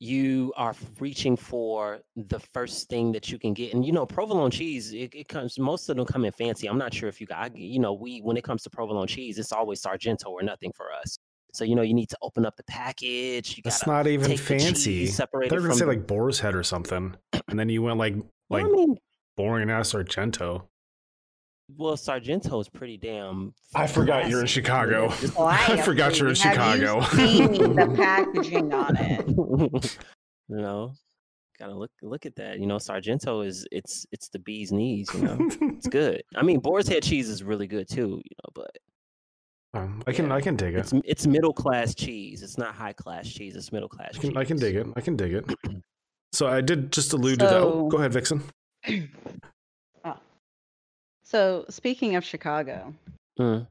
you 0.00 0.52
are 0.56 0.74
reaching 1.00 1.36
for 1.36 2.00
the 2.16 2.40
first 2.40 2.88
thing 2.88 3.12
that 3.12 3.30
you 3.30 3.38
can 3.38 3.54
get, 3.54 3.72
and 3.74 3.84
you 3.86 3.92
know 3.92 4.04
provolone 4.06 4.50
cheese. 4.50 4.92
It, 4.92 5.14
it 5.14 5.28
comes 5.28 5.58
most 5.58 5.88
of 5.88 5.96
them 5.96 6.06
come 6.06 6.24
in 6.24 6.32
fancy. 6.32 6.66
I'm 6.66 6.78
not 6.78 6.92
sure 6.92 7.08
if 7.08 7.20
you 7.20 7.26
got 7.26 7.56
you 7.56 7.78
know 7.78 7.92
we 7.94 8.20
when 8.20 8.36
it 8.36 8.44
comes 8.44 8.62
to 8.64 8.70
provolone 8.70 9.06
cheese, 9.06 9.38
it's 9.38 9.52
always 9.52 9.80
Sargento 9.80 10.28
or 10.30 10.42
nothing 10.42 10.72
for 10.74 10.86
us. 10.92 11.16
So 11.54 11.64
you 11.64 11.74
know 11.74 11.82
you 11.82 11.94
need 11.94 12.10
to 12.10 12.18
open 12.22 12.44
up 12.44 12.56
the 12.56 12.64
package. 12.64 13.56
You 13.56 13.62
That's 13.64 13.86
not 13.86 14.06
even 14.06 14.30
the 14.30 14.36
fancy. 14.36 15.06
separate 15.06 15.48
They're 15.50 15.60
gonna 15.60 15.74
say 15.74 15.80
the- 15.86 15.92
like 15.92 16.06
boar's 16.06 16.40
head 16.40 16.54
or 16.54 16.62
something, 16.64 17.16
and 17.48 17.58
then 17.58 17.68
you 17.68 17.82
went 17.82 17.98
like 17.98 18.14
Well, 18.14 18.62
like 18.62 18.64
I 18.64 18.68
mean, 18.68 18.96
boring 19.36 19.70
ass 19.70 19.92
Argento. 19.94 20.66
Well, 21.76 21.96
Sargento 21.96 22.58
is 22.60 22.68
pretty 22.68 22.96
damn. 22.96 23.54
I 23.74 23.86
forgot 23.86 24.28
you're 24.28 24.40
in 24.40 24.46
Chicago. 24.46 25.06
know, 25.08 25.14
just- 25.16 25.38
I 25.38 25.80
forgot 25.82 26.18
you're 26.18 26.28
in 26.28 26.34
Have 26.36 26.52
Chicago. 26.54 27.00
You 27.00 27.28
seen 27.28 27.52
the 27.76 27.94
packaging 27.96 28.72
on 28.72 28.96
it? 28.96 29.26
you 30.48 30.56
know, 30.56 30.92
gotta 31.58 31.74
look 31.74 31.90
look 32.02 32.26
at 32.26 32.36
that. 32.36 32.58
You 32.60 32.66
know, 32.66 32.78
Sargento 32.78 33.40
is 33.42 33.66
it's 33.72 34.06
it's 34.12 34.28
the 34.28 34.38
bee's 34.40 34.72
knees. 34.72 35.08
You 35.14 35.22
know. 35.22 35.38
It's 35.60 35.86
good. 35.88 36.22
I 36.36 36.42
mean, 36.42 36.60
boar's 36.60 36.88
head 36.88 37.02
cheese 37.02 37.28
is 37.28 37.42
really 37.42 37.66
good 37.66 37.88
too, 37.88 38.20
you 38.24 38.36
know, 38.44 38.50
but 38.54 38.70
Um, 39.74 40.02
I 40.06 40.12
can 40.12 40.26
Yeah. 40.28 40.34
I 40.36 40.40
can 40.40 40.56
dig 40.56 40.74
it. 40.74 40.78
it's 40.78 40.92
it's 41.04 41.26
middle 41.26 41.52
class 41.52 41.94
cheese. 41.94 42.42
It's 42.42 42.58
not 42.58 42.74
high 42.74 42.92
class 42.92 43.28
cheese. 43.28 43.56
It's 43.56 43.72
middle 43.72 43.88
class 43.88 44.10
I 44.14 44.18
cheese. 44.20 44.30
can, 44.30 44.36
I 44.36 44.44
can 44.44 44.56
dig 44.58 44.76
it. 44.76 44.86
I 44.96 45.00
can 45.00 45.16
dig 45.16 45.34
it. 45.34 45.44
So 46.32 46.48
I 46.48 46.62
did 46.62 46.90
just 46.90 47.12
allude 47.12 47.38
to 47.38 47.44
that. 47.46 47.54
Oh, 47.62 47.86
go 47.88 47.98
ahead, 47.98 48.12
Vixen. 48.12 48.42
So 51.24 51.64
speaking 51.68 52.16
of 52.16 52.24
Chicago, 52.24 52.94
Mm. 53.38 53.66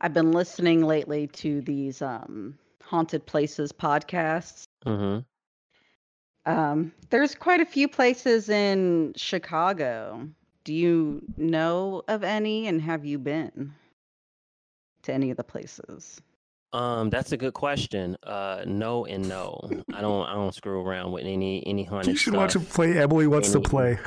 I've 0.00 0.14
been 0.14 0.30
listening 0.32 0.82
lately 0.84 1.26
to 1.28 1.60
these 1.62 2.00
um, 2.02 2.56
haunted 2.82 3.26
places 3.26 3.72
podcasts, 3.72 4.64
hmm 4.84 5.18
Um, 6.46 6.92
there's 7.10 7.34
quite 7.34 7.60
a 7.60 7.64
few 7.66 7.88
places 7.88 8.48
in 8.50 9.12
Chicago. 9.16 10.28
Do 10.64 10.74
you 10.74 11.22
know 11.38 12.02
of 12.06 12.22
any, 12.22 12.66
and 12.68 12.80
have 12.82 13.04
you 13.04 13.18
been 13.18 13.72
to 15.02 15.12
any 15.12 15.30
of 15.30 15.36
the 15.38 15.44
places? 15.44 16.20
Um, 16.74 17.08
that's 17.10 17.32
a 17.32 17.36
good 17.36 17.54
question. 17.54 18.16
Uh, 18.22 18.64
no 18.66 19.06
and 19.06 19.26
no. 19.28 19.58
I 19.94 20.00
don't. 20.00 20.26
I 20.28 20.34
don't 20.34 20.54
screw 20.54 20.80
around 20.84 21.12
with 21.12 21.24
any 21.24 21.66
any 21.66 21.84
haunted 21.84 22.12
You 22.12 22.16
should 22.16 22.32
stuff. 22.34 22.40
watch 22.40 22.56
him 22.56 22.66
play. 22.66 22.98
Emily 22.98 23.26
wants 23.26 23.50
to 23.52 23.58
Any- 23.58 23.66
play. 23.68 23.98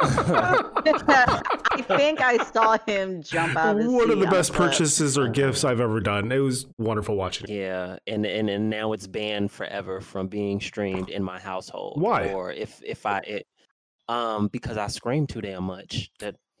I 0.00 1.82
think 1.86 2.20
I 2.20 2.42
saw 2.52 2.76
him 2.86 3.22
jump 3.22 3.56
out. 3.56 3.76
Of 3.76 3.82
his 3.82 3.92
One 3.92 4.10
of 4.10 4.18
the 4.20 4.26
best 4.26 4.52
cliff. 4.52 4.70
purchases 4.70 5.16
or 5.18 5.28
gifts 5.28 5.64
I've 5.64 5.80
ever 5.80 6.00
done. 6.00 6.30
It 6.32 6.38
was 6.38 6.66
wonderful 6.78 7.16
watching. 7.16 7.48
it. 7.48 7.54
Yeah, 7.54 7.96
and, 8.06 8.24
and 8.26 8.48
and 8.50 8.70
now 8.70 8.92
it's 8.92 9.06
banned 9.06 9.50
forever 9.52 10.00
from 10.00 10.28
being 10.28 10.60
streamed 10.60 11.08
in 11.10 11.22
my 11.22 11.38
household. 11.38 12.00
Why? 12.00 12.32
Or 12.32 12.52
if 12.52 12.80
if 12.84 13.06
I 13.06 13.18
it, 13.20 13.46
um 14.08 14.48
because 14.48 14.76
I 14.76 14.86
scream 14.88 15.26
too 15.26 15.40
damn 15.40 15.64
much. 15.64 16.10
That 16.20 16.36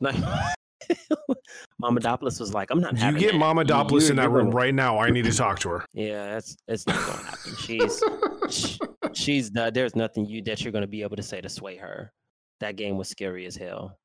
Mama 1.80 2.00
Doppler 2.00 2.38
was 2.40 2.54
like, 2.54 2.70
I'm 2.70 2.80
not 2.80 2.96
You 2.98 3.12
get 3.18 3.32
that. 3.32 3.38
Mama 3.38 3.62
You- 3.64 3.98
you- 4.00 4.10
in 4.10 4.16
that 4.16 4.30
room 4.30 4.50
right 4.50 4.74
now. 4.74 4.98
I 4.98 5.10
need 5.10 5.24
to 5.24 5.32
talk 5.32 5.58
to 5.60 5.68
her. 5.70 5.84
Yeah, 5.92 6.32
that's 6.34 6.56
it's 6.66 6.86
not 6.86 6.96
gonna 6.96 7.22
happen. 7.22 7.56
She's 7.58 8.02
sh- 8.50 8.78
she's 9.12 9.52
not, 9.52 9.74
there's 9.74 9.94
nothing 9.96 10.24
you 10.26 10.42
that 10.42 10.62
you're 10.62 10.72
gonna 10.72 10.86
be 10.86 11.02
able 11.02 11.16
to 11.16 11.22
say 11.22 11.40
to 11.40 11.48
sway 11.48 11.76
her. 11.76 12.12
That 12.60 12.76
game 12.76 12.96
was 12.96 13.08
scary 13.08 13.46
as 13.46 13.56
hell. 13.56 13.98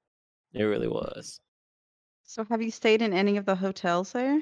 It 0.54 0.63
really 0.63 0.88
was. 0.88 1.39
So, 2.26 2.44
have 2.46 2.62
you 2.62 2.72
stayed 2.72 3.02
in 3.02 3.13
any 3.13 3.38
of 3.38 3.46
the 3.46 3.56
hotels 3.56 4.12
there? 4.12 4.42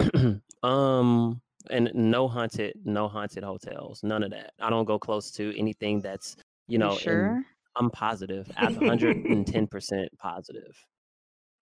um 0.62 1.40
and 1.70 1.90
no 1.94 2.28
haunted 2.28 2.74
no 2.84 3.08
haunted 3.08 3.44
hotels 3.44 4.00
none 4.02 4.22
of 4.22 4.30
that 4.30 4.52
i 4.60 4.68
don't 4.68 4.84
go 4.84 4.98
close 4.98 5.30
to 5.30 5.56
anything 5.56 6.00
that's 6.00 6.36
you 6.66 6.78
know 6.78 6.90
in- 6.90 6.98
sure. 6.98 7.42
i'm 7.76 7.90
positive 7.90 8.50
i'm 8.56 8.74
110% 8.74 10.06
positive 10.18 10.76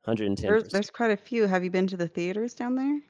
110% 0.06 0.36
There's 0.40 0.64
there's 0.68 0.90
quite 0.90 1.10
a 1.10 1.16
few. 1.16 1.46
Have 1.46 1.62
you 1.64 1.70
been 1.70 1.86
to 1.88 1.96
the 1.96 2.08
theaters 2.08 2.54
down 2.54 2.74
there? 2.76 3.00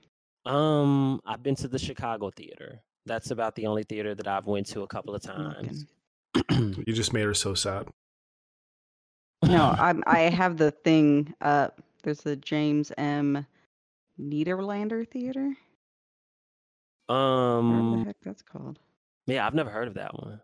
um 0.53 1.21
i've 1.27 1.43
been 1.43 1.55
to 1.57 1.69
the 1.69 1.79
chicago 1.79 2.31
theater 2.35 2.81
that's 3.07 3.31
about 3.31 3.55
the 3.55 3.67
only 3.67 3.83
theater 3.85 4.15
that 4.15 4.27
i've 4.27 4.47
went 4.47 4.67
to 4.69 4.83
a 4.83 4.87
couple 4.87 5.15
of 5.15 5.23
times 5.23 5.87
looking. 6.35 6.75
You 6.87 6.93
just 6.95 7.13
made 7.13 7.25
her 7.25 7.35
so 7.35 7.55
sad. 7.55 7.89
No, 9.47 9.75
I'm 9.79 10.03
I 10.07 10.21
have 10.21 10.57
the 10.57 10.71
thing 10.71 11.35
up. 11.41 11.81
There's 12.03 12.21
the 12.23 12.37
James 12.37 12.93
M. 12.99 13.47
Nederlander 14.21 15.09
Theater. 15.09 15.55
Whatever 17.07 17.09
the 17.09 17.15
um 17.15 18.05
heck 18.07 18.17
that's 18.23 18.43
called. 18.43 18.79
yeah 19.27 19.45
i've 19.45 19.55
never 19.55 19.69
heard 19.71 19.89
of 19.89 19.95
that 19.95 20.15
one 20.15 20.41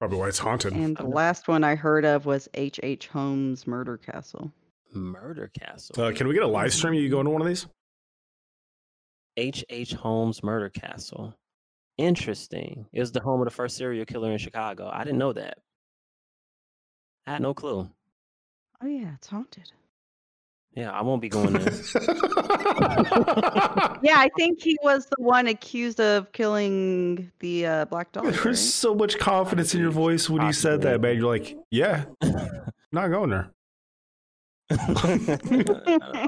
Probably 0.00 0.18
why 0.18 0.28
it's 0.28 0.38
haunted. 0.38 0.74
And 0.74 0.94
the 0.96 1.04
last 1.06 1.48
one 1.48 1.64
I 1.64 1.76
heard 1.76 2.04
of 2.04 2.26
was 2.26 2.48
H. 2.54 2.78
H. 2.82 3.06
Holmes 3.06 3.66
Murder 3.66 3.96
Castle. 3.96 4.52
murder 4.92 5.50
castle 5.58 5.94
Uh, 6.04 6.12
can 6.12 6.28
we 6.28 6.34
get 6.34 6.42
a 6.42 6.46
live 6.46 6.74
stream? 6.74 6.92
You 6.94 7.08
going 7.08 7.24
to 7.24 7.30
one 7.30 7.40
of 7.40 7.46
these? 7.48 7.66
h 9.38 9.64
h 9.70 9.94
holmes 9.94 10.42
murder 10.42 10.68
castle 10.68 11.34
interesting 11.98 12.84
it 12.92 13.00
was 13.00 13.10
the 13.12 13.20
home 13.20 13.40
of 13.40 13.46
the 13.46 13.50
first 13.50 13.76
serial 13.76 14.04
killer 14.04 14.30
in 14.32 14.38
chicago 14.38 14.90
i 14.92 15.02
didn't 15.02 15.18
know 15.18 15.32
that 15.32 15.58
i 17.26 17.32
had 17.32 17.42
no 17.42 17.54
clue 17.54 17.88
Oh 18.84 18.86
yeah, 18.86 19.14
it's 19.14 19.28
haunted. 19.28 19.72
Yeah, 20.74 20.90
I 20.90 21.02
won't 21.02 21.22
be 21.22 21.30
going 21.30 21.54
there. 21.54 21.62
Yeah, 24.02 24.18
I 24.18 24.28
think 24.36 24.60
he 24.60 24.76
was 24.82 25.06
the 25.06 25.22
one 25.22 25.46
accused 25.46 26.00
of 26.00 26.30
killing 26.32 27.30
the 27.38 27.64
uh, 27.64 27.84
black 27.86 28.12
dog. 28.12 28.24
There's 28.24 28.44
right? 28.44 28.56
so 28.56 28.94
much 28.94 29.18
confidence 29.18 29.74
in 29.74 29.80
your 29.80 29.90
voice 29.90 30.28
when 30.28 30.44
you 30.44 30.52
said 30.52 30.82
that, 30.82 31.00
man. 31.00 31.16
You're 31.16 31.26
like, 31.26 31.56
yeah, 31.70 32.04
not 32.92 33.08
going 33.08 33.30
there. 33.30 33.50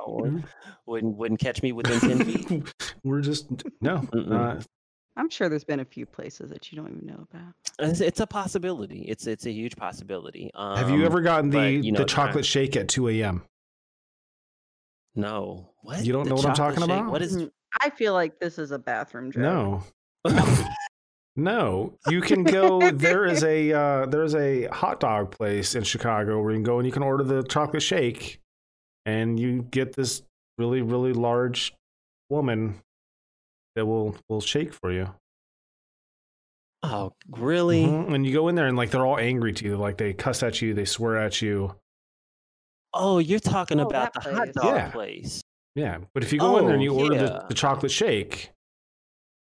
Wouldn't, 0.06 0.46
wouldn't 0.87 1.16
wouldn't 1.16 1.40
catch 1.40 1.62
me 1.62 1.72
within 1.72 2.00
ten 2.00 2.24
feet. 2.24 2.74
We're 3.04 3.20
just 3.20 3.50
no. 3.82 3.98
Mm-mm. 3.98 4.64
I'm 5.16 5.31
sure 5.31 5.48
there's 5.48 5.64
been 5.64 5.81
a 5.81 5.85
few 5.85 6.05
places 6.07 6.50
that 6.50 6.70
you 6.70 6.76
don't 6.76 6.90
even 6.94 7.07
know 7.07 7.26
about. 7.33 7.55
It's, 7.79 8.00
it's 8.00 8.20
a 8.20 8.26
possibility. 8.26 9.02
It's 9.09 9.26
it's 9.26 9.46
a 9.46 9.50
huge 9.52 9.74
possibility. 9.76 10.50
Um, 10.55 10.76
have 10.76 10.90
you 10.90 11.05
ever 11.07 11.20
gotten 11.22 11.50
the 11.50 11.57
but, 11.59 11.85
you 11.85 11.92
know, 11.92 11.98
the 12.00 12.05
trying- 12.05 12.26
chocolate 12.29 12.44
shake 12.44 12.76
at 12.76 12.88
2 12.88 13.09
a.m.? 13.09 13.42
No. 15.14 15.70
What? 15.83 16.05
You 16.05 16.12
don't 16.12 16.24
The 16.24 16.31
know 16.31 16.37
what 16.37 16.46
I'm 16.46 16.55
talking 16.55 16.81
shake? 16.81 16.90
about? 16.90 17.11
What 17.11 17.22
is? 17.22 17.37
Mm, 17.37 17.50
I 17.81 17.90
feel 17.90 18.12
like 18.12 18.38
this 18.38 18.59
is 18.59 18.70
a 18.72 18.79
bathroom 18.79 19.33
joke. 19.33 19.42
No. 19.42 19.83
No, 21.38 21.98
you 22.09 22.22
can 22.22 22.44
go. 22.44 22.90
there 22.90 23.26
is 23.26 23.44
a 23.44 23.70
uh, 23.70 24.07
there's 24.07 24.35
a 24.35 24.68
hot 24.68 25.00
dog 25.00 25.31
place 25.31 25.74
in 25.74 25.83
Chicago 25.85 26.40
where 26.40 26.50
you 26.52 26.57
can 26.57 26.62
go 26.62 26.79
and 26.79 26.87
you 26.87 26.92
can 26.92 27.02
order 27.02 27.22
the 27.22 27.42
chocolate 27.42 27.83
shake, 27.83 28.40
and 29.05 29.38
you 29.38 29.61
get 29.70 29.94
this 29.94 30.22
really 30.57 30.81
really 30.81 31.12
large 31.12 31.74
woman 32.31 32.76
that 33.76 33.86
will 33.86 34.16
will 34.28 34.40
shake 34.40 34.72
for 34.72 34.90
you. 34.90 35.14
Oh, 36.82 37.12
really? 37.30 37.84
Mhm, 37.84 38.14
And 38.14 38.26
you 38.26 38.32
go 38.32 38.48
in 38.48 38.54
there 38.54 38.66
and 38.66 38.76
like 38.76 38.90
they're 38.90 39.06
all 39.06 39.18
angry 39.18 39.52
to 39.52 39.64
you, 39.64 39.76
like 39.76 39.96
they 39.98 40.12
cuss 40.12 40.42
at 40.42 40.60
you, 40.60 40.74
they 40.74 40.84
swear 40.84 41.16
at 41.18 41.40
you. 41.40 41.74
Oh, 42.92 43.18
you're 43.18 43.38
talking 43.40 43.78
Oh, 43.80 43.86
about 43.88 44.12
the 44.14 44.20
that 44.20 44.32
hot 44.32 44.42
place. 44.44 44.54
dog 44.54 44.64
Yeah. 44.76 44.90
place. 44.90 45.42
Yeah, 45.74 45.98
but 46.14 46.22
if 46.22 46.32
you 46.32 46.38
go 46.38 46.56
in 46.58 46.64
there 46.64 46.74
and 46.74 46.82
you 46.82 46.92
Oh, 46.94 47.02
order 47.04 47.16
the, 47.18 47.24
yeah. 47.32 47.46
the 47.48 47.54
chocolate 47.54 47.92
shake, 47.92 48.50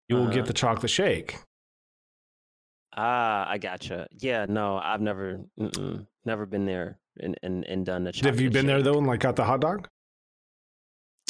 you 0.07 0.15
will 0.15 0.23
Uh-huh. 0.23 0.33
get 0.33 0.45
the 0.45 0.53
chocolate 0.53 0.89
shake. 0.89 1.37
Ah, 2.95 3.49
I 3.49 3.57
gotcha. 3.57 4.07
Yeah, 4.11 4.45
no, 4.47 4.77
I've 4.77 5.01
never, 5.01 5.41
never 6.25 6.45
been 6.45 6.65
there 6.65 6.99
and, 7.19 7.37
and, 7.43 7.65
and 7.65 7.85
done 7.85 8.03
the. 8.05 8.11
Have 8.23 8.39
you 8.39 8.47
chocolate 8.49 8.53
been 8.53 8.65
there 8.67 8.81
though 8.81 8.97
and 8.97 9.07
like 9.07 9.19
got 9.21 9.35
the 9.35 9.43
hot 9.45 9.59
dog? 9.61 9.87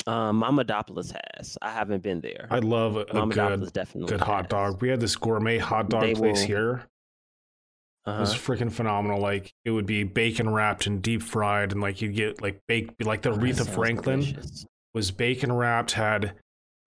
Um, 0.07 0.37
Mama 0.37 0.63
Doppler's 0.65 1.13
has. 1.37 1.57
I 1.61 1.69
haven't 1.71 2.01
been 2.03 2.21
there. 2.21 2.47
I 2.49 2.59
love 2.59 2.95
a, 2.97 3.01
a 3.01 3.27
good 3.27 3.71
definitely 3.73 4.09
good 4.09 4.21
hot 4.21 4.43
has. 4.45 4.49
dog. 4.49 4.81
We 4.81 4.89
had 4.89 4.99
this 4.99 5.15
gourmet 5.15 5.57
hot 5.57 5.89
dog 5.89 6.01
They 6.01 6.13
place 6.13 6.39
will- 6.41 6.47
here. 6.47 6.83
It 8.07 8.09
was 8.19 8.33
Uh-huh. 8.33 8.39
freaking 8.55 8.71
phenomenal. 8.71 9.19
Like 9.21 9.53
it 9.63 9.69
would 9.71 9.85
be 9.85 10.03
bacon 10.03 10.49
wrapped 10.49 10.87
and 10.87 11.03
deep 11.03 11.21
fried, 11.21 11.71
and 11.71 11.81
like 11.81 12.01
you'd 12.01 12.15
get 12.15 12.41
like 12.41 12.59
baked, 12.67 13.03
like 13.05 13.21
the 13.21 13.29
Oh, 13.31 13.37
Aretha 13.37 13.69
Franklin 13.69 14.21
delicious. 14.21 14.65
was 14.95 15.11
bacon 15.11 15.51
wrapped, 15.53 15.91
had 15.91 16.33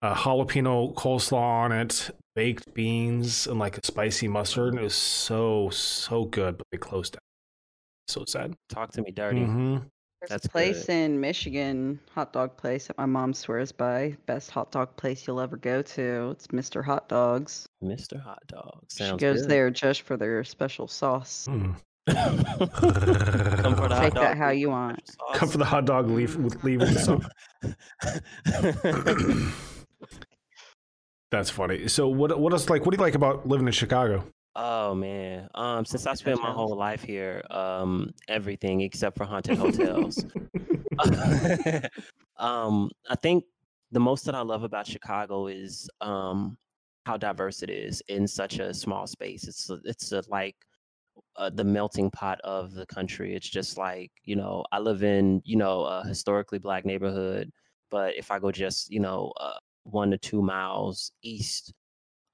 a 0.01 0.13
jalapeno 0.13 0.93
coleslaw 0.93 1.33
on 1.39 1.71
it, 1.71 2.09
baked 2.35 2.73
beans, 2.73 3.47
and 3.47 3.57
like 3.57 3.77
a 3.77 3.85
spicy 3.85 4.27
mustard. 4.27 4.73
And 4.73 4.79
it 4.79 4.83
was 4.83 4.93
so 4.93 5.69
so 5.69 6.25
good, 6.25 6.57
but 6.57 6.67
they 6.69 6.77
closed 6.77 7.13
down. 7.13 7.21
So 8.09 8.25
sad. 8.25 8.53
Talk 8.67 8.91
to 8.91 9.01
me 9.01 9.11
dirty. 9.11 9.45
hmm 9.45 9.77
There's 10.27 10.41
That's 10.41 10.45
a 10.47 10.49
place 10.49 10.85
good. 10.87 10.93
in 10.95 11.21
Michigan, 11.21 11.99
hot 12.11 12.33
dog 12.33 12.57
place 12.57 12.87
that 12.87 12.97
my 12.97 13.05
mom 13.05 13.31
swears 13.31 13.71
by. 13.71 14.17
Best 14.25 14.49
hot 14.49 14.71
dog 14.71 14.95
place 14.95 15.27
you'll 15.27 15.39
ever 15.39 15.55
go 15.55 15.83
to. 15.83 16.31
It's 16.31 16.47
Mr. 16.47 16.83
Hot 16.83 17.07
Dogs. 17.07 17.69
Mr. 17.83 18.19
Hot 18.19 18.41
Dog. 18.47 18.85
She 18.89 19.07
goes 19.17 19.41
good. 19.41 19.49
there 19.51 19.69
just 19.69 20.01
for 20.01 20.17
their 20.17 20.43
special 20.43 20.87
sauce. 20.87 21.47
Mm. 21.47 21.75
Come 22.09 23.75
for 23.75 23.87
the 23.87 23.95
hot 23.95 24.01
Take 24.01 24.13
that 24.15 24.35
how 24.35 24.49
you 24.49 24.71
want. 24.71 25.07
sauce. 25.07 25.37
Come 25.37 25.49
for 25.49 25.59
the 25.59 25.65
hot 25.65 25.85
dog, 25.85 26.09
leave 26.09 26.35
with 26.37 26.63
leave 26.63 26.81
with 26.81 26.93
the. 26.95 27.29
That's 31.29 31.51
funny. 31.51 31.87
So 31.87 32.07
what 32.07 32.39
what 32.39 32.51
else 32.51 32.67
like 32.67 32.83
what 32.83 32.93
do 32.93 32.97
you 32.97 33.03
like 33.03 33.13
about 33.15 33.47
living 33.47 33.67
in 33.67 33.73
Chicago? 33.73 34.25
Oh 34.55 34.95
man. 34.95 35.47
Um, 35.55 35.85
since 35.85 36.05
I 36.07 36.13
spent 36.13 36.41
my 36.41 36.51
whole 36.51 36.75
life 36.75 37.03
here, 37.03 37.43
um, 37.49 38.13
everything 38.27 38.81
except 38.81 39.17
for 39.17 39.25
haunted 39.25 39.57
hotels. 39.57 40.25
um, 42.37 42.89
I 43.09 43.15
think 43.15 43.43
the 43.91 43.99
most 43.99 44.25
that 44.25 44.35
I 44.35 44.41
love 44.41 44.63
about 44.63 44.87
Chicago 44.87 45.47
is 45.47 45.89
um 46.01 46.57
how 47.05 47.17
diverse 47.17 47.61
it 47.61 47.69
is 47.69 48.01
in 48.07 48.27
such 48.27 48.59
a 48.59 48.73
small 48.73 49.07
space. 49.07 49.47
It's 49.47 49.69
it's 49.83 50.11
a, 50.11 50.23
like 50.27 50.55
uh, 51.37 51.49
the 51.49 51.63
melting 51.63 52.11
pot 52.11 52.39
of 52.43 52.73
the 52.73 52.85
country. 52.87 53.35
It's 53.35 53.49
just 53.49 53.77
like 53.77 54.11
you 54.23 54.35
know 54.35 54.65
I 54.71 54.79
live 54.79 55.03
in 55.03 55.41
you 55.45 55.57
know 55.57 55.81
a 55.83 56.05
historically 56.07 56.59
black 56.59 56.85
neighborhood, 56.85 57.51
but 57.91 58.15
if 58.17 58.31
I 58.31 58.39
go 58.39 58.51
just 58.51 58.91
you 58.91 58.99
know 58.99 59.33
uh, 59.39 59.59
one 59.83 60.11
to 60.11 60.17
two 60.17 60.41
miles 60.41 61.11
east. 61.21 61.73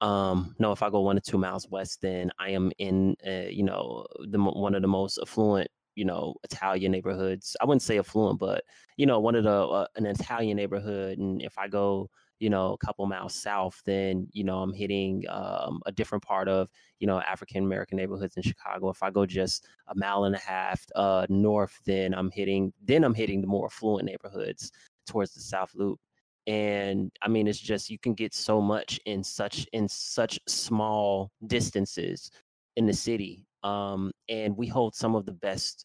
Um, 0.02 0.56
no, 0.58 0.72
if 0.72 0.82
I 0.82 0.90
go 0.90 1.00
one 1.00 1.16
to 1.16 1.22
two 1.22 1.38
miles 1.38 1.68
west, 1.70 2.00
then 2.02 2.30
I 2.38 2.50
am 2.50 2.72
in, 2.78 3.16
uh, 3.26 3.48
you 3.48 3.62
know, 3.62 4.06
the 4.28 4.38
one 4.38 4.74
of 4.74 4.82
the 4.82 4.88
most 4.88 5.18
affluent, 5.22 5.70
you 5.94 6.04
know, 6.04 6.34
Italian 6.42 6.90
neighborhoods. 6.92 7.56
I 7.60 7.66
wouldn't 7.66 7.82
say 7.82 7.98
affluent, 8.00 8.40
but 8.40 8.64
you 8.96 9.06
know, 9.06 9.20
one 9.20 9.36
of 9.36 9.44
the 9.44 9.50
uh, 9.52 9.86
an 9.96 10.06
Italian 10.06 10.56
neighborhood. 10.56 11.18
And 11.18 11.40
if 11.40 11.56
I 11.56 11.68
go, 11.68 12.10
you 12.40 12.50
know, 12.50 12.72
a 12.72 12.78
couple 12.84 13.06
miles 13.06 13.34
south, 13.40 13.80
then 13.86 14.26
you 14.32 14.42
know, 14.42 14.60
I'm 14.60 14.72
hitting 14.74 15.22
um, 15.30 15.80
a 15.86 15.92
different 15.92 16.24
part 16.24 16.48
of, 16.48 16.68
you 16.98 17.06
know, 17.06 17.20
African 17.20 17.62
American 17.64 17.96
neighborhoods 17.96 18.36
in 18.36 18.42
Chicago. 18.42 18.90
If 18.90 19.04
I 19.04 19.10
go 19.10 19.24
just 19.24 19.68
a 19.86 19.94
mile 19.94 20.24
and 20.24 20.34
a 20.34 20.38
half 20.38 20.84
uh, 20.96 21.26
north, 21.28 21.78
then 21.86 22.12
I'm 22.12 22.30
hitting, 22.32 22.72
then 22.84 23.04
I'm 23.04 23.14
hitting 23.14 23.40
the 23.40 23.46
more 23.46 23.66
affluent 23.66 24.06
neighborhoods 24.06 24.72
towards 25.06 25.32
the 25.34 25.40
South 25.40 25.70
Loop 25.76 26.00
and 26.46 27.10
i 27.22 27.28
mean 27.28 27.46
it's 27.46 27.58
just 27.58 27.88
you 27.88 27.98
can 27.98 28.14
get 28.14 28.34
so 28.34 28.60
much 28.60 28.98
in 29.06 29.22
such 29.22 29.66
in 29.72 29.88
such 29.88 30.40
small 30.48 31.30
distances 31.46 32.30
in 32.76 32.86
the 32.86 32.92
city, 32.92 33.46
um, 33.62 34.10
and 34.28 34.56
we 34.56 34.66
hold 34.66 34.94
some 34.94 35.14
of 35.14 35.26
the 35.26 35.32
best 35.32 35.84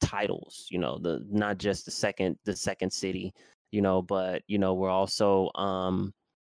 titles. 0.00 0.66
You 0.70 0.78
know, 0.78 0.98
the 0.98 1.24
not 1.30 1.58
just 1.58 1.84
the 1.84 1.90
second 1.90 2.36
the 2.44 2.54
second 2.54 2.92
city, 2.92 3.32
you 3.72 3.80
know, 3.82 4.02
but 4.02 4.42
you 4.46 4.58
know 4.58 4.74
we're 4.74 4.90
also 4.90 5.50
um, 5.54 6.12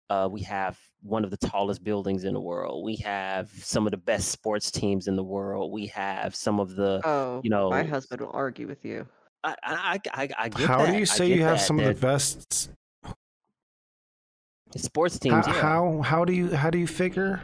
uh, 0.10 0.30
we 0.32 0.42
have 0.42 0.78
one 1.02 1.24
of 1.24 1.32
the 1.32 1.38
tallest 1.38 1.84
buildings 1.84 2.24
in 2.24 2.34
the 2.34 2.40
world. 2.40 2.86
We 2.86 2.98
have 2.98 3.50
some 3.50 3.88
of 3.88 3.92
the 3.92 3.98
best 3.98 4.30
sports 4.30 4.72
teams 4.72 5.08
in 5.08 5.16
the 5.16 5.24
world. 5.24 5.72
We 5.72 5.88
have 5.88 6.36
some 6.36 6.60
of 6.60 6.76
the 6.76 7.02
Oh, 7.04 7.42
you 7.44 7.50
know 7.50 7.70
my 7.70 7.84
husband 7.84 8.22
will 8.22 8.32
argue 8.32 8.68
with 8.68 8.86
you. 8.86 9.08
I 9.44 9.56
I 9.64 10.00
I, 10.14 10.30
I 10.38 10.50
get 10.50 10.68
How 10.68 10.86
that. 10.86 10.92
do 10.92 10.98
you 10.98 11.06
say 11.06 11.28
you 11.28 11.44
have 11.44 11.58
that. 11.58 11.66
some 11.66 11.80
of 11.80 11.86
the 11.86 11.94
best? 12.00 12.70
Sports 14.80 15.20
How, 15.24 15.42
teams? 15.42 15.48
yeah. 15.48 15.62
how 15.62 16.02
how 16.02 16.26
do 16.26 16.34
you 16.34 16.56
how 16.56 16.70
do 16.70 16.78
you 16.78 16.88
figure? 16.88 17.42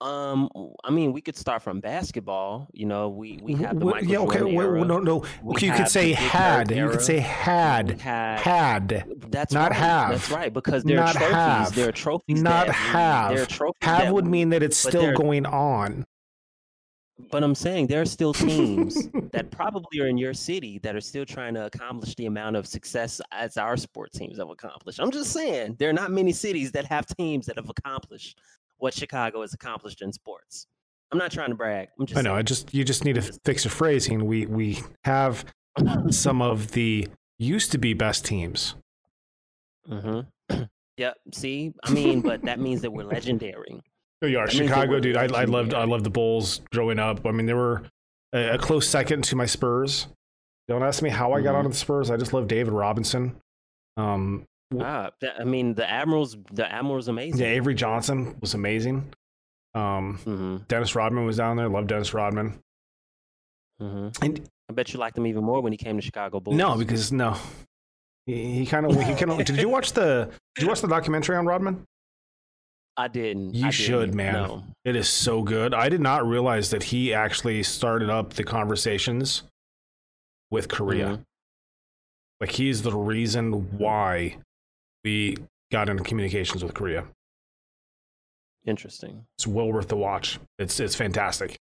Um, 0.00 0.50
I 0.84 0.90
mean, 0.90 1.12
we 1.14 1.22
could 1.22 1.36
start 1.36 1.62
from 1.62 1.80
basketball. 1.80 2.68
You 2.74 2.84
know, 2.84 3.08
we 3.08 3.38
we 3.42 3.54
have 3.54 3.78
the 3.78 3.86
Michael 3.86 4.06
yeah, 4.08 4.18
okay. 4.18 4.40
Wh- 4.40 4.86
no, 4.86 4.98
no. 4.98 5.24
Okay, 5.50 5.66
you 5.68 5.72
could 5.72 5.88
say 5.88 6.12
had. 6.12 6.70
You 6.70 6.90
could 6.90 7.00
say 7.00 7.20
had. 7.20 8.00
had 8.00 8.40
Had. 8.40 9.06
That's 9.28 9.54
not 9.54 9.70
right. 9.70 9.78
have. 9.80 10.10
That's 10.10 10.30
right 10.30 10.52
because 10.52 10.84
there 10.84 10.98
are 10.98 11.06
Not 11.06 11.14
trophies. 11.14 11.34
have. 11.34 11.74
There 11.74 11.88
are 11.88 11.92
trophies. 11.92 12.42
Not 12.42 12.68
have. 12.68 13.34
There 13.34 13.42
are 13.44 13.46
trophies. 13.46 13.78
Have 13.80 14.12
would 14.12 14.26
mean 14.26 14.50
that 14.50 14.62
it's 14.62 14.76
still 14.76 15.12
going 15.14 15.46
on. 15.46 16.04
But 17.30 17.42
I'm 17.42 17.54
saying 17.54 17.88
there 17.88 18.00
are 18.00 18.06
still 18.06 18.32
teams 18.32 19.08
that 19.32 19.50
probably 19.50 20.00
are 20.00 20.06
in 20.06 20.18
your 20.18 20.34
city 20.34 20.78
that 20.80 20.94
are 20.94 21.00
still 21.00 21.24
trying 21.24 21.54
to 21.54 21.66
accomplish 21.66 22.14
the 22.14 22.26
amount 22.26 22.56
of 22.56 22.66
success 22.66 23.20
as 23.32 23.56
our 23.56 23.76
sports 23.76 24.18
teams 24.18 24.38
have 24.38 24.50
accomplished. 24.50 25.00
I'm 25.00 25.10
just 25.10 25.32
saying 25.32 25.76
there 25.78 25.90
are 25.90 25.94
not 25.94 26.10
many 26.10 26.32
cities 26.32 26.72
that 26.72 26.84
have 26.86 27.06
teams 27.06 27.46
that 27.46 27.56
have 27.56 27.68
accomplished 27.68 28.38
what 28.78 28.94
Chicago 28.94 29.40
has 29.42 29.54
accomplished 29.54 30.02
in 30.02 30.12
sports. 30.12 30.66
I'm 31.12 31.18
not 31.18 31.30
trying 31.30 31.50
to 31.50 31.54
brag. 31.54 31.88
I'm 31.98 32.06
just 32.06 32.18
I 32.18 32.22
know. 32.22 32.34
I 32.34 32.42
just 32.42 32.74
you 32.74 32.84
just 32.84 33.04
need 33.04 33.14
to 33.14 33.22
fix 33.44 33.64
your 33.64 33.70
phrasing. 33.70 34.26
We 34.26 34.46
we 34.46 34.80
have 35.04 35.44
some 36.10 36.42
of 36.42 36.72
the 36.72 37.08
used 37.38 37.72
to 37.72 37.78
be 37.78 37.94
best 37.94 38.24
teams. 38.24 38.74
Mm-hmm. 39.88 40.62
yep. 40.96 41.16
See, 41.32 41.72
I 41.84 41.90
mean, 41.90 42.20
but 42.20 42.42
that 42.42 42.58
means 42.58 42.82
that 42.82 42.90
we're 42.90 43.04
legendary. 43.04 43.80
There 44.24 44.30
you 44.30 44.38
are, 44.38 44.46
That 44.46 44.52
Chicago, 44.54 44.90
we're 44.92 45.00
dude. 45.00 45.16
I, 45.18 45.24
I 45.24 45.44
loved 45.44 45.74
I 45.74 45.84
loved 45.84 46.04
the 46.04 46.08
Bulls 46.10 46.62
growing 46.72 46.98
up. 46.98 47.26
I 47.26 47.30
mean, 47.30 47.44
they 47.44 47.52
were 47.52 47.82
a, 48.32 48.54
a 48.54 48.58
close 48.58 48.88
second 48.88 49.22
to 49.24 49.36
my 49.36 49.44
Spurs. 49.44 50.06
Don't 50.66 50.82
ask 50.82 51.02
me 51.02 51.10
how 51.10 51.34
I 51.34 51.42
got 51.42 51.54
Mhm. 51.54 51.58
onto 51.58 51.68
the 51.70 51.76
Spurs. 51.76 52.10
I 52.10 52.16
just 52.16 52.32
love 52.32 52.48
David 52.48 52.72
Robinson. 52.72 53.36
Um, 53.98 54.46
Ah, 54.80 55.10
I 55.38 55.44
mean, 55.44 55.74
the 55.74 55.88
Admirals, 55.88 56.38
the 56.52 56.66
Admirals, 56.72 57.08
amazing. 57.08 57.38
yeah, 57.38 57.48
Avery 57.48 57.74
Johnson 57.74 58.34
was 58.40 58.54
amazing. 58.54 59.12
Um, 59.74 60.16
hmm 60.24 60.56
Dennis 60.68 60.94
Rodman 60.94 61.26
was 61.26 61.36
down 61.36 61.58
there. 61.58 61.68
Love 61.68 61.86
Dennis 61.86 62.14
Rodman. 62.14 62.58
hmm 63.78 64.08
And 64.22 64.48
I 64.70 64.72
bet 64.72 64.90
you 64.94 64.98
liked 64.98 65.18
him 65.18 65.26
even 65.26 65.44
more 65.44 65.60
when 65.60 65.70
he 65.72 65.76
came 65.76 65.96
to 65.96 66.02
Chicago 66.02 66.40
Bulls. 66.40 66.56
no, 66.56 66.78
because 66.78 67.12
no, 67.12 67.36
he, 68.24 68.60
he 68.60 68.66
kind 68.66 68.86
of 68.86 68.94
he 69.02 69.14
kind 69.14 69.32
of. 69.32 69.44
did 69.44 69.58
you 69.58 69.68
watch 69.68 69.92
the 69.92 70.30
Did 70.54 70.62
you 70.62 70.68
watch 70.68 70.80
the 70.80 70.88
documentary 70.88 71.36
on 71.36 71.44
Rodman? 71.44 71.84
I 72.96 73.08
didn't. 73.08 73.54
You 73.54 73.66
I 73.66 73.70
should, 73.70 74.00
didn't, 74.06 74.14
man. 74.14 74.32
No. 74.34 74.64
It 74.84 74.94
is 74.96 75.08
so 75.08 75.42
good. 75.42 75.74
I 75.74 75.88
did 75.88 76.00
not 76.00 76.26
realize 76.26 76.70
that 76.70 76.84
he 76.84 77.12
actually 77.12 77.62
started 77.64 78.08
up 78.08 78.34
the 78.34 78.44
conversations 78.44 79.42
with 80.50 80.68
Korea. 80.68 81.06
Mhm. 81.18 81.24
Like 82.40 82.52
he's 82.52 82.82
the 82.82 82.92
reason 82.94 83.78
why 83.78 84.38
we 85.02 85.36
got 85.72 85.88
into 85.88 86.04
communications 86.04 86.62
with 86.62 86.74
Korea. 86.74 87.06
Interesting. 88.66 89.26
It's 89.38 89.46
well 89.46 89.72
worth 89.72 89.88
the 89.88 89.96
watch. 89.96 90.38
It's 90.58 90.78
it's 90.80 90.94
fantastic. 90.94 91.56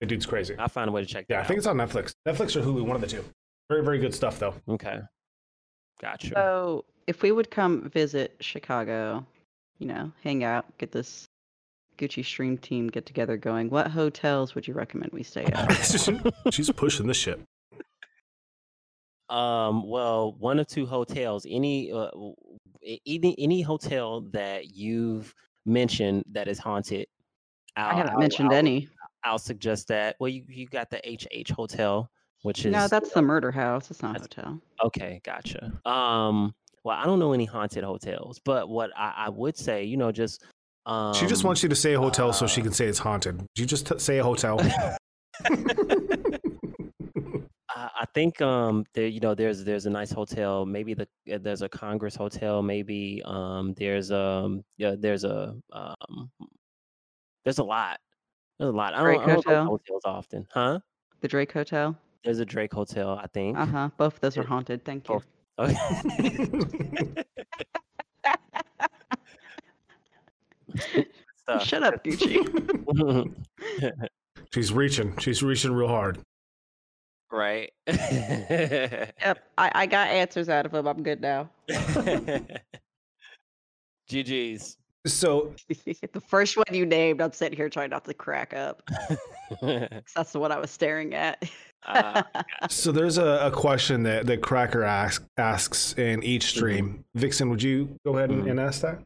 The 0.00 0.06
dude's 0.06 0.26
crazy. 0.26 0.56
I'll 0.58 0.68
find 0.68 0.88
a 0.88 0.92
way 0.92 1.02
to 1.02 1.06
check 1.06 1.26
that 1.28 1.34
Yeah, 1.34 1.40
I 1.40 1.44
think 1.44 1.58
it's 1.58 1.66
on 1.66 1.76
Netflix. 1.76 2.12
Netflix 2.26 2.56
or 2.56 2.62
Hulu, 2.62 2.84
one 2.84 2.96
of 2.96 3.00
the 3.00 3.06
two. 3.06 3.24
Very 3.68 3.84
very 3.84 3.98
good 3.98 4.14
stuff 4.14 4.38
though. 4.38 4.54
Okay. 4.68 5.00
Gotcha. 6.00 6.32
So, 6.34 6.84
if 7.06 7.22
we 7.22 7.32
would 7.32 7.50
come 7.50 7.88
visit 7.90 8.36
Chicago, 8.40 9.26
you 9.78 9.86
know, 9.86 10.10
hang 10.22 10.44
out, 10.44 10.66
get 10.78 10.92
this 10.92 11.26
Gucci 11.98 12.24
Stream 12.24 12.56
team 12.56 12.88
get 12.88 13.04
together 13.06 13.36
going, 13.36 13.68
what 13.68 13.88
hotels 13.88 14.54
would 14.54 14.66
you 14.66 14.74
recommend 14.74 15.12
we 15.12 15.22
stay 15.22 15.44
at? 15.44 15.72
She's 16.52 16.70
pushing 16.70 17.06
this 17.06 17.16
shit. 17.16 17.40
Um, 19.28 19.86
well, 19.86 20.32
one 20.38 20.58
or 20.58 20.64
two 20.64 20.86
hotels, 20.86 21.46
any 21.48 21.92
uh, 21.92 22.08
any 23.06 23.36
any 23.38 23.62
hotel 23.62 24.22
that 24.32 24.74
you've 24.74 25.32
mentioned 25.66 26.24
that 26.32 26.48
is 26.48 26.58
haunted. 26.58 27.06
I 27.76 27.82
I'll- 27.82 27.96
haven't 27.96 28.12
I'll- 28.14 28.18
mentioned 28.18 28.48
I'll- 28.50 28.58
any. 28.58 28.88
I'll 29.22 29.38
suggest 29.38 29.88
that. 29.88 30.16
Well, 30.18 30.28
you 30.30 30.44
you 30.48 30.66
got 30.66 30.88
the 30.90 30.98
HH 31.04 31.50
Hotel, 31.50 32.10
which 32.42 32.64
is 32.64 32.72
No, 32.72 32.88
that's 32.88 33.10
the 33.12 33.22
murder 33.22 33.50
house. 33.50 33.90
It's 33.90 34.02
not 34.02 34.16
a 34.16 34.20
hotel. 34.20 34.60
okay. 34.84 35.20
Gotcha. 35.24 35.72
Um, 35.84 36.54
well, 36.84 36.96
I 36.96 37.04
don't 37.04 37.18
know 37.18 37.32
any 37.32 37.44
haunted 37.44 37.84
hotels, 37.84 38.40
but 38.44 38.68
what 38.68 38.90
I, 38.96 39.12
I 39.16 39.28
would 39.28 39.56
say, 39.56 39.84
you 39.84 39.96
know, 39.96 40.10
just 40.12 40.44
um, 40.86 41.14
She 41.14 41.26
just 41.26 41.44
wants 41.44 41.62
you 41.62 41.68
to 41.68 41.74
say 41.74 41.92
a 41.94 42.00
hotel 42.00 42.32
so 42.32 42.46
she 42.46 42.60
uh, 42.60 42.64
can 42.64 42.72
say 42.72 42.86
it's 42.86 42.98
haunted. 42.98 43.38
Did 43.38 43.46
you 43.58 43.66
just 43.66 43.86
t- 43.86 43.98
say 43.98 44.18
a 44.18 44.24
hotel? 44.24 44.60
I, 47.70 47.88
I 48.00 48.04
think 48.14 48.40
um 48.42 48.84
there 48.94 49.06
you 49.06 49.20
know 49.20 49.34
there's 49.34 49.64
there's 49.64 49.86
a 49.86 49.90
nice 49.90 50.10
hotel 50.10 50.66
maybe 50.66 50.94
the 50.94 51.06
uh, 51.32 51.38
there's 51.40 51.62
a 51.62 51.68
Congress 51.68 52.14
hotel 52.16 52.62
maybe 52.62 53.22
um 53.24 53.74
there's 53.74 54.10
um 54.10 54.64
yeah 54.76 54.94
there's 54.98 55.24
a 55.24 55.54
um 55.72 56.30
there's 57.44 57.58
a 57.58 57.64
lot 57.64 57.98
there's 58.58 58.70
a 58.72 58.76
lot 58.76 58.94
I 58.94 58.98
don't, 58.98 59.06
Drake 59.06 59.20
I 59.20 59.26
don't 59.26 59.36
go 59.36 59.42
to 59.42 59.48
Hotel? 59.48 59.66
hotels 59.66 60.02
often 60.04 60.46
huh 60.52 60.78
The 61.20 61.28
Drake 61.28 61.52
Hotel. 61.52 61.96
There's 62.24 62.38
a 62.40 62.44
Drake 62.44 62.72
hotel 62.72 63.18
I 63.22 63.26
think 63.28 63.56
Uh 63.58 63.66
huh. 63.66 63.90
Both 63.96 64.14
of 64.14 64.20
those 64.20 64.36
are 64.38 64.42
haunted. 64.44 64.84
Thank 64.84 65.08
you. 65.08 65.14
both. 65.14 65.26
Okay. 65.58 67.24
Stuff. 71.36 71.64
Shut 71.66 71.82
up, 71.82 72.02
Gucci. 72.04 73.34
She's 74.54 74.72
reaching. 74.72 75.16
She's 75.18 75.42
reaching 75.42 75.72
real 75.72 75.88
hard. 75.88 76.18
right 77.30 77.72
yep, 77.86 79.38
I, 79.56 79.70
I 79.74 79.86
got 79.86 80.08
answers 80.08 80.48
out 80.48 80.66
of 80.66 80.74
him. 80.74 80.86
I'm 80.88 81.02
good 81.02 81.20
now. 81.20 81.50
GG's 84.10 84.76
So 85.06 85.54
the 85.68 86.22
first 86.26 86.56
one 86.56 86.66
you 86.72 86.84
named, 86.84 87.20
I'm 87.22 87.32
sitting 87.32 87.56
here 87.56 87.68
trying 87.70 87.90
not 87.90 88.04
to 88.04 88.14
crack 88.14 88.52
up. 88.54 88.82
that's 89.62 90.32
the 90.32 90.38
one 90.38 90.52
I 90.52 90.58
was 90.58 90.70
staring 90.70 91.14
at. 91.14 91.42
Ah, 91.86 92.26
So 92.68 92.92
there's 92.92 93.16
a, 93.16 93.46
a 93.46 93.50
question 93.50 94.02
that, 94.02 94.26
that 94.26 94.42
Cracker 94.42 94.82
ask, 94.82 95.24
asks 95.38 95.94
in 95.96 96.22
each 96.22 96.44
stream. 96.48 97.04
Vixen, 97.14 97.48
would 97.48 97.62
you 97.62 97.96
go 98.04 98.16
ahead 98.18 98.30
and, 98.30 98.44
Mhm. 98.44 98.50
and 98.50 98.60
ask 98.60 98.82
that? 98.82 99.00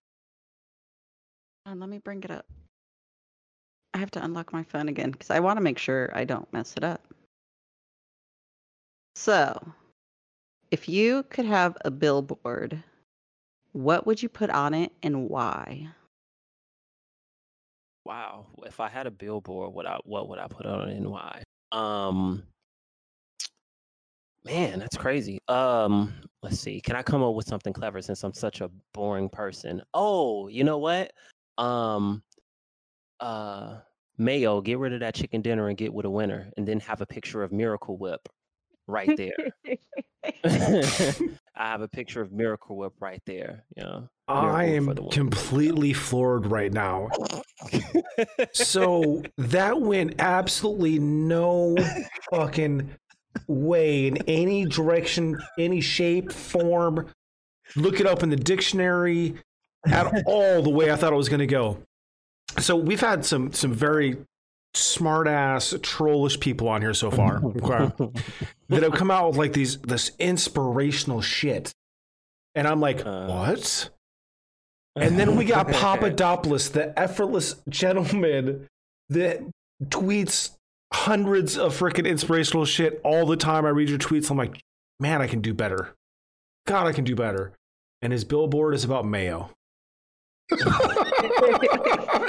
Um, 1.67 1.79
let 1.81 1.89
me 1.89 1.99
bring 1.99 2.23
it 2.25 2.31
up. 2.31 2.47
I 3.95 3.99
have 3.99 4.11
to 4.13 4.25
unlock 4.25 4.53
my 4.53 4.65
phone 4.65 4.89
again 4.89 5.13
because 5.13 5.31
I 5.31 5.39
want 5.39 5.57
to 5.57 5.61
make 5.63 5.79
sure 5.79 6.11
I 6.13 6.25
don't 6.25 6.53
mess 6.53 6.75
it 6.77 6.83
up. 6.83 7.01
So, 9.15 9.57
if 10.73 10.89
you 10.89 11.23
could 11.31 11.47
have 11.47 11.77
a 11.85 11.91
billboard, 11.93 12.83
what 13.75 14.07
would 14.07 14.23
you 14.23 14.29
put 14.29 14.51
on 14.51 14.73
it 14.73 14.93
and 15.03 15.29
why? 15.29 15.89
Wow. 18.05 18.47
If 18.65 18.79
I 18.79 18.89
had 18.89 19.07
a 19.07 19.11
billboard, 19.11 19.75
what 19.75 19.85
I 19.85 19.99
what 20.05 20.29
would 20.29 20.39
I 20.39 20.47
put 20.47 20.65
on 20.65 20.89
it 20.89 20.97
and 20.97 21.11
why? 21.11 21.43
Um 21.73 22.45
man, 24.45 24.79
that's 24.79 24.97
crazy. 24.97 25.41
Um, 25.49 26.15
let's 26.43 26.61
see. 26.61 26.81
Can 26.81 26.95
I 26.95 27.03
come 27.03 27.23
up 27.23 27.35
with 27.35 27.49
something 27.49 27.73
clever 27.73 28.01
since 28.01 28.23
I'm 28.23 28.35
such 28.35 28.61
a 28.61 28.71
boring 28.93 29.29
person? 29.29 29.83
Oh, 29.93 30.47
you 30.47 30.63
know 30.63 30.79
what? 30.79 31.13
Um 31.59 32.23
uh 33.19 33.79
Mayo, 34.19 34.61
get 34.61 34.79
rid 34.79 34.93
of 34.93 35.01
that 35.01 35.17
chicken 35.17 35.43
dinner 35.43 35.67
and 35.67 35.77
get 35.77 35.93
with 35.93 36.07
a 36.07 36.11
winner, 36.11 36.49
and 36.57 36.69
then 36.69 36.79
have 36.79 37.01
a 37.01 37.07
picture 37.07 37.43
of 37.43 37.51
Miracle 37.51 37.97
Whip 37.97 38.29
right 38.87 39.11
there. 39.17 39.35
I 41.57 41.69
have 41.69 41.83
a 41.83 41.89
picture 41.89 42.21
of 42.21 42.33
Miracle 42.33 42.77
Whip 42.77 42.95
right 43.01 43.23
there. 43.27 43.65
Yeah. 43.77 44.01
I 44.27 44.67
Miracle 44.67 44.95
for 44.95 45.01
am 45.03 45.11
completely 45.11 45.93
floored 45.93 46.47
right 46.47 46.73
now. 46.73 47.09
So 48.53 49.23
that 49.39 49.81
went 49.81 50.17
absolutely 50.19 50.99
no 50.99 51.77
fucking 52.31 52.91
way 53.47 54.07
in 54.07 54.17
any 54.29 54.65
direction, 54.65 55.39
any 55.59 55.81
shape, 55.81 56.33
form. 56.33 57.09
Look 57.77 58.01
it 58.01 58.07
up 58.07 58.23
in 58.23 58.31
the 58.31 58.37
dictionary 58.37 59.35
at 59.87 60.25
all 60.27 60.63
the 60.63 60.71
way 60.71 60.91
I 60.91 60.97
thought 60.97 61.13
it 61.13 61.17
was 61.17 61.29
going 61.29 61.41
to 61.41 61.47
go. 61.47 61.79
So 62.59 62.77
we've 62.77 63.01
had 63.01 63.25
some 63.25 63.53
some 63.53 63.73
very 63.73 64.17
smart 64.75 65.29
ass 65.29 65.75
trollish 65.83 66.39
people 66.41 66.69
on 66.69 66.83
here 66.83 66.95
so 66.95 67.11
far 67.11 67.41
okay, 67.45 67.91
that 68.69 68.83
have 68.83 68.93
come 68.95 69.11
out 69.11 69.29
with 69.29 69.37
like 69.37 69.53
these 69.53 69.79
this 69.79 70.11
inspirational 70.19 71.21
shit. 71.21 71.73
And 72.57 72.67
I'm 72.69 72.81
like, 72.81 73.05
Uh. 73.07 73.27
what? 73.27 73.91
And 74.97 75.19
then 75.19 75.37
we 75.37 75.45
got 75.45 75.69
Papa 75.73 76.11
Dopolis, 76.11 76.71
the 76.73 76.97
effortless 76.99 77.57
gentleman 77.69 78.67
that 79.09 79.41
tweets 79.87 80.53
hundreds 80.93 81.59
of 81.59 81.77
freaking 81.77 82.07
inspirational 82.09 82.65
shit 82.65 83.01
all 83.05 83.27
the 83.27 83.37
time. 83.37 83.67
I 83.67 83.71
read 83.71 83.89
your 83.89 83.99
tweets. 83.99 84.31
I'm 84.31 84.37
like, 84.37 84.61
man, 85.01 85.21
I 85.21 85.27
can 85.27 85.41
do 85.41 85.53
better. 85.53 85.95
God, 86.67 86.87
I 86.87 86.93
can 86.93 87.03
do 87.05 87.17
better. 87.17 87.53
And 88.03 88.13
his 88.13 88.23
billboard 88.25 88.75
is 88.75 88.85
about 88.85 89.05
mayo. 89.05 89.51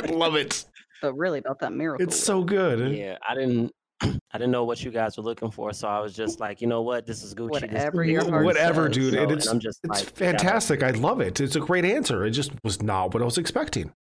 Love 0.10 0.36
it. 0.36 0.66
But 1.02 1.14
really 1.14 1.40
about 1.40 1.60
that 1.60 1.74
miracle. 1.74 2.06
It's 2.06 2.18
so 2.20 2.44
good. 2.44 2.96
Yeah, 2.96 3.18
I 3.28 3.36
didn't. 3.36 3.72
I 4.02 4.38
didn't 4.38 4.52
know 4.52 4.66
what 4.66 4.84
you 4.84 4.92
guys 4.92 5.16
were 5.18 5.24
looking 5.24 5.50
for, 5.52 5.72
so 5.72 5.88
I 5.88 6.00
was 6.00 6.14
just 6.14 6.40
like, 6.42 6.60
you 6.62 6.68
know 6.68 6.82
what, 6.82 7.06
this 7.06 7.24
is 7.24 7.34
Gucci. 7.34 7.62
this 7.62 7.72
Whatever 7.72 8.04
your 8.04 8.30
heart 8.30 8.44
Whatever, 8.46 8.88
says. 8.88 8.96
dude. 8.96 9.14
So, 9.14 9.22
and 9.22 9.32
and 9.32 9.40
it's 9.40 9.48
I'm 9.48 9.60
just 9.60 9.80
it's 9.84 10.04
like, 10.04 10.16
fantastic. 10.16 10.84
I 10.84 10.92
love 10.92 11.22
it. 11.22 11.40
It's 11.40 11.56
a 11.56 11.62
great 11.62 11.86
answer. 11.86 12.26
It 12.26 12.32
just 12.32 12.52
was 12.64 12.82
not 12.82 13.14
what 13.14 13.22
I 13.22 13.26
was 13.26 13.38
expecting. 13.38 13.94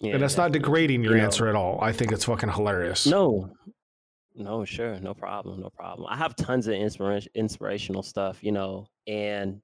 Yeah, 0.00 0.14
and 0.14 0.22
that's 0.22 0.36
not 0.36 0.52
degrading 0.52 1.02
your 1.02 1.12
You 1.14 1.18
know- 1.18 1.24
answer 1.24 1.48
at 1.48 1.54
all. 1.56 1.78
I 1.82 1.92
think 1.92 2.12
it's 2.12 2.24
fucking 2.24 2.50
hilarious. 2.50 3.06
No, 3.06 3.50
no, 4.36 4.64
sure, 4.64 4.98
no 5.00 5.14
problem, 5.14 5.60
no 5.60 5.68
problem. 5.70 6.06
I 6.10 6.16
have 6.16 6.36
tons 6.36 6.66
of 6.68 6.74
inspiration, 6.74 7.30
inspirational 7.34 8.02
stuff, 8.02 8.38
you 8.42 8.52
know, 8.52 8.86
and 9.06 9.60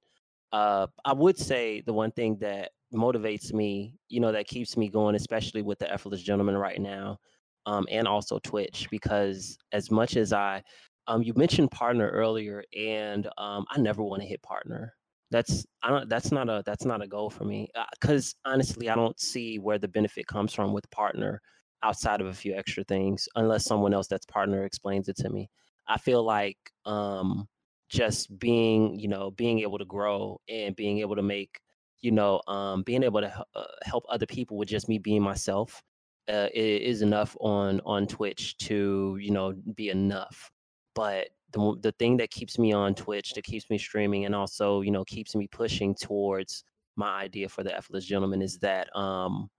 uh, 0.51 0.87
I 1.05 1.13
would 1.13 1.37
say 1.37 1.81
the 1.81 1.93
one 1.93 2.11
thing 2.11 2.37
that 2.41 2.71
motivates 2.93 3.53
me, 3.53 3.95
you 4.09 4.19
know, 4.19 4.31
that 4.31 4.47
keeps 4.47 4.77
me 4.77 4.89
going, 4.89 5.15
especially 5.15 5.61
with 5.61 5.79
the 5.79 5.91
effortless 5.91 6.21
gentleman 6.21 6.57
right 6.57 6.79
now, 6.79 7.17
um, 7.65 7.85
and 7.91 8.07
also 8.07 8.39
Twitch, 8.39 8.87
because 8.91 9.57
as 9.71 9.91
much 9.91 10.15
as 10.17 10.33
I, 10.33 10.63
um, 11.07 11.23
you 11.23 11.33
mentioned 11.35 11.71
partner 11.71 12.09
earlier, 12.09 12.63
and 12.77 13.27
um, 13.37 13.65
I 13.71 13.79
never 13.79 14.03
want 14.03 14.21
to 14.21 14.27
hit 14.27 14.41
partner. 14.41 14.93
That's 15.31 15.65
I 15.83 15.89
don't. 15.89 16.09
That's 16.09 16.31
not 16.31 16.49
a 16.49 16.63
that's 16.65 16.85
not 16.85 17.01
a 17.01 17.07
goal 17.07 17.29
for 17.29 17.43
me. 17.43 17.69
Because 17.99 18.33
honestly, 18.45 18.89
I 18.89 18.95
don't 18.95 19.19
see 19.19 19.59
where 19.59 19.77
the 19.77 19.87
benefit 19.89 20.25
comes 20.27 20.53
from 20.53 20.71
with 20.71 20.89
partner 20.89 21.41
outside 21.83 22.21
of 22.21 22.27
a 22.27 22.33
few 22.33 22.55
extra 22.55 22.83
things 22.83 23.27
unless 23.35 23.65
someone 23.65 23.93
else 23.93 24.07
that's 24.07 24.25
partner 24.25 24.63
explains 24.65 25.07
it 25.07 25.15
to 25.15 25.29
me 25.29 25.49
i 25.87 25.97
feel 25.97 26.23
like 26.23 26.57
um 26.85 27.47
just 27.89 28.37
being 28.39 28.99
you 28.99 29.07
know 29.07 29.31
being 29.31 29.59
able 29.59 29.77
to 29.77 29.85
grow 29.85 30.39
and 30.49 30.75
being 30.75 30.99
able 30.99 31.15
to 31.15 31.21
make 31.21 31.59
you 32.01 32.11
know 32.11 32.41
um 32.47 32.83
being 32.83 33.03
able 33.03 33.21
to 33.21 33.45
uh, 33.55 33.63
help 33.83 34.05
other 34.09 34.25
people 34.25 34.57
with 34.57 34.67
just 34.67 34.89
me 34.89 34.97
being 34.97 35.21
myself 35.21 35.81
uh, 36.29 36.47
is 36.53 37.01
enough 37.01 37.35
on 37.39 37.79
on 37.85 38.05
twitch 38.05 38.57
to 38.57 39.17
you 39.21 39.31
know 39.31 39.53
be 39.75 39.89
enough 39.89 40.51
but 40.93 41.29
the, 41.51 41.75
the 41.81 41.93
thing 41.93 42.17
that 42.17 42.29
keeps 42.31 42.59
me 42.59 42.73
on 42.73 42.93
twitch 42.93 43.33
that 43.33 43.43
keeps 43.43 43.69
me 43.69 43.77
streaming 43.77 44.25
and 44.25 44.35
also 44.35 44.81
you 44.81 44.91
know 44.91 45.05
keeps 45.05 45.35
me 45.35 45.47
pushing 45.47 45.95
towards 45.95 46.63
my 46.95 47.21
idea 47.21 47.47
for 47.47 47.63
the 47.63 47.75
effortless 47.75 48.05
gentleman 48.05 48.41
is 48.41 48.57
that 48.57 48.93
um 48.95 49.49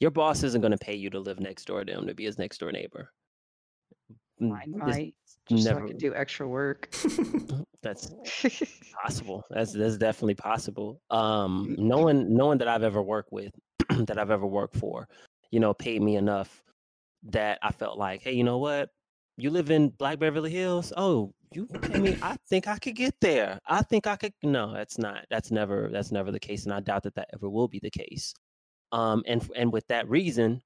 your 0.00 0.10
boss 0.10 0.42
isn't 0.42 0.60
going 0.60 0.72
to 0.72 0.78
pay 0.78 0.94
you 0.94 1.10
to 1.10 1.20
live 1.20 1.40
next 1.40 1.66
door 1.66 1.84
to 1.84 1.92
him 1.92 2.06
to 2.06 2.14
be 2.14 2.24
his 2.24 2.38
next 2.38 2.58
door 2.58 2.72
neighbor. 2.72 3.12
Mm, 4.40 4.52
I 4.52 4.64
might 4.66 5.14
just 5.48 5.64
so 5.64 5.70
I 5.70 5.74
never 5.74 5.86
could 5.86 5.98
do 5.98 6.14
extra 6.14 6.46
work. 6.46 6.94
that's 7.82 8.12
possible. 9.02 9.44
That's 9.50 9.72
that's 9.72 9.96
definitely 9.96 10.34
possible. 10.34 11.00
Um, 11.10 11.74
no 11.78 11.98
one, 11.98 12.34
no 12.34 12.46
one 12.46 12.58
that 12.58 12.68
I've 12.68 12.82
ever 12.82 13.02
worked 13.02 13.32
with, 13.32 13.52
that 13.90 14.18
I've 14.18 14.30
ever 14.30 14.46
worked 14.46 14.76
for, 14.76 15.08
you 15.50 15.60
know, 15.60 15.72
paid 15.72 16.02
me 16.02 16.16
enough 16.16 16.62
that 17.24 17.58
I 17.62 17.72
felt 17.72 17.98
like, 17.98 18.22
hey, 18.22 18.32
you 18.32 18.44
know 18.44 18.58
what? 18.58 18.90
You 19.36 19.50
live 19.50 19.70
in 19.70 19.90
Black 19.90 20.18
Beverly 20.18 20.50
Hills. 20.50 20.92
Oh, 20.96 21.32
you 21.52 21.66
pay 21.66 21.98
me. 21.98 22.16
I 22.22 22.36
think 22.48 22.66
I 22.66 22.78
could 22.78 22.96
get 22.96 23.14
there. 23.20 23.60
I 23.66 23.82
think 23.82 24.06
I 24.06 24.16
could. 24.16 24.32
No, 24.42 24.72
that's 24.72 24.98
not. 24.98 25.26
That's 25.30 25.50
never. 25.50 25.88
That's 25.92 26.10
never 26.10 26.32
the 26.32 26.40
case, 26.40 26.64
and 26.64 26.74
I 26.74 26.80
doubt 26.80 27.02
that 27.04 27.14
that 27.14 27.28
ever 27.34 27.48
will 27.48 27.68
be 27.68 27.78
the 27.78 27.90
case. 27.90 28.34
Um, 28.92 29.22
and 29.26 29.48
and 29.54 29.72
with 29.72 29.86
that 29.88 30.08
reason, 30.08 30.62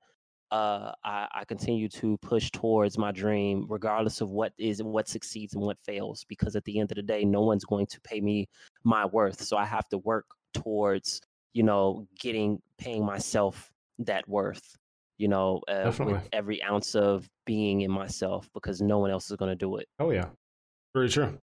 uh, 0.51 0.93
I, 1.05 1.29
I 1.33 1.45
continue 1.45 1.89
to 1.91 2.19
push 2.19 2.51
towards 2.51 2.99
my 2.99 3.13
dream, 3.13 3.67
regardless 3.69 4.21
of 4.21 4.31
what 4.31 4.53
is 4.59 4.81
and 4.81 4.91
what 4.91 5.09
succeeds 5.09 5.55
and 5.55 5.63
what 5.63 5.79
fails. 5.85 6.25
Because 6.29 6.57
at 6.57 6.65
the 6.65 6.79
end 6.81 6.91
of 6.93 6.97
the 6.97 7.03
day, 7.03 7.25
no 7.25 7.43
one's 7.43 7.65
going 7.65 7.87
to 7.87 8.01
pay 8.01 8.21
me 8.21 8.49
my 8.85 9.07
worth, 9.07 9.41
so 9.43 9.57
I 9.57 9.65
have 9.65 9.89
to 9.91 9.99
work 9.99 10.27
towards, 10.55 11.21
you 11.53 11.63
know, 11.63 12.07
getting 12.19 12.61
paying 12.79 13.05
myself 13.05 13.73
that 14.01 14.29
worth. 14.29 14.77
You 15.19 15.29
know, 15.29 15.61
uh, 15.69 15.85
Definitely. 15.85 16.15
with 16.15 16.29
every 16.33 16.63
ounce 16.63 16.95
of 16.95 17.29
being 17.45 17.83
in 17.83 17.91
myself, 17.91 18.49
because 18.55 18.81
no 18.81 18.99
one 18.99 19.11
else 19.11 19.31
is 19.31 19.37
going 19.37 19.51
to 19.51 19.57
do 19.57 19.77
it. 19.77 19.87
Oh 19.99 20.11
yeah, 20.11 20.31
very 20.95 21.11
true. 21.11 21.39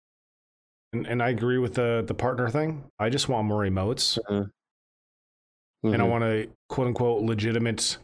And 0.94 1.06
and 1.06 1.22
I 1.22 1.30
agree 1.30 1.58
with 1.58 1.74
the 1.74 2.04
the 2.08 2.14
partner 2.14 2.50
thing. 2.50 2.86
I 3.00 3.10
just 3.10 3.28
want 3.28 3.48
more 3.48 3.64
emotes, 3.64 4.18
and 4.30 4.50
I 5.84 5.90
Mhm. 6.06 6.10
want 6.10 6.24
a 6.24 6.48
quote 6.70 6.88
unquote 6.88 7.24
legitimate 7.24 7.98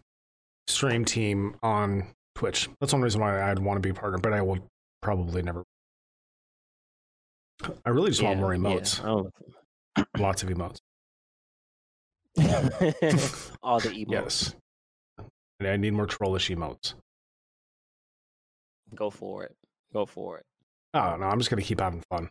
stream 0.68 1.06
team 1.06 1.56
on 1.64 2.06
Twitch. 2.36 2.70
That's 2.80 2.94
one 2.94 3.02
reason 3.02 3.22
why 3.22 3.42
I'd 3.50 3.60
want 3.60 3.78
to 3.78 3.82
be 3.82 3.90
a 3.90 3.94
partner, 3.94 4.18
but 4.20 4.34
I 4.34 4.42
will 4.42 4.60
probably 5.02 5.42
never. 5.42 5.64
I 7.86 7.90
really 7.90 8.10
just 8.10 8.24
want 8.24 8.40
more 8.40 8.52
emotes. 8.52 9.02
Don't- 9.02 9.32
Lots 10.18 10.42
of 10.44 10.50
emotes. 10.50 10.78
all 13.62 13.80
the 13.80 13.90
emotes. 13.90 14.06
Yes. 14.10 14.56
And 15.60 15.68
I 15.68 15.78
need 15.78 15.94
more 15.94 16.08
trollish 16.08 16.50
emotes. 16.50 16.94
Go 18.96 19.10
for 19.10 19.44
it. 19.44 19.56
Go 19.94 20.06
for 20.06 20.38
it. 20.40 20.46
Oh 20.94 21.18
no, 21.18 21.26
I'm 21.28 21.38
just 21.40 21.50
gonna 21.50 21.62
keep 21.62 21.80
having 21.80 22.04
fun. 22.10 22.30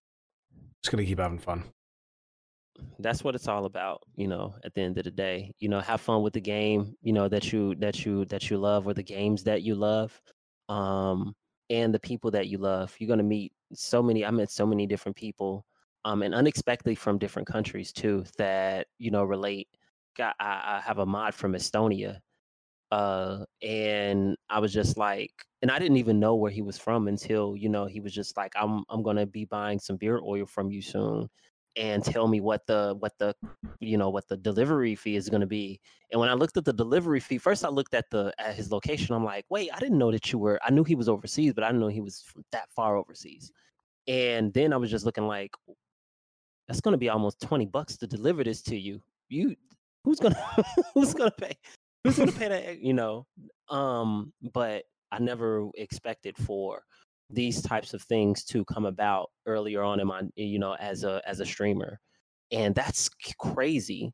Just 0.83 0.91
gonna 0.91 1.05
keep 1.05 1.19
having 1.19 1.39
fun. 1.39 1.65
That's 2.99 3.25
what 3.25 3.35
it's 3.35 3.49
all 3.49 3.65
about 3.65 4.03
you 4.17 4.29
know 4.29 4.55
at 4.65 4.75
the 4.75 4.81
end 4.81 4.99
of 4.99 5.05
the 5.05 5.11
day 5.11 5.53
you 5.59 5.69
know 5.69 5.81
have 5.81 6.01
fun 6.01 6.23
with 6.23 6.33
the 6.33 6.41
game 6.41 6.95
you 7.03 7.13
know 7.13 7.29
that 7.29 7.53
you 7.53 7.75
that 7.77 8.05
you 8.05 8.25
that 8.27 8.51
you 8.51 8.59
love 8.59 8.87
or 8.87 8.95
the 8.95 9.03
games 9.03 9.43
that 9.45 9.63
you 9.63 9.75
love 9.75 10.21
um 10.69 11.35
and 11.71 11.95
the 11.95 12.01
people 12.01 12.33
that 12.33 12.49
you 12.49 12.59
love. 12.59 12.95
You're 12.99 13.07
going 13.07 13.19
to 13.19 13.25
meet 13.25 13.53
so 13.73 14.03
many 14.03 14.27
i 14.27 14.31
met 14.31 14.51
so 14.51 14.67
many 14.67 14.85
different 14.87 15.17
people 15.17 15.65
um 16.05 16.23
and 16.23 16.35
unexpectedly 16.35 16.97
from 16.97 17.19
different 17.19 17.47
countries 17.47 17.93
too 17.93 18.25
that 18.37 18.89
you 18.99 19.11
know 19.11 19.25
relate. 19.25 19.69
Got 20.17 20.35
i, 20.41 20.79
I 20.79 20.83
have 20.85 20.99
a 20.99 21.07
mod 21.07 21.35
from 21.35 21.53
estonia 21.53 22.19
uh 22.91 23.45
and 23.63 24.37
i 24.49 24.59
was 24.59 24.73
just 24.73 24.97
like 24.97 25.31
and 25.63 25.71
i 25.71 25.79
didn't 25.79 25.99
even 25.99 26.19
know 26.19 26.35
where 26.35 26.51
he 26.51 26.63
was 26.63 26.77
from 26.77 27.07
until 27.07 27.55
you 27.57 27.69
know 27.69 27.87
he 27.87 28.01
was 28.01 28.13
just 28.13 28.37
like 28.37 28.53
i'm 28.57 28.83
i'm 28.91 29.05
going 29.05 29.17
to 29.17 29.27
be 29.27 29.45
buying 29.45 29.79
some 29.79 29.97
beer 29.97 30.19
oil 30.19 30.45
from 30.45 30.73
you 30.73 30.83
soon 30.83 31.29
and 31.77 32.05
tell 32.05 32.27
me 32.27 32.41
what 32.41 32.67
the 32.67 32.97
what 32.99 33.13
the 33.19 33.35
you 33.79 33.97
know 33.97 34.11
what 34.11 34.29
the 34.29 34.37
delivery 34.37 34.95
fee 34.95 35.17
is 35.17 35.29
going 35.29 35.41
to 35.41 35.47
be. 35.47 35.81
And 36.11 36.21
when 36.21 36.29
i 36.29 36.35
looked 36.35 36.57
at 36.57 36.65
the 36.65 36.73
delivery 36.73 37.21
fee 37.21 37.39
first 37.39 37.65
i 37.65 37.69
looked 37.69 37.95
at 37.95 38.11
the 38.11 38.33
at 38.39 38.55
his 38.55 38.73
location. 38.73 39.15
I'm 39.15 39.25
like 39.25 39.45
wait 39.49 39.71
i 39.75 39.79
didn't 39.79 39.99
know 39.99 40.11
that 40.11 40.33
you 40.33 40.39
were 40.39 40.59
i 40.65 40.71
knew 40.71 40.85
he 40.85 40.95
was 40.95 41.09
overseas 41.09 41.53
but 41.55 41.65
i 41.65 41.69
didn't 41.69 41.81
know 41.81 41.89
he 41.89 42.01
was 42.01 42.25
that 42.53 42.71
far 42.71 42.97
overseas. 42.97 43.53
And 44.09 44.53
then 44.53 44.73
i 44.73 44.77
was 44.77 44.91
just 44.91 45.05
looking 45.05 45.27
like 45.27 45.53
that's 46.67 46.81
going 46.81 46.93
to 46.93 46.99
be 46.99 47.09
almost 47.09 47.41
20 47.41 47.67
bucks 47.67 47.97
to 47.97 48.07
deliver 48.07 48.45
this 48.45 48.63
to 48.63 48.79
you. 48.79 49.03
You 49.29 49.57
who's 50.05 50.21
going 50.21 50.35
to 50.57 50.65
who's 50.95 51.15
going 51.15 51.31
to 51.31 51.37
pay 51.37 51.55
who's 52.05 52.17
going 52.17 52.31
to 52.31 52.39
pay 52.39 52.49
that 52.49 52.81
you 52.81 52.95
know? 52.95 53.27
Um 53.69 54.33
but 54.53 54.85
i 55.13 55.19
never 55.19 55.69
expected 55.77 56.37
for 56.37 56.83
these 57.33 57.63
types 57.63 57.95
of 57.95 58.03
things 58.03 58.45
to 58.45 58.65
come 58.65 58.87
about 58.87 59.31
earlier 59.47 59.83
on 59.83 60.01
in 60.01 60.07
my 60.07 60.23
you 60.37 60.59
know 60.59 60.75
as 60.81 61.05
a 61.05 61.23
as 61.27 61.41
a 61.41 61.47
streamer 61.47 61.99
and 62.53 62.75
that's 62.75 63.09
crazy. 63.39 64.13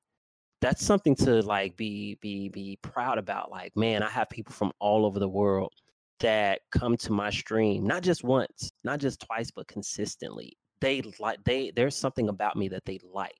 That's 0.60 0.84
something 0.84 1.14
to 1.16 1.42
like 1.42 1.76
be 1.76 2.18
be 2.20 2.48
be 2.48 2.78
proud 2.82 3.18
about 3.18 3.50
like 3.50 3.76
man 3.76 4.02
i 4.02 4.08
have 4.08 4.28
people 4.30 4.54
from 4.54 4.72
all 4.80 5.04
over 5.04 5.18
the 5.18 5.28
world 5.28 5.72
that 6.20 6.60
come 6.72 6.96
to 6.96 7.12
my 7.12 7.28
stream 7.28 7.86
not 7.86 8.02
just 8.02 8.24
once 8.24 8.72
not 8.82 8.98
just 8.98 9.20
twice 9.20 9.50
but 9.50 9.68
consistently. 9.68 10.56
They 10.80 11.02
like 11.20 11.42
they 11.44 11.72
there's 11.76 11.96
something 11.96 12.28
about 12.28 12.56
me 12.56 12.68
that 12.68 12.84
they 12.84 12.98
like. 13.12 13.32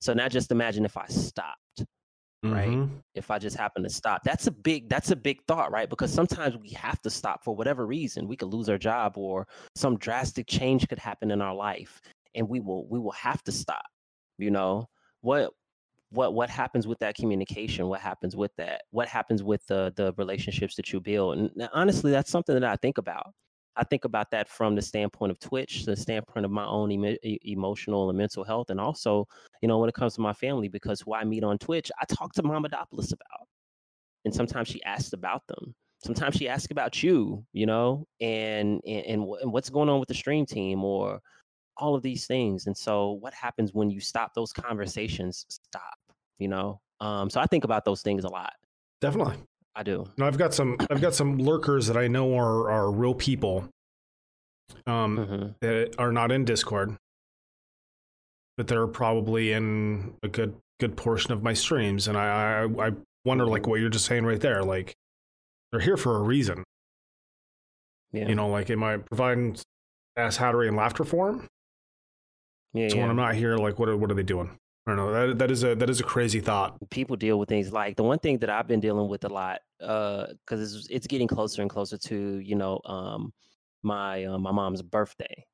So 0.00 0.12
now 0.12 0.28
just 0.28 0.50
imagine 0.50 0.84
if 0.84 0.96
i 0.96 1.06
stopped 1.06 1.84
Right. 2.42 2.68
Mhm. 2.68 3.02
if 3.14 3.30
I 3.30 3.38
just 3.38 3.56
happen 3.56 3.82
to 3.82 3.90
stop. 3.90 4.22
That's 4.24 4.46
a 4.46 4.50
big 4.50 4.88
that's 4.88 5.10
a 5.10 5.16
big 5.16 5.44
thought, 5.46 5.70
right? 5.72 5.88
Because 5.90 6.10
sometimes 6.12 6.56
we 6.56 6.70
have 6.70 7.00
to 7.02 7.10
stop 7.10 7.44
for 7.44 7.54
whatever 7.54 7.86
reason. 7.86 8.26
We 8.28 8.36
could 8.36 8.48
lose 8.48 8.68
our 8.70 8.78
job 8.78 9.18
or 9.18 9.46
some 9.74 9.98
drastic 9.98 10.46
change 10.46 10.88
could 10.88 10.98
happen 10.98 11.30
in 11.30 11.42
our 11.42 11.54
life 11.54 12.00
and 12.34 12.48
we 12.48 12.60
will 12.60 12.86
we 12.88 12.98
will 12.98 13.10
have 13.12 13.42
to 13.44 13.52
stop. 13.52 13.84
You 14.38 14.50
know, 14.50 14.88
what 15.20 15.52
what 16.10 16.32
what 16.34 16.48
happens 16.50 16.86
with 16.86 16.98
that 17.00 17.14
communication? 17.14 17.88
What 17.88 18.00
happens 18.00 18.36
with 18.36 18.52
that? 18.56 18.82
What 18.90 19.08
happens 19.08 19.42
with 19.42 19.66
the 19.66 19.92
the 19.96 20.14
relationships 20.16 20.76
that 20.76 20.92
you 20.92 21.00
build? 21.00 21.38
And 21.38 21.68
honestly, 21.74 22.10
that's 22.10 22.30
something 22.30 22.54
that 22.54 22.64
I 22.64 22.76
think 22.76 22.98
about. 22.98 23.34
I 23.80 23.84
think 23.84 24.04
about 24.04 24.30
that 24.32 24.48
from 24.48 24.74
the 24.76 24.82
standpoint 24.82 25.32
of 25.32 25.38
Twitch, 25.40 25.86
the 25.86 25.96
standpoint 25.96 26.44
of 26.44 26.52
my 26.52 26.66
own 26.66 26.92
emo- 26.92 27.16
e- 27.22 27.38
emotional 27.44 28.08
and 28.10 28.18
mental 28.18 28.44
health, 28.44 28.70
and 28.70 28.78
also 28.80 29.26
you 29.62 29.68
know, 29.68 29.78
when 29.78 29.88
it 29.88 29.94
comes 29.94 30.14
to 30.14 30.20
my 30.20 30.32
family, 30.32 30.68
because 30.68 31.00
who 31.00 31.14
I 31.14 31.24
meet 31.24 31.44
on 31.44 31.58
Twitch, 31.58 31.90
I 32.00 32.04
talk 32.04 32.32
to 32.34 32.42
Mama 32.42 32.68
Dopolis 32.68 33.12
about. 33.12 33.48
And 34.24 34.34
sometimes 34.34 34.68
she 34.68 34.82
asks 34.84 35.12
about 35.12 35.46
them. 35.48 35.74
Sometimes 36.04 36.36
she 36.36 36.48
asks 36.48 36.70
about 36.70 37.02
you, 37.02 37.44
you 37.52 37.66
know, 37.66 38.06
and 38.20 38.80
and, 38.86 39.06
and, 39.06 39.22
wh- 39.22 39.42
and 39.42 39.52
what's 39.52 39.70
going 39.70 39.88
on 39.88 39.98
with 40.00 40.08
the 40.08 40.14
stream 40.14 40.46
team 40.46 40.84
or 40.84 41.20
all 41.76 41.94
of 41.94 42.02
these 42.02 42.26
things. 42.26 42.66
And 42.66 42.76
so 42.76 43.12
what 43.12 43.34
happens 43.34 43.72
when 43.72 43.90
you 43.90 44.00
stop 44.00 44.34
those 44.34 44.52
conversations? 44.52 45.46
Stop, 45.48 45.98
you 46.38 46.48
know? 46.48 46.80
Um, 47.00 47.30
so 47.30 47.40
I 47.40 47.46
think 47.46 47.64
about 47.64 47.84
those 47.84 48.02
things 48.02 48.24
a 48.24 48.28
lot. 48.28 48.52
Definitely. 49.00 49.36
I 49.74 49.82
do. 49.82 50.04
No, 50.18 50.26
I've 50.26 50.38
got 50.38 50.52
some 50.52 50.76
I've 50.90 51.00
got 51.00 51.14
some 51.14 51.38
lurkers 51.38 51.86
that 51.86 51.96
I 51.96 52.08
know 52.08 52.34
are 52.36 52.70
are 52.70 52.90
real 52.90 53.14
people 53.14 53.68
um 54.86 55.16
hmm 55.16 55.46
that 55.60 55.94
are 55.98 56.12
not 56.12 56.32
in 56.32 56.44
Discord. 56.44 56.96
But 58.56 58.66
they're 58.66 58.86
probably 58.86 59.52
in 59.52 60.14
a 60.22 60.28
good 60.28 60.54
good 60.80 60.96
portion 60.96 61.32
of 61.32 61.42
my 61.42 61.52
streams 61.52 62.08
and 62.08 62.16
I 62.18 62.64
I, 62.64 62.88
I 62.88 62.90
wonder 63.24 63.46
like 63.46 63.66
what 63.66 63.80
you're 63.80 63.88
just 63.90 64.06
saying 64.06 64.24
right 64.24 64.40
there 64.40 64.62
like 64.64 64.94
they're 65.70 65.80
here 65.80 65.96
for 65.96 66.16
a 66.16 66.22
reason. 66.22 66.64
Yeah. 68.12 68.28
You 68.28 68.34
know, 68.34 68.48
like 68.48 68.70
am 68.70 68.82
I 68.82 68.96
providing 68.96 69.56
ass 70.16 70.36
hattery 70.36 70.66
and 70.68 70.76
laughter 70.76 71.04
for 71.04 71.30
them? 71.30 71.46
yeah, 72.74 72.88
So 72.88 72.96
yeah. 72.96 73.02
when 73.02 73.10
I'm 73.10 73.16
not 73.16 73.34
here 73.36 73.56
like 73.56 73.78
what 73.78 73.88
are, 73.88 73.96
what 73.96 74.10
are 74.10 74.14
they 74.14 74.22
doing? 74.24 74.50
I 74.90 74.96
don't 74.96 75.06
know. 75.06 75.28
That 75.28 75.38
that 75.38 75.50
is 75.50 75.62
a 75.62 75.74
that 75.76 75.88
is 75.88 76.00
a 76.00 76.04
crazy 76.04 76.40
thought. 76.40 76.76
people 76.90 77.16
deal 77.16 77.38
with 77.38 77.48
things 77.48 77.72
like 77.72 77.96
the 77.96 78.02
one 78.02 78.18
thing 78.18 78.38
that 78.38 78.50
I've 78.50 78.66
been 78.66 78.80
dealing 78.80 79.08
with 79.08 79.24
a 79.24 79.28
lot 79.28 79.60
because 79.78 80.74
it's 80.74 80.88
it's 80.90 81.06
getting 81.06 81.28
closer 81.28 81.62
and 81.62 81.70
closer 81.70 81.96
to 81.96 82.38
you 82.38 82.56
know 82.56 82.80
um 82.84 83.32
my 83.82 84.24
uh, 84.24 84.38
my 84.38 84.50
mom's 84.50 84.82
birthday 84.82 85.44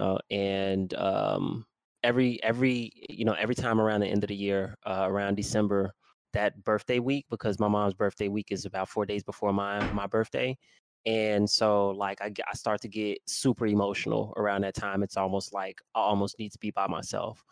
uh, 0.00 0.18
and 0.30 0.94
um 0.94 1.66
every 2.02 2.42
every 2.42 2.92
you 3.08 3.24
know 3.24 3.34
every 3.34 3.54
time 3.54 3.80
around 3.80 4.00
the 4.00 4.06
end 4.06 4.24
of 4.24 4.28
the 4.28 4.34
year 4.34 4.76
uh, 4.86 5.04
around 5.06 5.36
December 5.36 5.92
that 6.32 6.64
birthday 6.64 6.98
week 6.98 7.26
because 7.28 7.60
my 7.60 7.68
mom's 7.68 7.94
birthday 7.94 8.28
week 8.28 8.48
is 8.50 8.64
about 8.64 8.88
four 8.88 9.04
days 9.04 9.22
before 9.22 9.52
my 9.52 9.84
my 9.92 10.06
birthday 10.06 10.56
and 11.04 11.48
so 11.48 11.90
like 11.90 12.22
I, 12.22 12.32
I 12.50 12.54
start 12.54 12.80
to 12.82 12.88
get 12.88 13.18
super 13.26 13.66
emotional 13.66 14.32
around 14.36 14.62
that 14.62 14.74
time 14.74 15.02
it's 15.02 15.16
almost 15.18 15.52
like 15.52 15.80
I 15.94 16.00
almost 16.00 16.38
need 16.38 16.52
to 16.52 16.58
be 16.58 16.70
by 16.70 16.86
myself 16.86 17.44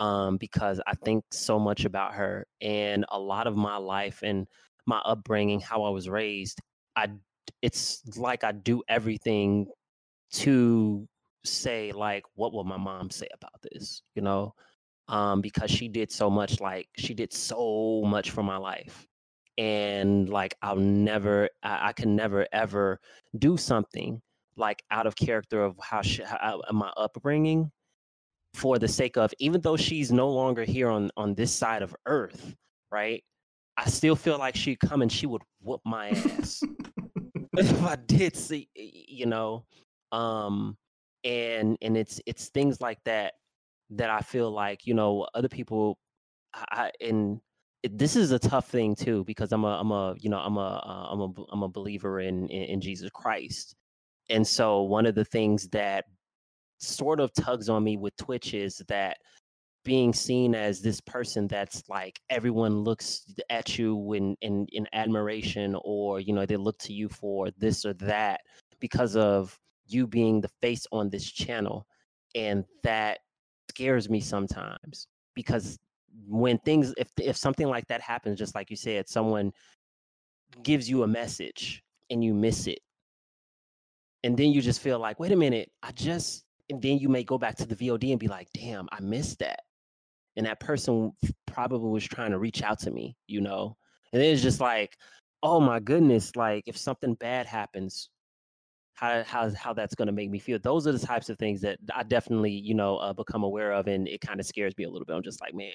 um, 0.00 0.38
because 0.38 0.80
I 0.86 0.94
think 0.94 1.24
so 1.30 1.58
much 1.60 1.84
about 1.84 2.14
her 2.14 2.46
and 2.60 3.04
a 3.10 3.20
lot 3.20 3.46
of 3.46 3.56
my 3.56 3.76
life 3.76 4.20
and 4.24 4.48
my 4.86 4.98
upbringing, 5.04 5.60
how 5.60 5.84
I 5.84 5.90
was 5.90 6.08
raised. 6.08 6.60
I 6.96 7.08
it's 7.62 8.02
like 8.16 8.42
I 8.44 8.52
do 8.52 8.82
everything 8.88 9.66
to 10.32 11.06
say 11.44 11.92
like, 11.92 12.24
what 12.34 12.52
will 12.52 12.64
my 12.64 12.78
mom 12.78 13.10
say 13.10 13.28
about 13.34 13.62
this? 13.62 14.02
You 14.14 14.22
know, 14.22 14.54
um, 15.08 15.42
because 15.42 15.70
she 15.70 15.88
did 15.88 16.10
so 16.10 16.30
much. 16.30 16.60
Like 16.60 16.88
she 16.96 17.14
did 17.14 17.32
so 17.32 18.02
much 18.06 18.30
for 18.30 18.42
my 18.42 18.56
life, 18.56 19.06
and 19.58 20.28
like 20.30 20.54
I'll 20.62 20.76
never, 20.76 21.50
I, 21.62 21.88
I 21.88 21.92
can 21.92 22.16
never 22.16 22.46
ever 22.52 23.00
do 23.38 23.56
something 23.58 24.22
like 24.56 24.82
out 24.90 25.06
of 25.06 25.16
character 25.16 25.62
of 25.64 25.76
how, 25.80 26.02
she, 26.02 26.22
how 26.22 26.60
my 26.72 26.90
upbringing 26.96 27.70
for 28.54 28.78
the 28.78 28.88
sake 28.88 29.16
of 29.16 29.32
even 29.38 29.60
though 29.60 29.76
she's 29.76 30.10
no 30.12 30.28
longer 30.28 30.64
here 30.64 30.88
on 30.88 31.10
on 31.16 31.34
this 31.34 31.52
side 31.52 31.82
of 31.82 31.94
earth 32.06 32.54
right 32.90 33.22
i 33.76 33.86
still 33.88 34.16
feel 34.16 34.38
like 34.38 34.56
she'd 34.56 34.80
come 34.80 35.02
and 35.02 35.12
she 35.12 35.26
would 35.26 35.42
whoop 35.62 35.80
my 35.84 36.10
ass. 36.10 36.62
If 37.56 37.82
i 37.82 37.96
did 37.96 38.36
see 38.36 38.68
you 38.74 39.26
know 39.26 39.64
um 40.12 40.76
and 41.24 41.76
and 41.82 41.96
it's 41.96 42.20
it's 42.26 42.48
things 42.48 42.80
like 42.80 42.98
that 43.04 43.34
that 43.90 44.10
i 44.10 44.20
feel 44.20 44.50
like 44.50 44.86
you 44.86 44.94
know 44.94 45.26
other 45.34 45.48
people 45.48 45.98
i 46.54 46.90
and 47.00 47.40
it, 47.82 47.98
this 47.98 48.16
is 48.16 48.30
a 48.30 48.38
tough 48.38 48.68
thing 48.68 48.94
too 48.94 49.24
because 49.24 49.52
i'm 49.52 49.64
a 49.64 49.78
i'm 49.78 49.90
a 49.90 50.14
you 50.18 50.30
know 50.30 50.38
i'm 50.38 50.56
a 50.56 50.60
uh, 50.60 51.08
i'm 51.10 51.20
a 51.20 51.32
i'm 51.52 51.62
a 51.62 51.68
believer 51.68 52.20
in, 52.20 52.48
in 52.48 52.62
in 52.64 52.80
jesus 52.80 53.10
christ. 53.10 53.74
And 54.30 54.46
so 54.46 54.82
one 54.82 55.06
of 55.06 55.14
the 55.16 55.24
things 55.24 55.68
that 55.70 56.04
sort 56.80 57.20
of 57.20 57.32
tugs 57.34 57.68
on 57.68 57.84
me 57.84 57.96
with 57.96 58.16
Twitch 58.16 58.54
is 58.54 58.82
that 58.88 59.18
being 59.84 60.12
seen 60.12 60.54
as 60.54 60.80
this 60.80 61.00
person 61.00 61.48
that's 61.48 61.82
like 61.88 62.20
everyone 62.28 62.80
looks 62.80 63.24
at 63.48 63.78
you 63.78 64.12
in, 64.12 64.36
in 64.42 64.66
in 64.72 64.86
admiration 64.92 65.74
or 65.84 66.20
you 66.20 66.34
know 66.34 66.44
they 66.44 66.56
look 66.56 66.76
to 66.78 66.92
you 66.92 67.08
for 67.08 67.50
this 67.56 67.86
or 67.86 67.94
that 67.94 68.40
because 68.78 69.16
of 69.16 69.58
you 69.86 70.06
being 70.06 70.40
the 70.40 70.50
face 70.60 70.86
on 70.92 71.08
this 71.08 71.24
channel 71.24 71.86
and 72.34 72.64
that 72.82 73.20
scares 73.70 74.10
me 74.10 74.20
sometimes 74.20 75.06
because 75.34 75.78
when 76.26 76.58
things 76.58 76.92
if 76.98 77.08
if 77.18 77.36
something 77.36 77.68
like 77.68 77.86
that 77.86 78.02
happens 78.02 78.38
just 78.38 78.54
like 78.54 78.68
you 78.68 78.76
said 78.76 79.08
someone 79.08 79.50
gives 80.62 80.90
you 80.90 81.04
a 81.04 81.06
message 81.06 81.82
and 82.10 82.24
you 82.24 82.34
miss 82.34 82.66
it. 82.66 82.80
And 84.24 84.36
then 84.36 84.50
you 84.50 84.60
just 84.60 84.80
feel 84.80 84.98
like 84.98 85.18
wait 85.18 85.32
a 85.32 85.36
minute 85.36 85.70
i 85.82 85.90
just 85.92 86.44
and 86.70 86.80
then 86.80 86.98
you 86.98 87.08
may 87.08 87.24
go 87.24 87.38
back 87.38 87.56
to 87.56 87.66
the 87.66 87.76
vod 87.76 88.10
and 88.10 88.20
be 88.20 88.28
like 88.28 88.48
damn 88.54 88.88
i 88.92 89.00
missed 89.00 89.38
that 89.38 89.60
and 90.36 90.46
that 90.46 90.60
person 90.60 91.12
probably 91.46 91.90
was 91.90 92.04
trying 92.04 92.30
to 92.30 92.38
reach 92.38 92.62
out 92.62 92.78
to 92.78 92.90
me 92.90 93.16
you 93.26 93.40
know 93.40 93.76
and 94.12 94.22
it's 94.22 94.42
just 94.42 94.60
like 94.60 94.96
oh 95.42 95.60
my 95.60 95.80
goodness 95.80 96.34
like 96.36 96.64
if 96.66 96.76
something 96.76 97.14
bad 97.14 97.46
happens 97.46 98.08
how 98.94 99.22
how 99.24 99.50
how 99.54 99.72
that's 99.72 99.94
going 99.94 100.06
to 100.06 100.12
make 100.12 100.30
me 100.30 100.38
feel 100.38 100.58
those 100.62 100.86
are 100.86 100.92
the 100.92 100.98
types 100.98 101.28
of 101.28 101.38
things 101.38 101.60
that 101.60 101.78
i 101.94 102.02
definitely 102.02 102.52
you 102.52 102.74
know 102.74 102.96
uh, 102.98 103.12
become 103.12 103.42
aware 103.42 103.72
of 103.72 103.86
and 103.86 104.06
it 104.08 104.20
kind 104.20 104.40
of 104.40 104.46
scares 104.46 104.76
me 104.78 104.84
a 104.84 104.90
little 104.90 105.06
bit 105.06 105.16
i'm 105.16 105.22
just 105.22 105.40
like 105.40 105.54
man 105.54 105.72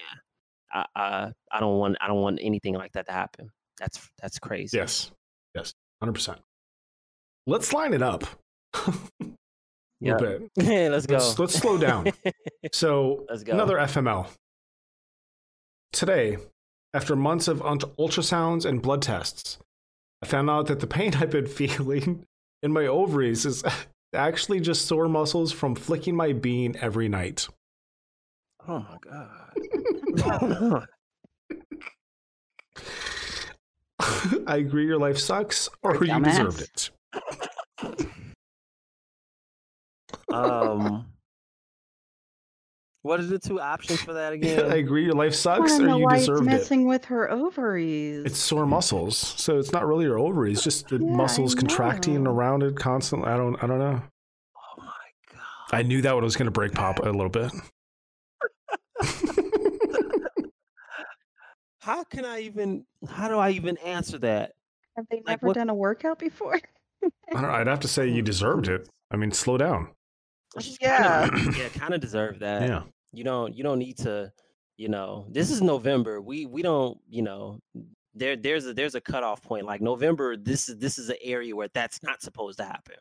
I, 0.72 0.84
I 0.94 1.32
i 1.52 1.60
don't 1.60 1.78
want 1.78 1.96
i 2.00 2.06
don't 2.06 2.22
want 2.22 2.38
anything 2.42 2.74
like 2.74 2.92
that 2.92 3.06
to 3.06 3.12
happen 3.12 3.50
that's 3.78 4.08
that's 4.20 4.38
crazy 4.38 4.78
Yes. 4.78 5.10
Yes. 5.54 5.72
100%. 6.02 6.36
Let's 7.46 7.72
line 7.72 7.94
it 7.94 8.02
up. 8.02 8.24
a 10.02 10.04
Yeah. 10.06 10.16
little 10.16 10.48
bit. 10.56 10.66
let's 10.90 11.06
go 11.06 11.14
Let's, 11.14 11.38
let's 11.38 11.54
slow 11.54 11.78
down. 11.78 12.12
So, 12.72 13.24
Let's 13.30 13.42
go. 13.44 13.52
another 13.52 13.76
FML. 13.76 14.28
Today, 15.92 16.36
after 16.94 17.14
months 17.16 17.46
of 17.48 17.62
ult- 17.62 17.96
ultrasounds 17.96 18.64
and 18.66 18.82
blood 18.82 19.02
tests, 19.02 19.58
I 20.22 20.26
found 20.26 20.50
out 20.50 20.66
that 20.66 20.80
the 20.80 20.86
pain 20.86 21.14
I've 21.20 21.30
been 21.30 21.46
feeling 21.46 22.24
in 22.62 22.72
my 22.72 22.86
ovaries 22.86 23.46
is 23.46 23.62
actually 24.14 24.60
just 24.60 24.86
sore 24.86 25.08
muscles 25.08 25.52
from 25.52 25.74
flicking 25.74 26.16
my 26.16 26.32
bean 26.32 26.76
every 26.80 27.08
night. 27.08 27.48
oh 28.66 28.80
my 28.80 28.96
god 30.20 30.86
I 34.46 34.56
agree 34.58 34.86
your 34.86 34.98
life 34.98 35.18
sucks 35.18 35.68
or 35.82 36.04
you 36.04 36.20
deserved 36.20 36.60
it. 36.62 36.90
Um 40.32 41.06
what 43.02 43.20
are 43.20 43.24
the 43.26 43.38
two 43.38 43.60
options 43.60 44.02
for 44.02 44.14
that 44.14 44.32
again? 44.34 44.70
I 44.72 44.76
agree 44.76 45.04
your 45.04 45.14
life 45.14 45.32
I 45.32 45.36
sucks 45.36 45.78
don't 45.78 45.88
or 45.88 45.98
you 45.98 46.04
why 46.04 46.16
it's 46.16 46.26
deserved 46.26 46.42
it. 46.48 46.50
messing 46.50 46.86
with 46.88 47.04
her 47.04 47.30
ovaries. 47.30 48.24
It's 48.26 48.38
sore 48.38 48.66
muscles, 48.66 49.16
so 49.16 49.58
it's 49.60 49.70
not 49.72 49.86
really 49.86 50.04
your 50.06 50.18
ovaries, 50.18 50.60
just 50.62 50.88
the 50.88 50.98
Yeah, 50.98 51.12
I 51.12 51.16
muscles 51.16 51.54
contracting 51.54 52.24
know. 52.24 52.32
around 52.32 52.64
it 52.64 52.74
constantly. 52.76 53.28
I 53.28 53.36
don't, 53.36 53.54
I 53.62 53.66
don't 53.68 53.78
know. 53.78 54.02
oh 54.02 54.74
my 54.78 54.84
god 55.32 55.40
I 55.78 55.82
knew 55.84 56.02
that 56.02 56.14
one 56.14 56.24
was 56.24 56.34
going 56.36 56.46
to 56.46 56.50
break 56.50 56.72
Pop 56.72 56.98
a 56.98 57.10
little 57.10 57.28
bit. 57.28 57.52
how 61.78 62.02
can 62.04 62.24
i 62.24 62.40
even 62.40 62.84
how 63.08 63.28
do 63.28 63.38
i 63.38 63.50
even 63.50 63.76
answer 63.78 64.18
that 64.18 64.52
Have 64.96 65.06
they 65.10 65.18
like, 65.18 65.26
never 65.42 65.46
what- 65.48 65.54
done 65.54 65.68
a 65.70 65.74
workout 65.74 66.18
before? 66.18 66.58
I 67.04 67.40
don't 67.40 67.44
I'd 67.44 67.66
have 67.68 67.80
to 67.80 67.88
say 67.88 68.08
you 68.08 68.22
deserved 68.32 68.66
it. 68.68 68.88
I 69.12 69.16
mean, 69.16 69.30
slow 69.30 69.56
down. 69.58 69.88
She's 70.60 70.78
Yeah. 70.80 71.28
kinda, 71.28 71.58
yeah 71.58 71.68
kind 71.68 71.94
of 71.94 72.00
deserve 72.00 72.38
that 72.40 72.62
Yeah. 72.68 72.82
you 73.12 73.24
don't 73.24 73.54
you 73.56 73.62
don't 73.64 73.78
need 73.78 73.98
to 73.98 74.32
you 74.76 74.88
know 74.88 75.26
this 75.30 75.50
is 75.50 75.62
november 75.62 76.20
we 76.20 76.46
we 76.46 76.60
don't 76.62 76.98
you 77.08 77.22
know 77.22 77.58
there 78.14 78.36
there's 78.36 78.66
a 78.66 78.74
there's 78.74 78.94
a 78.94 79.00
cutoff 79.00 79.40
point 79.42 79.64
like 79.66 79.80
november 79.80 80.36
this 80.36 80.68
is 80.68 80.76
this 80.78 80.98
is 80.98 81.08
an 81.08 81.16
area 81.22 81.54
where 81.56 81.68
that's 81.74 82.02
not 82.02 82.20
supposed 82.22 82.58
to 82.58 82.64
happen 82.64 82.96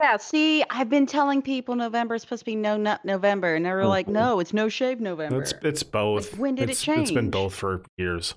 Yeah, 0.00 0.16
see, 0.16 0.64
I've 0.70 0.88
been 0.88 1.04
telling 1.06 1.42
people 1.42 1.74
November 1.76 2.14
is 2.14 2.22
supposed 2.22 2.40
to 2.40 2.46
be 2.46 2.56
no 2.56 2.76
nut 2.78 3.04
November, 3.04 3.54
and 3.54 3.66
they 3.66 3.70
were 3.72 3.84
like, 3.86 4.06
Mhm. 4.06 4.12
no, 4.12 4.40
it's 4.40 4.54
no 4.54 4.70
shave 4.70 4.98
November. 4.98 5.42
It's 5.42 5.52
it's 5.62 5.82
both. 5.82 6.38
when 6.38 6.54
did 6.54 6.70
it 6.70 6.72
it's, 6.72 6.88
It's 6.88 7.10
been 7.12 7.28
both 7.30 7.54
for 7.54 7.82
years. 7.98 8.34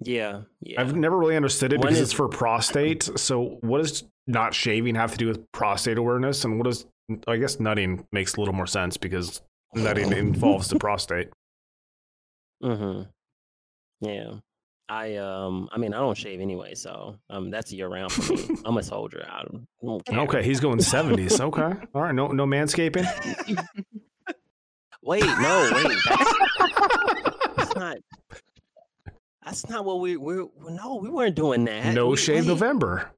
yeah 0.00 0.42
yeah 0.60 0.80
I've 0.80 0.94
never 0.94 1.16
really 1.18 1.36
understood 1.36 1.72
it 1.72 1.78
When 1.80 1.88
because 1.88 1.98
is- 1.98 2.02
it's 2.10 2.12
for 2.12 2.28
prostate. 2.28 3.02
So 3.16 3.58
what 3.62 3.78
does 3.82 4.04
not 4.26 4.54
shaving 4.54 4.94
have 4.94 5.10
to 5.12 5.18
do 5.18 5.26
with 5.26 5.40
prostate 5.52 5.98
awareness? 5.98 6.44
And 6.44 6.58
what 6.58 6.64
does 6.66 6.86
I 7.28 7.36
guess 7.36 7.60
nutting 7.60 8.06
makes 8.12 8.34
a 8.34 8.40
little 8.40 8.54
more 8.54 8.66
sense 8.66 8.96
because 8.96 9.40
nutting 9.74 10.12
involves 10.12 10.68
the 10.68 10.78
prostate. 10.78 11.28
mm-hmm 12.62 13.02
yeah 14.00 14.32
i 14.90 15.16
um 15.16 15.68
i 15.72 15.78
mean 15.78 15.92
i 15.94 15.98
don't 15.98 16.16
shave 16.16 16.40
anyway 16.40 16.74
so 16.74 17.16
um 17.30 17.50
that's 17.50 17.72
year 17.72 17.88
round 17.88 18.12
for 18.12 18.32
me 18.34 18.56
i'm 18.66 18.76
a 18.76 18.82
soldier 18.82 19.26
i 19.30 19.42
don't, 19.42 19.66
I 19.82 19.86
don't 19.86 20.04
care. 20.06 20.20
Okay, 20.20 20.42
he's 20.42 20.60
going 20.60 20.80
seventies. 20.80 21.40
Okay, 21.40 21.62
all 21.94 22.02
right. 22.02 22.14
No, 22.14 22.28
no 22.28 22.44
manscaping. 22.46 23.04
wait 25.02 25.24
no 25.24 25.70
wait 25.84 25.96
that's, 26.08 27.56
that's 27.56 27.76
not 27.76 27.96
that's 29.44 29.68
not 29.68 29.84
what 29.84 30.00
we 30.00 30.16
we're 30.16 30.46
no 30.68 30.96
we 30.96 31.08
weren't 31.08 31.34
doing 31.36 31.64
that 31.64 31.94
No 31.94 32.08
We- 32.08 32.16
shave 32.16 32.44
wait. 32.44 32.48
November. 32.48 33.10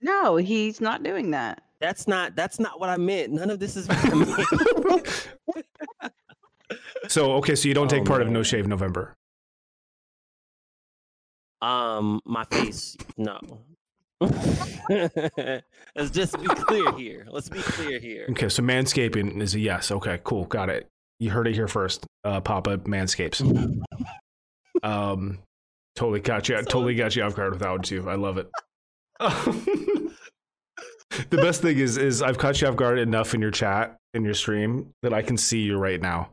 no, 0.00 0.36
he's 0.36 0.80
not 0.80 1.02
doing 1.02 1.30
that. 1.32 1.62
That's 1.82 2.06
not 2.06 2.36
that's 2.36 2.60
not 2.60 2.78
what 2.78 2.88
I 2.88 2.96
meant. 2.96 3.32
None 3.32 3.50
of 3.50 3.58
this 3.58 3.76
is 3.76 3.88
what 3.88 3.98
I 4.04 4.14
meant. 4.14 5.28
so 7.08 7.32
okay, 7.32 7.56
so 7.56 7.66
you 7.66 7.74
don't 7.74 7.88
take 7.88 8.02
Oh, 8.02 8.06
part 8.06 8.22
of. 8.22 8.28
No 8.30 8.44
Shave 8.44 8.68
November. 8.68 9.16
Um, 11.60 12.20
my 12.24 12.44
face, 12.44 12.96
no. 13.16 13.38
Let's 14.20 16.10
just 16.12 16.40
be 16.40 16.46
clear 16.46 16.92
here. 16.92 17.26
Let's 17.28 17.48
be 17.48 17.58
clear 17.60 17.98
here. 17.98 18.26
Okay, 18.30 18.48
so 18.48 18.62
manscaping 18.62 19.40
is 19.40 19.54
a 19.56 19.60
yes. 19.60 19.90
Okay, 19.90 20.20
cool, 20.22 20.44
got 20.44 20.68
it. 20.70 20.88
You 21.18 21.30
heard 21.30 21.48
it 21.48 21.54
here 21.54 21.68
first. 21.68 22.06
Uh, 22.24 22.40
Papa 22.40 22.78
manscapes. 22.78 23.42
Um, 24.82 25.38
totally 25.94 26.18
got 26.18 26.48
you. 26.48 26.56
So- 26.56 26.62
totally 26.64 26.96
got 26.96 27.14
you 27.14 27.22
off 27.22 27.36
guard 27.36 27.52
without 27.52 27.88
you. 27.90 28.08
I 28.08 28.16
love 28.16 28.36
it. 28.38 28.48
The 31.30 31.36
best 31.38 31.62
thing 31.62 31.78
is, 31.78 31.96
is 31.96 32.22
I've 32.22 32.38
caught 32.38 32.60
you 32.60 32.68
off 32.68 32.76
guard 32.76 32.98
enough 32.98 33.34
in 33.34 33.40
your 33.40 33.50
chat 33.50 33.98
in 34.14 34.24
your 34.24 34.34
stream 34.34 34.92
that 35.02 35.12
I 35.12 35.22
can 35.22 35.36
see 35.36 35.60
you 35.60 35.76
right 35.78 36.00
now. 36.00 36.30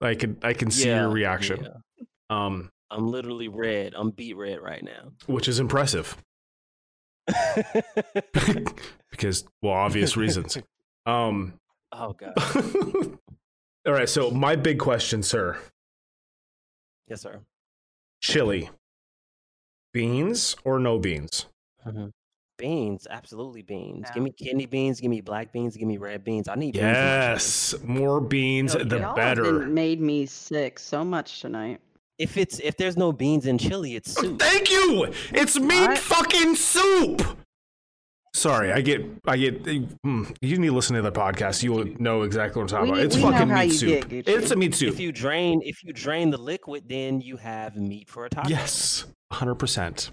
I 0.00 0.14
can 0.14 0.36
I 0.42 0.52
can 0.52 0.70
see 0.70 0.88
your 0.88 1.08
reaction. 1.08 1.64
yeah. 1.64 2.04
Um, 2.28 2.70
I'm 2.90 3.08
literally 3.08 3.48
red. 3.48 3.94
I'm 3.96 4.10
beat 4.10 4.36
red 4.36 4.60
right 4.60 4.82
now. 4.82 5.12
which 5.26 5.48
is 5.48 5.58
impressive 5.60 6.16
because 9.10 9.44
well, 9.62 9.74
obvious 9.74 10.16
reasons. 10.16 10.58
Um, 11.06 11.54
oh 11.92 12.14
god. 12.14 12.32
all 13.86 13.92
right. 13.92 14.08
So 14.08 14.32
my 14.32 14.56
big 14.56 14.80
question, 14.80 15.22
sir, 15.22 15.56
Yes, 17.06 17.20
sir. 17.22 17.42
chili, 18.20 18.70
beans 19.92 20.56
or 20.64 20.80
no 20.80 20.98
beans? 20.98 21.46
Mhm. 21.86 22.10
Beans, 22.58 23.06
absolutely 23.10 23.62
beans. 23.62 24.04
Yeah. 24.06 24.14
Give 24.14 24.22
me 24.22 24.30
kidney 24.30 24.66
beans. 24.66 25.00
Give 25.00 25.10
me 25.10 25.20
black 25.20 25.52
beans. 25.52 25.76
Give 25.76 25.86
me 25.86 25.98
red 25.98 26.24
beans. 26.24 26.48
I 26.48 26.54
need 26.54 26.72
beans. 26.72 26.84
in 26.84 26.88
my 26.88 26.94
chili. 26.94 27.04
Yes, 27.32 27.74
more 27.84 28.20
beans, 28.20 28.72
Hell 28.72 28.84
the 28.86 28.96
yeah. 28.96 29.00
Y'all 29.02 29.08
have 29.08 29.16
better. 29.16 29.58
been- 29.60 29.74
made 29.74 30.00
me 30.00 30.24
sick 30.26 30.78
so 30.78 31.04
much 31.04 31.40
tonight. 31.40 31.80
If 32.18 32.38
it's 32.38 32.58
if 32.60 32.78
there's 32.78 32.96
no 32.96 33.12
beans 33.12 33.44
in 33.44 33.58
chili, 33.58 33.94
it's 33.94 34.12
soup. 34.14 34.38
Thank 34.38 34.70
you. 34.70 35.12
It's 35.32 35.58
meat 35.60 35.80
What? 35.80 35.98
fucking 35.98 36.54
soup. 36.56 37.22
Sorry, 38.32 38.70
I 38.72 38.80
get, 38.82 39.02
I 39.26 39.36
get. 39.38 39.62
mm, 39.64 40.36
You 40.42 40.58
need 40.58 40.68
to 40.68 40.74
listen 40.74 40.94
to 40.96 41.02
the 41.02 41.12
podcast. 41.12 41.62
You 41.62 41.72
will 41.72 41.86
know 41.98 42.22
exactly 42.22 42.60
what 42.62 42.70
I'm 42.72 42.78
talking 42.78 42.92
We- 42.94 43.00
about. 43.00 43.06
It's 43.06 43.16
fucking 43.22 43.48
meat 43.54 43.70
soup. 43.70 44.08
get, 44.08 44.28
it's 44.28 44.50
a 44.50 44.56
meat 44.56 44.74
soup. 44.74 44.94
If 44.94 45.00
you 45.00 45.12
drain 45.12 45.60
if 45.62 45.84
you 45.84 45.92
drain 45.92 46.30
the 46.30 46.38
liquid, 46.38 46.84
then 46.88 47.20
you 47.20 47.36
have 47.36 47.76
meat 47.76 48.08
for 48.08 48.24
a 48.24 48.30
taco. 48.30 48.48
Yes, 48.48 49.04
hundred 49.30 49.56
percent. 49.56 50.10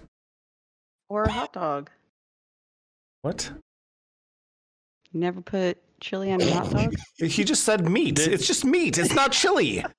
Or 1.08 1.22
a 1.24 1.30
hot 1.30 1.52
dog. 1.54 1.90
What? 3.24 3.50
You 5.12 5.20
never 5.20 5.40
put 5.40 5.78
chili 5.98 6.30
on 6.30 6.40
your 6.40 6.50
hot 6.52 6.70
dog? 6.70 6.92
He 7.16 7.42
just 7.44 7.64
said 7.64 7.88
meat. 7.88 8.18
It's 8.18 8.46
just 8.46 8.66
meat. 8.66 8.98
It's 8.98 9.14
not 9.14 9.32
chili. 9.32 9.82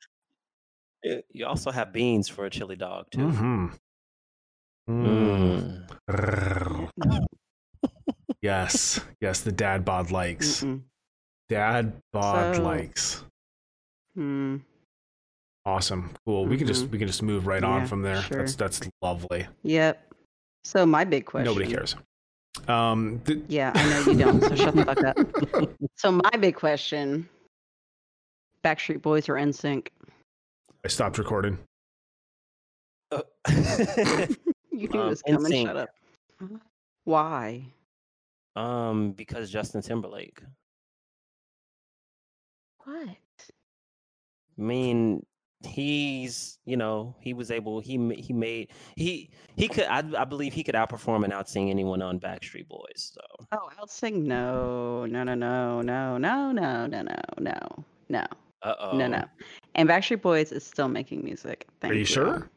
You 1.31 1.45
also 1.45 1.69
have 1.71 1.93
beans 1.93 2.27
for 2.29 2.45
a 2.45 2.49
chili 2.49 2.75
dog 2.75 3.05
too. 3.11 3.19
Mm-hmm. 3.19 3.67
Mm. 4.89 5.87
Yes, 8.41 8.99
yes. 9.21 9.41
The 9.41 9.51
dad 9.51 9.85
bod 9.85 10.11
likes. 10.11 10.63
Mm-mm. 10.63 10.81
Dad 11.49 11.93
bod 12.13 12.55
So- 12.55 12.61
likes. 12.63 13.23
Hmm. 14.15 14.57
Awesome. 15.65 16.11
Cool. 16.25 16.45
We 16.45 16.57
can 16.57 16.67
just 16.67 16.85
Mhm. 16.85 16.91
we 16.91 16.97
can 16.99 17.07
just 17.07 17.23
move 17.23 17.47
right 17.47 17.63
on 17.63 17.87
from 17.87 18.01
there. 18.03 18.21
sure. 18.21 18.37
That's 18.39 18.55
that's 18.55 18.79
lovely. 19.01 19.47
Yep. 19.63 20.13
So 20.63 20.85
my 20.85 21.03
big 21.05 21.25
question. 21.25 21.45
Nobody 21.45 21.71
cares. 21.71 21.95
Um, 22.67 23.21
th- 23.25 23.43
Yeah, 23.47 23.71
I 23.75 23.89
know 23.89 24.11
you 24.11 24.17
don't. 24.17 24.41
So 24.41 24.55
shut 24.55 24.75
the 24.75 24.85
fuck 24.85 25.03
up. 25.03 25.69
So 25.97 26.11
my 26.11 26.29
big 26.39 26.55
question: 26.55 27.27
Backstreet 28.63 29.01
Boys 29.01 29.29
or 29.29 29.35
NSYNC? 29.35 29.87
I 30.83 30.87
stopped 30.87 31.17
recording. 31.17 31.57
Uh, 33.11 33.21
You 34.71 34.89
knew 34.89 34.99
Um, 35.01 35.09
this 35.09 35.21
coming. 35.21 35.51
NSYNC. 35.51 35.65
Shut 35.65 35.77
up. 35.77 35.89
Why? 37.05 37.65
um, 38.57 39.11
because 39.11 39.49
Justin 39.49 39.81
Timberlake. 39.81 40.41
What? 42.83 43.07
I 43.07 44.61
mean, 44.61 45.25
he's 45.61 46.59
you 46.65 46.77
know 46.77 47.15
he 47.19 47.33
was 47.33 47.49
able 47.49 47.79
he 47.79 47.97
he 48.15 48.33
made 48.33 48.69
he 48.95 49.29
he 49.55 49.67
could 49.67 49.85
I, 49.85 50.03
I 50.17 50.25
believe 50.25 50.53
he 50.53 50.63
could 50.63 50.75
outperform 50.75 51.23
and 51.23 51.33
outsing 51.33 51.69
anyone 51.69 52.01
on 52.01 52.19
Backstreet 52.19 52.67
Boys. 52.67 53.13
So 53.13 53.21
Oh, 53.51 53.69
I'll. 53.79 54.11
No, 54.11 55.05
no, 55.05 55.23
no, 55.23 55.35
no, 55.35 55.81
no, 55.81 56.17
no, 56.17 56.51
no, 56.51 56.51
no, 56.51 57.01
no, 57.01 57.15
no, 57.39 57.85
no, 58.09 58.25
uh 58.61 58.75
oh 58.79 58.97
no, 58.97 59.07
no. 59.07 59.23
And 59.75 59.89
Backstreet 59.89 60.21
Boys 60.21 60.51
is 60.51 60.65
still 60.65 60.87
making 60.87 61.23
music. 61.23 61.67
Thank 61.81 61.93
Are 61.93 61.97
you 61.97 62.05
sure? 62.05 62.49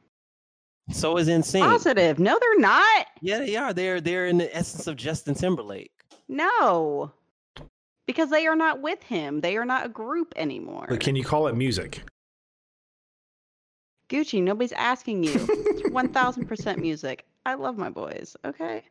So 0.90 1.18
is 1.18 1.28
NSYNC. 1.28 1.60
Positive. 1.60 2.18
No, 2.18 2.38
they're 2.40 2.60
not. 2.60 3.06
Yeah, 3.20 3.38
they 3.38 3.56
are. 3.56 3.74
They're 3.74 4.00
they're 4.00 4.26
in 4.26 4.38
the 4.38 4.54
essence 4.56 4.86
of 4.86 4.96
Justin 4.96 5.34
Timberlake. 5.34 5.92
No. 6.28 7.12
Because 8.06 8.30
they 8.30 8.46
are 8.46 8.56
not 8.56 8.80
with 8.80 9.02
him. 9.02 9.42
They 9.42 9.58
are 9.58 9.66
not 9.66 9.84
a 9.84 9.88
group 9.90 10.32
anymore. 10.36 10.86
But 10.88 11.00
can 11.00 11.14
you 11.14 11.24
call 11.24 11.46
it 11.46 11.54
music? 11.54 12.02
Gucci, 14.08 14.42
nobody's 14.42 14.72
asking 14.72 15.24
you. 15.24 15.32
It's 15.34 15.82
1000% 15.90 16.78
music. 16.78 17.26
I 17.44 17.54
love 17.54 17.76
my 17.78 17.90
boys, 17.90 18.36
okay? 18.44 18.82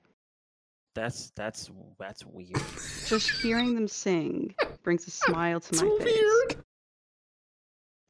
That's 0.95 1.31
that's 1.35 1.69
that's 1.99 2.25
weird. 2.25 2.59
Just 3.05 3.29
hearing 3.29 3.75
them 3.75 3.87
sing 3.87 4.55
brings 4.81 5.05
a 5.07 5.11
smile 5.25 5.59
to 5.59 5.69
It's 5.69 5.81
my 5.83 5.89
face. 5.99 6.15
weird. 6.17 6.55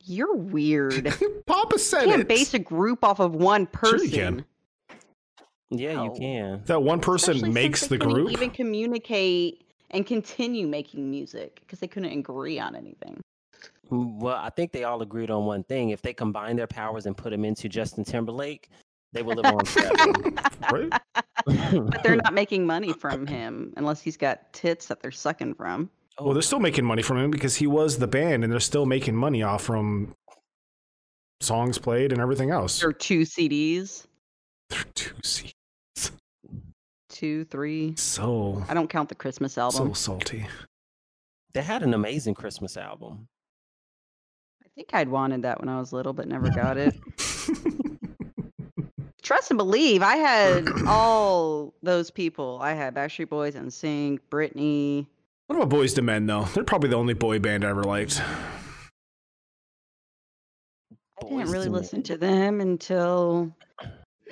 You're 0.05 0.35
weird. 0.35 1.13
Papa 1.45 1.73
You 1.73 1.79
said 1.79 2.05
can't 2.05 2.21
it. 2.21 2.27
base 2.29 2.53
a 2.53 2.59
group 2.59 3.03
off 3.03 3.19
of 3.19 3.35
one 3.35 3.65
person. 3.65 3.99
Sure 3.99 4.07
person. 4.07 4.09
you 4.09 4.45
can. 5.69 5.79
Yeah, 5.79 5.91
you 6.03 6.09
No. 6.09 6.15
can. 6.15 6.61
that 6.67 6.81
one 6.81 7.01
person 7.01 7.35
Especially 7.35 7.53
makes 7.53 7.79
since 7.81 7.89
the 7.89 7.95
they 7.97 7.99
couldn't 8.05 8.13
group. 8.23 8.31
Even 8.31 8.51
communicate 8.51 9.65
and 9.91 10.05
continue 10.05 10.65
making 10.65 11.09
music 11.11 11.59
because 11.61 11.79
they 11.79 11.87
couldn't 11.87 12.17
agree 12.17 12.57
on 12.57 12.73
anything. 12.73 13.19
Well, 13.89 14.35
I 14.35 14.49
think 14.49 14.71
they 14.71 14.83
all 14.83 15.01
agreed 15.01 15.29
on 15.31 15.45
one 15.45 15.63
thing. 15.63 15.89
If 15.89 16.01
they 16.01 16.13
combine 16.13 16.55
their 16.55 16.67
powers 16.67 17.05
and 17.05 17.15
put 17.15 17.31
him 17.33 17.45
into 17.45 17.69
Justin 17.69 18.03
Timberlake, 18.03 18.69
they 19.13 19.21
will 19.21 19.35
live 19.35 19.45
on 19.53 19.65
forever. 19.65 20.13
Right? 20.71 20.91
But 21.45 22.03
they're 22.03 22.15
not 22.17 22.33
making 22.43 22.65
money 22.65 22.91
from 22.91 23.25
him 23.25 23.73
unless 23.77 24.01
he's 24.01 24.17
got 24.17 24.51
tits 24.51 24.87
that 24.87 25.01
they're 25.01 25.11
sucking 25.11 25.53
from. 25.53 25.89
Well, 26.19 26.33
they're 26.33 26.41
still 26.41 26.59
making 26.59 26.83
money 26.83 27.01
from 27.03 27.17
him 27.19 27.31
because 27.31 27.55
he 27.55 27.67
was 27.67 27.99
the 27.99 28.07
band, 28.07 28.43
and 28.43 28.51
they're 28.51 28.59
still 28.59 28.85
making 28.85 29.15
money 29.15 29.43
off 29.43 29.63
from 29.63 30.13
songs 31.39 31.77
played 31.77 32.11
and 32.11 32.19
everything 32.19 32.49
else. 32.49 32.83
Or 32.83 32.91
two 32.91 33.21
CDs, 33.21 34.07
Two 34.95 35.13
CDs. 35.23 36.11
two, 37.09 37.45
three. 37.45 37.95
So 37.95 38.63
I 38.67 38.73
don't 38.73 38.89
count 38.89 39.09
the 39.09 39.15
Christmas 39.15 39.57
album. 39.57 39.89
so 39.89 39.93
salty. 39.93 40.47
They 41.53 41.61
had 41.61 41.81
an 41.83 41.93
amazing 41.93 42.33
Christmas 42.33 42.75
album. 42.77 43.27
I 44.77 44.81
think 44.81 44.93
I'd 44.93 45.09
wanted 45.09 45.41
that 45.41 45.59
when 45.59 45.69
I 45.69 45.79
was 45.79 45.91
little, 45.91 46.13
but 46.13 46.27
never 46.27 46.51
got 46.51 46.77
it. 46.77 46.95
Trust 49.23 49.49
and 49.49 49.57
believe, 49.57 50.03
I 50.03 50.17
had 50.17 50.69
all 50.87 51.73
those 51.81 52.11
people. 52.11 52.59
I 52.61 52.73
had 52.73 52.93
Backstreet 52.93 53.27
Boys 53.29 53.55
NSYNC, 53.55 54.19
Britney. 54.29 55.07
what 55.47 55.55
about 55.55 55.69
Boyz 55.75 55.97
II 55.97 56.03
Men 56.03 56.27
though? 56.27 56.43
They're 56.43 56.63
probably 56.63 56.89
the 56.91 56.95
only 56.95 57.15
boy 57.15 57.39
band 57.39 57.65
I 57.65 57.69
ever 57.69 57.83
liked. 57.83 58.21
I 61.19 61.23
Boyz 61.23 61.29
didn't 61.29 61.49
really 61.51 61.65
II 61.65 61.71
listen 61.71 61.97
Men. 61.97 62.03
to 62.03 62.17
them 62.17 62.61
until 62.61 63.51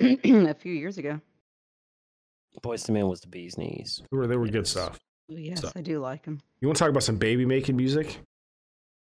a 0.00 0.54
few 0.54 0.72
years 0.72 0.96
ago. 0.96 1.20
Boyz 2.62 2.88
II 2.88 2.94
Men 2.94 3.08
was 3.08 3.20
the 3.20 3.26
bee's 3.28 3.58
knees. 3.58 4.00
They 4.12 4.16
were 4.16 4.26
they 4.28 4.36
were 4.36 4.46
good 4.48 4.66
stuff. 4.68 4.98
Oh, 5.30 5.36
yes, 5.36 5.60
So- 5.60 5.72
I 5.74 5.80
do 5.82 5.98
like 5.98 6.22
them. 6.24 6.40
You 6.60 6.68
want 6.68 6.76
to 6.78 6.84
talk 6.84 6.90
about 6.90 7.02
some 7.02 7.16
baby 7.16 7.44
making 7.44 7.76
music? 7.76 8.20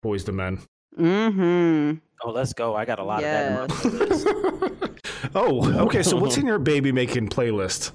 Boyz 0.05 0.27
II 0.29 0.35
Men. 0.35 0.59
Mm-hmm. 0.99 1.97
Oh, 2.23 2.31
let's 2.31 2.53
go. 2.53 2.75
I 2.75 2.85
got 2.85 2.99
a 2.99 3.03
lot 3.03 3.23
of 3.23 3.29
that 3.29 3.45
in 3.47 3.53
my 3.53 3.61
Yes. 3.61 4.23
playlist. 4.23 5.31
oh, 5.35 5.79
okay. 5.85 6.03
So 6.03 6.17
what's 6.17 6.37
in 6.37 6.45
your 6.45 6.59
baby 6.59 6.91
making 6.91 7.29
playlist? 7.29 7.91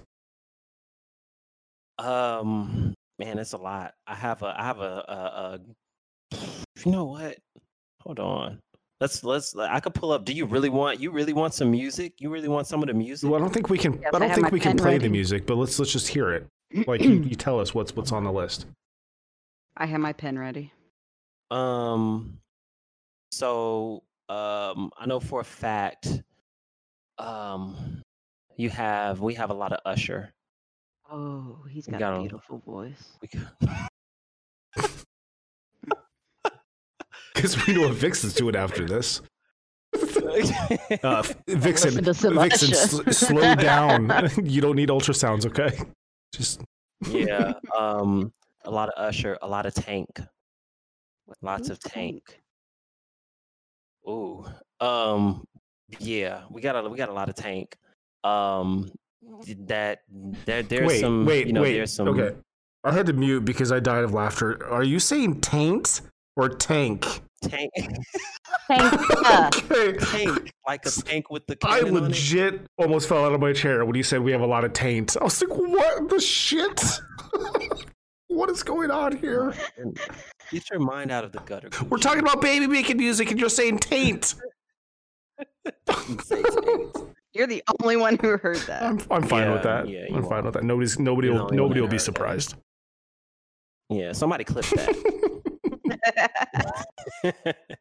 Um, 1.99 2.95
man, 3.19 3.39
it's 3.39 3.53
a 3.53 3.59
lot. 3.59 3.95
I 4.07 4.15
have 4.15 4.43
a, 4.43 4.55
I 4.59 4.65
have 4.65 4.81
a, 4.81 5.05
a, 5.09 5.61
a 6.35 6.39
you 6.85 6.93
know 6.93 7.05
what? 7.05 7.37
Hold 8.03 8.21
on. 8.21 8.59
Let's 9.01 9.23
let's. 9.23 9.55
I 9.57 9.81
could 9.81 9.95
pull 9.95 10.11
up. 10.13 10.25
Do 10.25 10.33
you 10.33 10.47
really 10.47 10.71
want? 10.71 11.01
You 11.01 11.11
really 11.11 11.35
want 11.35 11.53
some 11.53 11.71
music? 11.71 12.15
You 12.19 12.31
really 12.31 12.49
want 12.49 12.67
some 12.67 12.83
of 12.83 12.89
the 12.89 12.95
music? 12.95 13.29
Well, 13.29 13.39
I 13.39 13.43
don't 13.43 13.53
think 13.53 13.69
we 13.69 13.77
can. 13.77 13.95
Yes, 13.95 14.11
I 14.13 14.17
I 14.17 14.19
don't 14.19 14.29
have 14.29 14.37
think 14.37 14.53
we 14.53 14.61
can 14.61 14.73
pen 14.73 14.79
play 14.79 14.99
the 14.99 15.09
music, 15.11 15.47
but 15.47 15.57
let's 15.57 15.79
let's 15.79 15.93
just 15.93 16.09
hear 16.09 16.33
it. 16.33 16.47
Like 16.87 17.01
you, 17.01 17.13
you 17.13 17.37
tell 17.37 17.61
us 17.61 17.75
what's 17.75 17.95
what's 17.95 18.11
on 18.11 18.25
the 18.25 18.33
list. 18.33 18.67
I 19.77 19.87
have 19.87 20.01
my 20.01 20.13
pen 20.13 20.39
ready. 20.39 20.73
Um, 21.51 22.39
so 23.31 24.03
um, 24.29 24.91
I 24.99 25.07
know 25.07 25.21
for 25.21 25.41
a 25.41 25.45
fact, 25.45 26.23
um, 27.19 28.03
you 28.57 28.71
have 28.71 29.21
we 29.21 29.35
have 29.35 29.51
a 29.51 29.55
lot 29.55 29.73
of 29.73 29.81
Usher. 29.85 30.33
Oh, 31.11 31.59
he's 31.71 31.87
got 31.87 32.01
got 32.01 32.13
a 32.13 32.17
him. 32.17 32.23
beautiful 32.23 32.59
voice. 32.67 33.17
We 33.23 33.29
got- 33.29 33.91
Because 37.35 37.67
we 37.67 37.75
know 37.75 37.83
what 37.83 37.93
Vixen's 37.95 38.33
doing 38.35 38.57
after 38.57 38.87
this. 38.87 39.21
Uh, 39.95 41.23
Vixen, 41.47 42.03
Vixen, 42.03 42.75
sl- 42.75 43.11
slow 43.11 43.55
down. 43.55 44.11
you 44.43 44.61
don't 44.63 44.77
need 44.77 44.89
ultrasounds, 44.89 45.47
okay? 45.47 45.79
Just 46.33 46.63
yeah. 47.11 47.53
Um, 47.77 48.33
a 48.65 48.71
lot 48.71 48.89
of 48.89 48.95
Usher, 49.05 49.39
a 49.43 49.49
lot 49.49 49.67
of 49.67 49.75
Tank. 49.75 50.09
Lots 51.43 51.69
Who's 51.69 51.77
of 51.77 51.81
Tank. 51.81 52.41
Ooh. 54.09 54.45
Um. 54.81 55.45
Yeah, 55.99 56.43
we 56.51 56.61
got 56.61 56.77
a 56.85 56.89
we 56.89 56.97
got 56.97 57.09
a 57.09 57.13
lot 57.13 57.29
of 57.29 57.35
Tank. 57.35 57.77
Um. 58.25 58.91
That 59.67 60.01
there 60.45 60.63
there's 60.63 60.87
wait, 60.87 61.01
some 61.01 61.27
wait, 61.27 61.47
you 61.49 61.53
know 61.53 61.63
wait. 61.63 61.75
there's 61.75 61.93
some 61.93 62.09
Okay, 62.09 62.37
I 62.85 62.93
had 62.93 63.07
to 63.07 63.13
mute 63.13 63.45
because 63.45 63.73
I 63.73 63.81
died 63.81 64.05
of 64.05 64.15
laughter. 64.15 64.65
Are 64.71 64.85
you 64.85 65.01
saying 65.01 65.41
taint 65.41 66.03
or 66.37 66.49
tank? 66.49 67.05
tank 67.43 67.71
Tank. 68.69 68.93
okay. 69.71 69.93
tank 69.99 70.53
like 70.67 70.87
a 70.87 70.91
tank 70.91 71.31
with 71.31 71.47
the 71.47 71.57
I 71.65 71.81
cannon 71.81 71.97
on 71.97 72.05
it. 72.05 72.09
legit 72.09 72.61
almost 72.79 73.09
fell 73.09 73.25
out 73.25 73.33
of 73.33 73.41
my 73.41 73.53
chair 73.53 73.85
when 73.85 73.95
you 73.95 74.03
said 74.03 74.21
we 74.21 74.33
have 74.33 74.41
a 74.41 74.47
lot 74.47 74.65
of 74.65 74.73
taint. 74.73 75.17
I 75.21 75.25
was 75.25 75.41
like, 75.43 75.57
what 75.57 76.09
the 76.09 76.21
shit? 76.21 77.01
what 78.29 78.51
is 78.51 78.63
going 78.63 78.91
on 78.91 79.17
here? 79.17 79.55
Get 80.51 80.71
your 80.71 80.81
mind 80.81 81.11
out 81.11 81.25
of 81.25 81.33
the 81.33 81.41
gutter. 81.41 81.69
We're 81.89 81.99
talking 81.99 82.21
about 82.21 82.41
baby 82.41 82.67
making 82.67 82.99
music 82.99 83.31
and 83.31 83.41
you're 83.41 83.49
saying 83.49 83.79
taint. 83.79 84.35
about 85.87 86.19
say 86.21 86.43
tank. 86.43 86.97
You're 87.33 87.47
the 87.47 87.63
only 87.83 87.97
one 87.97 88.17
who 88.17 88.39
heard 88.39 88.57
that. 88.67 88.83
I'm, 88.83 89.01
I'm 89.11 89.23
fine 89.23 89.53
with 89.53 89.63
that. 89.65 89.89
yeah, 89.89 90.07
I'm 90.09 90.23
you 90.23 90.29
fine 90.29 90.45
with 90.45 90.55
that. 90.55 90.65
Nobody's 90.65 90.99
nobody 90.99 91.29
You're 91.29 91.45
will 91.45 91.51
nobody 91.51 91.81
will 91.81 91.89
be 91.89 91.97
heard 91.97 91.99
that. 91.99 92.01
surprised. 92.01 92.55
Yeah, 93.91 94.13
somebody 94.13 94.45
clip 94.45 94.65
that. 94.67 94.97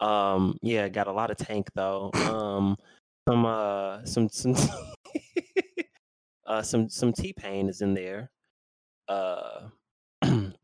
um, 0.00 0.58
yeah, 0.62 0.88
got 0.88 1.06
a 1.06 1.12
lot 1.12 1.30
of 1.30 1.36
tank 1.36 1.68
though. 1.74 2.10
Um, 2.14 2.76
some 3.28 3.46
uh, 3.46 4.04
some 4.04 4.28
some 4.28 4.56
uh, 6.46 6.62
some 6.62 6.88
some 6.88 7.12
T 7.12 7.32
Pain 7.32 7.68
is 7.68 7.82
in 7.82 7.94
there. 7.94 8.30
Uh, 9.08 9.68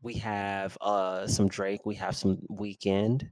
we 0.07 0.13
have 0.13 0.77
uh 0.79 1.27
some 1.27 1.49
Drake. 1.49 1.85
We 1.85 1.95
have 1.95 2.15
some 2.15 2.37
Weeknd. 2.49 3.29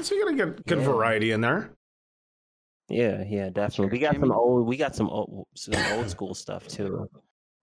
So 0.00 0.14
you're 0.14 0.26
gonna 0.30 0.36
get 0.54 0.64
good 0.66 0.78
Yeah. 0.78 0.84
variety 0.84 1.32
in 1.32 1.40
there. 1.40 1.72
Yeah, 2.88 3.24
yeah, 3.26 3.50
definitely. 3.50 3.88
We 3.98 3.98
Sure, 4.04 4.12
got 4.12 4.20
some 4.20 4.32
old. 4.32 4.66
We 4.66 4.76
got 4.76 4.94
some 4.94 5.08
old, 5.08 5.46
some 5.56 5.74
old 5.98 6.08
school 6.08 6.34
stuff 6.34 6.68
too. 6.68 7.08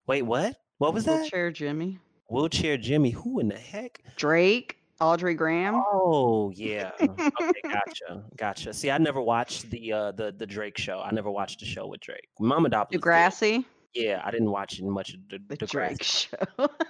Wait, 0.06 0.24
what? 0.24 0.58
What 0.80 0.94
was 0.94 1.06
that? 1.06 1.22
Wheelchair 1.22 1.50
Jimmy. 1.52 2.00
Wheelchair 2.30 2.78
Jimmy. 2.78 3.12
Who 3.12 3.40
in 3.40 3.48
the 3.48 3.58
heck? 3.58 4.02
Drake. 4.18 4.76
Aubrey 5.02 5.34
Graham. 5.34 5.82
Oh 5.94 6.50
yeah. 6.56 6.92
Okay, 7.00 7.62
gotcha, 7.64 8.26
gotcha. 8.36 8.74
See, 8.74 8.92
I 8.92 8.98
never 8.98 9.22
watched 9.22 9.70
the 9.72 9.94
uh 9.94 10.12
the 10.12 10.34
the 10.38 10.46
Drake 10.46 10.78
show. 10.78 11.00
I 11.00 11.12
never 11.12 11.32
watched 11.32 11.62
the 11.62 11.66
show 11.66 11.88
with 11.88 12.02
Drake. 12.02 12.28
Mama 12.38 12.70
Doppler. 12.70 13.00
Degrassi. 13.00 13.64
Yeah, 13.94 14.22
I 14.24 14.32
didn't 14.32 14.52
watch 14.52 14.82
much 14.82 15.14
of 15.14 15.20
the, 15.30 15.40
The 15.48 15.56
the 15.58 15.66
Drake 15.66 15.98
Degrassi. 15.98 16.28
show. 16.60 16.70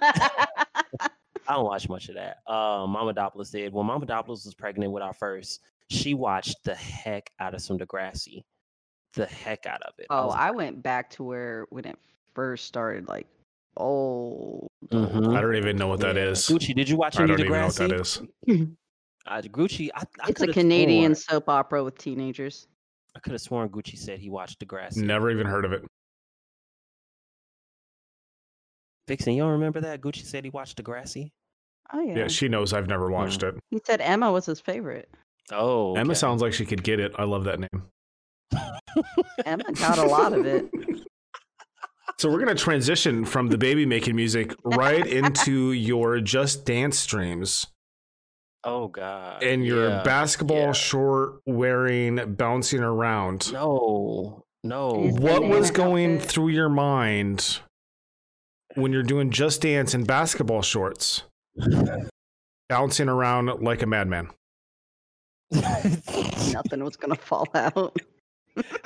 I 1.48 1.54
don't 1.54 1.64
watch 1.64 1.88
much 1.88 2.08
of 2.08 2.14
that. 2.16 2.38
Um, 2.52 2.90
Mama 2.90 3.14
Doppler 3.14 3.50
did. 3.50 3.72
When 3.72 3.86
Mama 3.86 4.06
Doppler 4.06 4.28
was 4.28 4.54
pregnant 4.56 4.92
with 4.92 5.02
our 5.02 5.14
first, 5.14 5.60
she 5.88 6.14
watched 6.14 6.62
the 6.64 6.74
heck 6.74 7.30
out 7.40 7.54
of 7.54 7.62
some 7.62 7.78
Degrassi. 7.78 8.42
The 9.14 9.26
heck 9.26 9.66
out 9.66 9.82
of 9.82 9.94
it. 9.98 10.06
oh, 10.10 10.26
was 10.26 10.34
I 10.38 10.50
went 10.52 10.82
back 10.82 11.10
to 11.10 11.24
where 11.24 11.66
when 11.70 11.84
it 11.84 11.98
first 12.34 12.66
started, 12.66 13.08
like 13.08 13.26
old. 13.76 14.68
Mhm. 14.88 15.36
I 15.36 15.40
don't 15.40 15.56
even 15.56 15.76
know 15.76 15.88
what 15.88 16.00
that 16.00 16.14
Yeah. 16.16 16.26
is. 16.28 16.40
Gucci, 16.46 16.74
did 16.74 16.88
you 16.88 16.96
watch 16.96 17.16
I 17.18 17.26
don't 17.26 17.40
even 17.40 17.50
know 17.52 17.64
what 17.66 17.72
Degrassi? 17.74 18.22
that 18.46 18.56
is. 18.56 18.68
Uh, 19.26 19.42
Gucci, 19.42 19.90
I, 19.94 20.02
I 20.22 20.30
It's 20.30 20.40
a 20.40 20.46
Canadian 20.46 21.14
Sworn, 21.14 21.36
soap 21.42 21.48
opera 21.50 21.84
with 21.84 21.98
teenagers. 21.98 22.66
I 23.14 23.20
could 23.20 23.32
have 23.32 23.40
sworn 23.42 23.68
Gucci 23.68 23.96
said 23.98 24.18
he 24.18 24.30
watched 24.30 24.58
Degrassi. 24.66 24.96
Never 25.04 25.30
even 25.30 25.46
heard 25.46 25.66
of 25.66 25.72
it. 25.72 25.84
Vixen, 29.10 29.32
you 29.34 29.42
don't 29.42 29.50
remember 29.52 29.80
that? 29.80 30.00
Gucci 30.00 30.22
said 30.24 30.44
he 30.44 30.50
watched 30.50 30.80
Degrassi. 30.82 31.32
Oh 31.92 32.00
yeah. 32.00 32.18
Yeah, 32.18 32.28
she 32.28 32.46
knows 32.48 32.72
I've 32.72 32.86
never 32.86 33.10
watched 33.10 33.42
it. 33.42 33.56
he 33.70 33.80
said 33.84 34.00
Emma 34.00 34.30
was 34.30 34.46
his 34.46 34.60
favorite. 34.60 35.08
Oh, 35.50 35.96
Emma 35.96 36.14
sounds 36.14 36.40
like 36.42 36.52
she 36.52 36.64
could 36.64 36.84
get 36.84 37.00
it. 37.00 37.12
I 37.18 37.24
love 37.24 37.42
that 37.44 37.58
name. 37.58 37.82
Emma 39.44 39.64
got 39.72 39.98
a 39.98 40.06
lot 40.06 40.32
of 40.32 40.46
it. 40.46 40.70
So 42.18 42.28
we're 42.30 42.38
gonna 42.40 42.54
transition 42.54 43.24
from 43.24 43.48
the 43.48 43.56
baby 43.56 43.86
making 43.86 44.14
music 44.14 44.54
right 44.62 45.06
into 45.20 45.72
your 45.72 46.20
Just 46.20 46.66
Dance 46.66 46.98
streams 46.98 47.66
Oh 48.62 48.88
God. 48.88 49.42
and 49.42 49.64
your 49.64 49.88
yeah. 49.88 50.02
basketball 50.02 50.58
yeah. 50.66 50.72
short 50.72 51.40
wearing, 51.46 52.34
bouncing 52.34 52.80
around. 52.80 53.50
No, 53.54 54.44
no. 54.62 55.04
His 55.04 55.14
What 55.18 55.44
was 55.48 55.70
going 55.70 56.16
outfit. 56.16 56.28
through 56.30 56.48
your 56.48 56.68
mind 56.68 57.60
when 58.74 58.92
you're 58.92 59.02
doing 59.02 59.30
Just 59.30 59.62
Dance 59.62 59.94
in 59.94 60.04
basketball 60.04 60.62
shorts, 60.62 61.24
bouncing 62.68 63.08
around 63.08 63.46
like 63.62 63.82
a 63.82 63.86
madman? 63.86 64.30
Nothing 65.50 66.84
was 66.84 66.96
gonna 66.96 67.16
fall 67.16 67.46
out. 67.54 67.96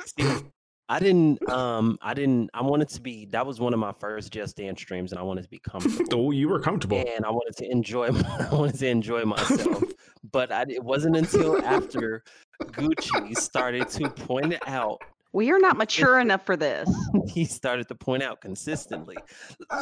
See, 0.05 0.41
I 0.87 0.99
didn't. 0.99 1.47
Um, 1.49 1.97
I 2.01 2.13
didn't. 2.13 2.51
I 2.53 2.61
wanted 2.61 2.89
to 2.89 3.01
be. 3.01 3.25
That 3.25 3.45
was 3.45 3.59
one 3.59 3.73
of 3.73 3.79
my 3.79 3.91
first 3.91 4.31
Just 4.31 4.57
Dance 4.57 4.79
streams, 4.79 5.11
and 5.11 5.19
I 5.19 5.23
wanted 5.23 5.43
to 5.43 5.49
be 5.49 5.59
comfortable. 5.59 6.27
Oh, 6.27 6.31
you 6.31 6.47
were 6.47 6.59
comfortable. 6.59 6.97
and 6.97 7.25
I 7.25 7.31
wanted 7.31 7.55
to 7.57 7.71
enjoy. 7.71 8.07
I 8.39 8.49
wanted 8.53 8.77
to 8.79 8.87
enjoy 8.87 9.25
myself, 9.25 9.83
but 10.31 10.51
I, 10.51 10.65
it 10.69 10.83
wasn't 10.83 11.17
until 11.17 11.63
after 11.65 12.23
Gucci 12.61 13.35
started 13.35 13.89
to 13.89 14.09
point 14.09 14.53
it 14.53 14.61
out. 14.67 15.01
We 15.35 15.51
are 15.51 15.59
not 15.59 15.75
mature 15.75 16.21
enough 16.21 16.45
for 16.45 16.55
this. 16.55 16.89
He 17.27 17.43
started 17.43 17.89
to 17.89 17.95
point 17.95 18.23
out 18.23 18.39
consistently. 18.39 19.17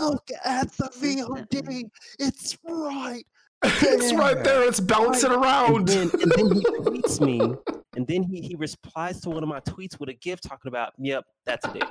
Look 0.02 0.28
at 0.44 0.72
the 0.72 0.86
VOD. 0.86 1.84
It's 2.18 2.58
right. 2.68 3.24
it's 3.64 4.14
right 4.14 4.44
there. 4.44 4.68
It's 4.68 4.80
bouncing 4.80 5.32
And 5.32 5.44
around. 5.44 5.90
then, 5.90 6.10
and 6.14 6.32
then 6.36 6.52
he 6.56 6.62
tweets 6.64 7.22
me, 7.22 7.40
and 7.96 8.08
then 8.08 8.24
he, 8.24 8.42
he 8.42 8.56
replies 8.56 9.22
to 9.22 9.30
one 9.30 9.44
of 9.44 9.50
my 9.50 9.60
tweets 9.60 10.00
with 10.00 10.10
a 10.10 10.14
gift 10.16 10.44
talking 10.44 10.70
about, 10.70 10.94
"Yep, 10.98 11.26
that's 11.46 11.66
a 11.68 11.74
dick." 11.74 11.84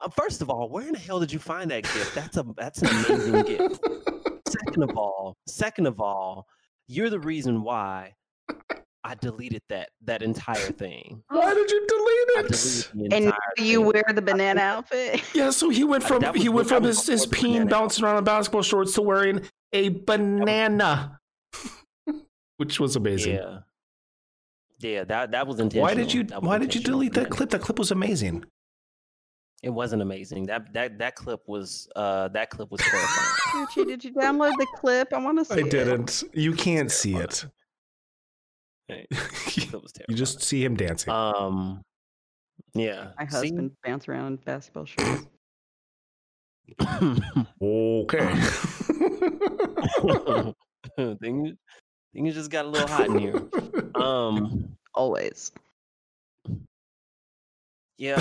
Uh, 0.00 0.08
First 0.16 0.40
of 0.40 0.48
all, 0.48 0.70
where 0.70 0.86
in 0.86 0.94
the 0.94 0.98
hell 0.98 1.20
did 1.20 1.30
you 1.32 1.38
find 1.38 1.70
that 1.70 1.82
gift? 1.82 2.14
That's 2.14 2.36
a 2.38 2.46
that's 2.56 2.80
an 2.80 2.88
amazing 2.88 3.42
gift. 3.42 3.84
Second 4.48 4.82
of 4.84 4.96
all, 4.96 5.36
second 5.46 5.86
of 5.86 6.00
all, 6.00 6.46
you're 6.88 7.10
the 7.10 7.20
reason 7.20 7.62
why 7.62 8.14
I 9.04 9.14
deleted 9.16 9.62
that 9.68 9.90
that 10.04 10.22
entire 10.22 10.54
thing. 10.72 11.22
Why 11.28 11.52
did 11.54 11.70
you 11.70 11.86
delete 11.86 12.28
deleted 12.28 12.54
it? 12.54 12.90
the 12.94 13.04
And 13.16 13.24
entire 13.26 13.38
do 13.56 13.64
you 13.64 13.78
thing. 13.78 13.86
wear 13.92 14.04
the 14.14 14.22
banana 14.22 14.60
outfit? 14.60 15.22
Yeah, 15.34 15.50
so 15.50 15.68
he 15.70 15.82
went 15.84 16.04
from 16.04 16.20
that 16.20 16.36
he 16.36 16.48
went 16.48 16.68
from 16.68 16.84
his, 16.84 17.06
his 17.06 17.26
peen 17.26 17.52
banana 17.64 17.70
bouncing 17.70 18.04
around 18.04 18.18
in 18.18 18.24
basketball 18.24 18.62
shorts 18.62 18.92
to 18.94 19.02
wearing 19.02 19.42
a 19.72 19.88
banana, 19.88 21.18
which 22.58 22.78
was 22.78 22.96
amazing. 22.96 23.34
Yeah. 23.34 23.58
Yeah, 24.78 25.04
that 25.04 25.30
that 25.30 25.46
was 25.46 25.60
intentional. 25.60 25.82
Why 25.84 25.94
did 25.94 26.12
you 26.12 26.24
Why 26.40 26.58
did 26.58 26.74
you 26.74 26.80
delete 26.80 27.14
that 27.14 27.30
clip? 27.30 27.50
That 27.50 27.60
clip 27.62 27.78
was 27.78 27.90
amazing. 27.92 28.44
It 29.62 29.70
wasn't 29.70 30.02
amazing. 30.02 30.46
That 30.46 30.72
that 30.72 30.98
that 30.98 31.14
clip 31.14 31.40
was 31.46 31.88
uh 31.94 32.28
that 32.28 32.50
clip 32.50 32.70
was 32.70 32.80
terrifying. 32.84 33.66
Gucci, 33.66 33.86
did 33.86 34.04
you 34.04 34.12
download 34.12 34.52
the 34.58 34.66
clip? 34.76 35.12
I 35.12 35.18
want 35.18 35.38
to 35.38 35.44
see. 35.44 35.54
I 35.54 35.64
it. 35.66 35.70
didn't. 35.70 36.24
You 36.32 36.52
can't 36.52 36.90
see 36.90 37.14
it. 37.14 37.44
Hey, 38.88 39.06
you 39.10 39.16
That 39.70 39.82
was 39.82 39.92
terrifying. 39.92 40.16
just 40.16 40.42
see 40.42 40.64
him 40.64 40.76
dancing. 40.76 41.12
um 41.12 41.82
yeah. 42.74 43.08
My 43.18 43.26
See? 43.26 43.48
husband 43.48 43.72
bounce 43.84 44.08
around 44.08 44.26
in 44.26 44.36
basketball 44.36 44.86
shorts. 44.86 45.26
okay. 47.62 48.34
things 51.20 51.52
things 52.14 52.34
just 52.34 52.50
got 52.50 52.64
a 52.64 52.68
little 52.68 52.88
hot 52.88 53.06
in 53.06 53.18
here. 53.18 53.42
Um 53.94 54.76
Always. 54.94 55.52
yeah. 57.98 58.20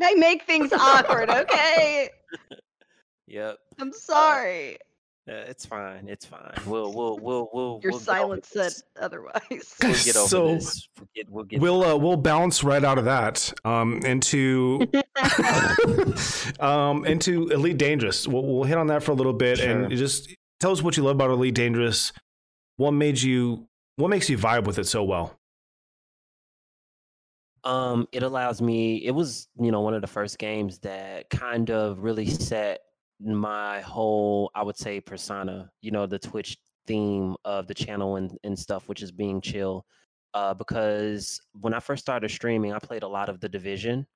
I 0.00 0.14
make 0.16 0.44
things 0.44 0.72
awkward. 0.72 1.30
Okay. 1.30 2.10
yep. 3.26 3.58
I'm 3.78 3.92
sorry. 3.92 4.78
Uh, 5.28 5.44
it's 5.48 5.66
fine. 5.66 6.08
It's 6.08 6.24
fine. 6.24 6.52
We'll 6.66 6.92
we'll 6.92 7.18
we'll 7.18 7.50
we'll 7.52 7.80
Your 7.82 7.92
we'll 7.92 8.00
get 8.00 8.08
over 8.08 8.40
silence 8.40 8.48
said 8.48 8.72
otherwise. 9.00 9.40
We'll 9.50 9.92
get 9.92 10.16
over 10.16 10.28
So, 10.28 10.54
this. 10.54 10.88
We'll 10.98 11.08
get, 11.14 11.30
we'll 11.30 11.44
get 11.44 11.60
we'll 11.60 11.84
uh, 11.84 11.96
we'll 11.96 12.16
bounce 12.16 12.64
right 12.64 12.82
out 12.82 12.98
of 12.98 13.04
that 13.04 13.52
um, 13.64 14.00
into 14.04 14.90
um, 16.60 17.04
into 17.04 17.48
Elite 17.48 17.76
Dangerous. 17.78 18.26
We'll, 18.26 18.44
we'll 18.44 18.64
hit 18.64 18.78
on 18.78 18.86
that 18.88 19.02
for 19.02 19.12
a 19.12 19.14
little 19.14 19.34
bit 19.34 19.60
and 19.60 19.90
just 19.90 20.34
tell 20.58 20.72
us 20.72 20.82
what 20.82 20.96
you 20.96 21.02
love 21.02 21.16
about 21.16 21.30
Elite 21.30 21.54
Dangerous. 21.54 22.12
What 22.76 22.92
made 22.92 23.20
you? 23.20 23.68
What 23.96 24.08
makes 24.08 24.30
you 24.30 24.38
vibe 24.38 24.64
with 24.64 24.78
it 24.78 24.86
so 24.86 25.04
well? 25.04 25.38
Um, 27.62 28.08
it 28.10 28.22
allows 28.22 28.62
me. 28.62 28.96
It 29.04 29.10
was 29.10 29.48
you 29.60 29.70
know 29.70 29.82
one 29.82 29.94
of 29.94 30.00
the 30.00 30.08
first 30.08 30.38
games 30.38 30.78
that 30.80 31.28
kind 31.28 31.70
of 31.70 32.02
really 32.02 32.26
set 32.26 32.80
my 33.20 33.80
whole 33.80 34.50
I 34.54 34.62
would 34.62 34.76
say 34.76 35.00
persona. 35.00 35.70
You 35.82 35.90
know 35.90 36.06
the 36.06 36.18
Twitch 36.18 36.56
theme 36.86 37.36
of 37.44 37.66
the 37.66 37.74
channel 37.74 38.16
and 38.16 38.36
and 38.44 38.58
stuff, 38.58 38.88
which 38.88 39.02
is 39.02 39.12
being 39.12 39.40
chill. 39.40 39.84
Uh, 40.32 40.54
because 40.54 41.40
when 41.60 41.74
I 41.74 41.80
first 41.80 42.02
started 42.02 42.30
streaming, 42.30 42.72
I 42.72 42.78
played 42.78 43.02
a 43.02 43.08
lot 43.08 43.28
of 43.28 43.40
the 43.40 43.48
Division, 43.48 44.06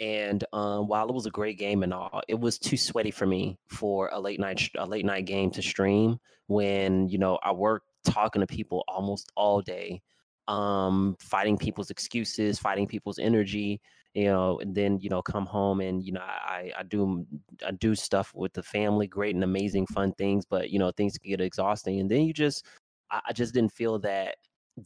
and 0.00 0.44
um, 0.52 0.88
while 0.88 1.08
it 1.08 1.14
was 1.14 1.26
a 1.26 1.30
great 1.30 1.58
game 1.58 1.82
and 1.82 1.94
all, 1.94 2.22
it 2.28 2.38
was 2.38 2.58
too 2.58 2.76
sweaty 2.76 3.12
for 3.12 3.26
me 3.26 3.58
for 3.68 4.10
a 4.12 4.20
late 4.20 4.40
night 4.40 4.70
a 4.76 4.86
late 4.86 5.04
night 5.04 5.26
game 5.26 5.50
to 5.52 5.62
stream. 5.62 6.18
When 6.48 7.08
you 7.08 7.18
know 7.18 7.38
I 7.42 7.52
work 7.52 7.82
talking 8.04 8.40
to 8.40 8.46
people 8.46 8.84
almost 8.88 9.30
all 9.36 9.60
day 9.60 10.02
um, 10.48 11.16
fighting 11.20 11.58
people's 11.58 11.90
excuses, 11.90 12.58
fighting 12.58 12.86
people's 12.86 13.18
energy, 13.18 13.80
you 14.16 14.24
know, 14.24 14.58
and 14.60 14.74
then 14.74 14.98
you 15.00 15.10
know 15.10 15.20
come 15.20 15.44
home 15.44 15.80
and 15.80 16.02
you 16.02 16.12
know 16.12 16.22
I 16.22 16.72
I 16.78 16.82
do 16.84 17.26
I 17.66 17.72
do 17.72 17.94
stuff 17.94 18.32
with 18.34 18.54
the 18.54 18.62
family, 18.62 19.06
great 19.06 19.34
and 19.34 19.44
amazing 19.44 19.86
fun 19.88 20.12
things, 20.14 20.46
but 20.46 20.70
you 20.70 20.78
know 20.78 20.90
things 20.92 21.18
get 21.18 21.40
exhausting, 21.42 22.00
and 22.00 22.10
then 22.10 22.22
you 22.22 22.32
just 22.32 22.64
I, 23.10 23.20
I 23.28 23.32
just 23.34 23.52
didn't 23.52 23.72
feel 23.72 23.98
that 24.00 24.36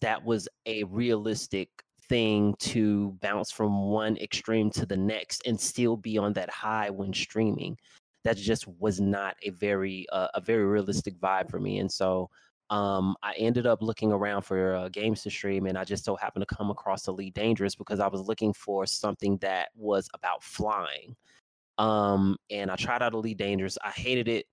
that 0.01 0.25
was 0.25 0.49
a 0.67 0.83
realistic 0.85 1.69
thing 2.09 2.55
to 2.59 3.17
bounce 3.23 3.53
from 3.53 3.91
one 3.91 4.17
extreme 4.17 4.71
to 4.73 4.85
the 4.85 4.97
next 4.97 5.47
and 5.47 5.61
still 5.61 5.97
be 5.97 6.19
on 6.19 6.33
that 6.33 6.51
high 6.51 6.91
when 6.91 7.13
streaming. 7.13 7.77
That 8.25 8.37
just 8.37 8.67
was 8.67 9.01
not 9.01 9.37
a 9.45 9.51
very 9.51 10.07
uh, 10.13 10.29
a 10.35 10.41
very 10.41 10.65
realistic 10.65 11.19
vibe 11.21 11.51
for 11.51 11.61
me 11.61 11.79
and 11.79 11.91
so 11.91 12.31
um, 12.71 13.17
I 13.23 13.35
ended 13.37 13.67
up 13.67 13.83
looking 13.83 14.13
around 14.13 14.43
for 14.43 14.77
uh, 14.77 14.89
games 14.89 15.23
to 15.25 15.31
stream, 15.31 15.67
and 15.67 15.77
I 15.77 15.83
just 15.83 16.05
so 16.05 16.15
happened 16.15 16.47
to 16.49 16.55
come 16.55 16.71
across 16.71 17.09
Elite 17.09 17.35
Dangerous 17.35 17.75
because 17.75 17.99
I 17.99 18.07
was 18.07 18.21
looking 18.23 18.53
for 18.53 18.87
something 18.87 19.37
that 19.39 19.71
was 19.75 20.09
about 20.15 20.45
flying. 20.45 21.17
Um, 21.79 22.37
and 22.51 22.71
I 22.71 22.77
tried 22.77 23.03
out 23.03 23.15
Elite 23.15 23.39
Dangerous. 23.39 23.77
I 23.85 23.91
hated 23.91 24.29
it 24.29 24.47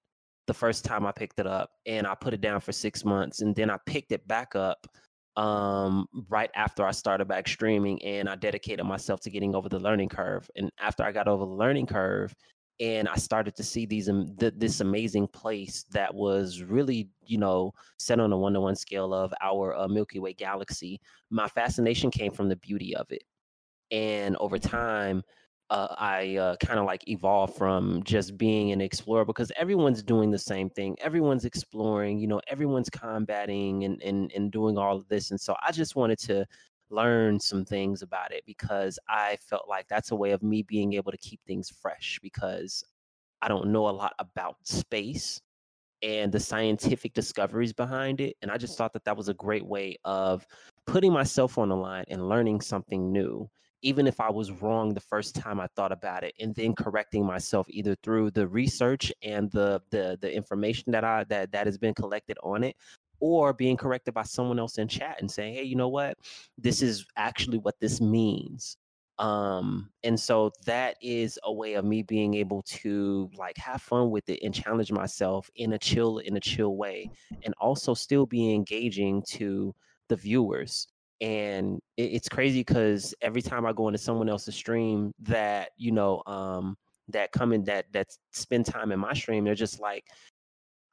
the 0.47 0.53
first 0.53 0.83
time 0.83 1.05
I 1.05 1.11
picked 1.11 1.39
it 1.39 1.45
up, 1.45 1.69
and 1.85 2.07
I 2.07 2.15
put 2.15 2.33
it 2.33 2.41
down 2.41 2.59
for 2.59 2.71
six 2.71 3.05
months, 3.05 3.41
and 3.41 3.55
then 3.55 3.69
I 3.69 3.77
picked 3.85 4.11
it 4.11 4.27
back 4.27 4.55
up 4.55 4.87
um, 5.35 6.07
right 6.27 6.49
after 6.55 6.83
I 6.83 6.91
started 6.91 7.27
back 7.27 7.47
streaming, 7.47 8.03
and 8.03 8.27
I 8.27 8.35
dedicated 8.35 8.83
myself 8.83 9.19
to 9.21 9.29
getting 9.29 9.53
over 9.53 9.69
the 9.69 9.79
learning 9.79 10.09
curve. 10.09 10.49
And 10.55 10.71
after 10.79 11.03
I 11.03 11.11
got 11.11 11.27
over 11.27 11.45
the 11.45 11.51
learning 11.51 11.85
curve, 11.85 12.33
and 12.79 13.07
I 13.07 13.15
started 13.15 13.55
to 13.55 13.63
see 13.63 13.85
these 13.85 14.09
um, 14.09 14.35
th- 14.39 14.53
this 14.57 14.81
amazing 14.81 15.27
place 15.27 15.85
that 15.91 16.13
was 16.13 16.61
really 16.61 17.09
you 17.25 17.37
know 17.37 17.73
set 17.97 18.19
on 18.19 18.31
a 18.31 18.37
one 18.37 18.53
to 18.53 18.61
one 18.61 18.75
scale 18.75 19.13
of 19.13 19.33
our 19.41 19.75
uh, 19.75 19.87
Milky 19.87 20.19
Way 20.19 20.33
galaxy. 20.33 20.99
My 21.29 21.47
fascination 21.47 22.11
came 22.11 22.31
from 22.31 22.49
the 22.49 22.55
beauty 22.57 22.95
of 22.95 23.11
it, 23.11 23.23
and 23.91 24.35
over 24.37 24.57
time. 24.57 25.23
Uh, 25.69 25.93
I 25.97 26.37
uh, 26.37 26.55
kind 26.65 26.79
of 26.79 26.85
like 26.85 27.09
evolved 27.09 27.57
from 27.57 28.01
just 28.03 28.37
being 28.37 28.71
an 28.71 28.79
explorer 28.79 29.25
because 29.25 29.51
everyone's 29.57 30.01
doing 30.01 30.31
the 30.31 30.39
same 30.39 30.69
thing. 30.69 30.95
Everyone's 31.01 31.43
exploring, 31.43 32.19
you 32.19 32.27
know, 32.27 32.39
everyone's 32.47 32.89
combating 32.89 33.83
and, 33.83 34.01
and, 34.01 34.31
and 34.33 34.49
doing 34.49 34.77
all 34.77 34.95
of 34.95 35.09
this. 35.09 35.31
And 35.31 35.41
so 35.41 35.57
I 35.61 35.73
just 35.73 35.97
wanted 35.97 36.19
to 36.19 36.45
learn 36.89 37.39
some 37.39 37.65
things 37.65 38.01
about 38.01 38.31
it 38.31 38.43
because 38.45 38.99
I 39.09 39.37
felt 39.41 39.67
like 39.67 39.87
that's 39.87 40.11
a 40.11 40.15
way 40.15 40.31
of 40.31 40.43
me 40.43 40.61
being 40.63 40.93
able 40.93 41.11
to 41.11 41.17
keep 41.17 41.39
things 41.45 41.69
fresh 41.69 42.19
because 42.21 42.83
I 43.41 43.47
don't 43.47 43.71
know 43.71 43.87
a 43.87 43.91
lot 43.91 44.13
about 44.19 44.55
space 44.63 45.41
and 46.03 46.31
the 46.31 46.39
scientific 46.39 47.13
discoveries 47.13 47.73
behind 47.73 48.21
it. 48.21 48.35
And 48.41 48.51
I 48.51 48.57
just 48.57 48.77
thought 48.77 48.93
that 48.93 49.03
that 49.05 49.17
was 49.17 49.29
a 49.29 49.33
great 49.33 49.65
way 49.65 49.97
of 50.05 50.45
putting 50.85 51.11
myself 51.11 51.57
on 51.57 51.69
the 51.69 51.75
line 51.75 52.05
and 52.07 52.29
learning 52.29 52.61
something 52.61 53.11
new, 53.11 53.49
even 53.81 54.07
if 54.07 54.19
I 54.19 54.29
was 54.29 54.51
wrong 54.51 54.93
the 54.93 54.99
first 54.99 55.35
time 55.35 55.59
I 55.59 55.67
thought 55.75 55.91
about 55.91 56.23
it, 56.23 56.33
and 56.39 56.53
then 56.55 56.75
correcting 56.75 57.25
myself 57.25 57.67
either 57.69 57.95
through 58.03 58.31
the 58.31 58.47
research 58.47 59.11
and 59.23 59.51
the 59.51 59.81
the 59.89 60.17
the 60.21 60.33
information 60.33 60.91
that 60.91 61.03
I 61.03 61.23
that 61.25 61.51
that 61.51 61.65
has 61.65 61.77
been 61.77 61.93
collected 61.93 62.37
on 62.43 62.63
it, 62.63 62.75
or 63.19 63.53
being 63.53 63.77
corrected 63.77 64.13
by 64.13 64.23
someone 64.23 64.59
else 64.59 64.77
in 64.77 64.87
chat 64.87 65.17
and 65.19 65.29
saying, 65.29 65.55
hey, 65.55 65.63
you 65.63 65.75
know 65.75 65.89
what? 65.89 66.17
This 66.57 66.81
is 66.81 67.05
actually 67.15 67.57
what 67.57 67.79
this 67.79 67.99
means. 67.99 68.77
Um, 69.19 69.89
and 70.03 70.19
so 70.19 70.51
that 70.65 70.95
is 71.01 71.39
a 71.43 71.51
way 71.51 71.73
of 71.73 71.85
me 71.85 72.03
being 72.03 72.35
able 72.35 72.61
to 72.63 73.31
like 73.35 73.57
have 73.57 73.81
fun 73.81 74.11
with 74.11 74.29
it 74.29 74.39
and 74.43 74.53
challenge 74.53 74.91
myself 74.91 75.49
in 75.55 75.73
a 75.73 75.79
chill, 75.79 76.19
in 76.19 76.37
a 76.37 76.39
chill 76.39 76.75
way, 76.75 77.09
and 77.43 77.53
also 77.59 77.93
still 77.95 78.27
be 78.27 78.53
engaging 78.53 79.23
to 79.29 79.73
the 80.09 80.15
viewers. 80.15 80.87
And 81.19 81.79
it, 81.97 82.03
it's 82.13 82.29
crazy 82.29 82.59
because 82.59 83.15
every 83.21 83.41
time 83.41 83.65
I 83.65 83.73
go 83.73 83.87
into 83.87 83.97
someone 83.97 84.29
else's 84.29 84.53
stream 84.53 85.11
that, 85.21 85.71
you 85.77 85.91
know, 85.91 86.21
um, 86.27 86.77
that 87.09 87.31
come 87.31 87.53
in 87.53 87.63
that 87.63 87.85
that 87.93 88.07
spend 88.33 88.67
time 88.67 88.91
in 88.91 88.99
my 88.99 89.13
stream, 89.13 89.45
they're 89.45 89.55
just 89.55 89.79
like, 89.79 90.03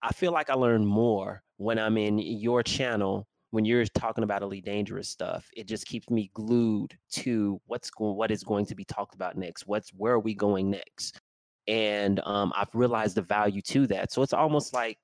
I 0.04 0.12
feel 0.12 0.32
like 0.32 0.50
I 0.50 0.54
learn 0.54 0.84
more 0.84 1.42
when 1.56 1.78
I'm 1.78 1.96
in 1.96 2.18
your 2.18 2.62
channel 2.62 3.26
when 3.52 3.64
you're 3.64 3.84
talking 3.86 4.24
about 4.24 4.42
elite 4.42 4.64
dangerous 4.64 5.08
stuff 5.08 5.48
it 5.56 5.68
just 5.68 5.86
keeps 5.86 6.10
me 6.10 6.30
glued 6.34 6.98
to 7.12 7.60
what's 7.66 7.88
going 7.88 8.16
what 8.16 8.30
is 8.30 8.42
going 8.42 8.66
to 8.66 8.74
be 8.74 8.84
talked 8.84 9.14
about 9.14 9.36
next 9.36 9.66
what's 9.66 9.90
where 9.90 10.14
are 10.14 10.20
we 10.20 10.34
going 10.34 10.70
next? 10.70 11.20
And 11.66 12.20
um, 12.24 12.52
i've 12.56 12.74
realized 12.74 13.14
the 13.14 13.22
value 13.22 13.62
to 13.62 13.86
that 13.86 14.12
so 14.12 14.22
it's 14.22 14.32
almost 14.32 14.74
like 14.74 14.98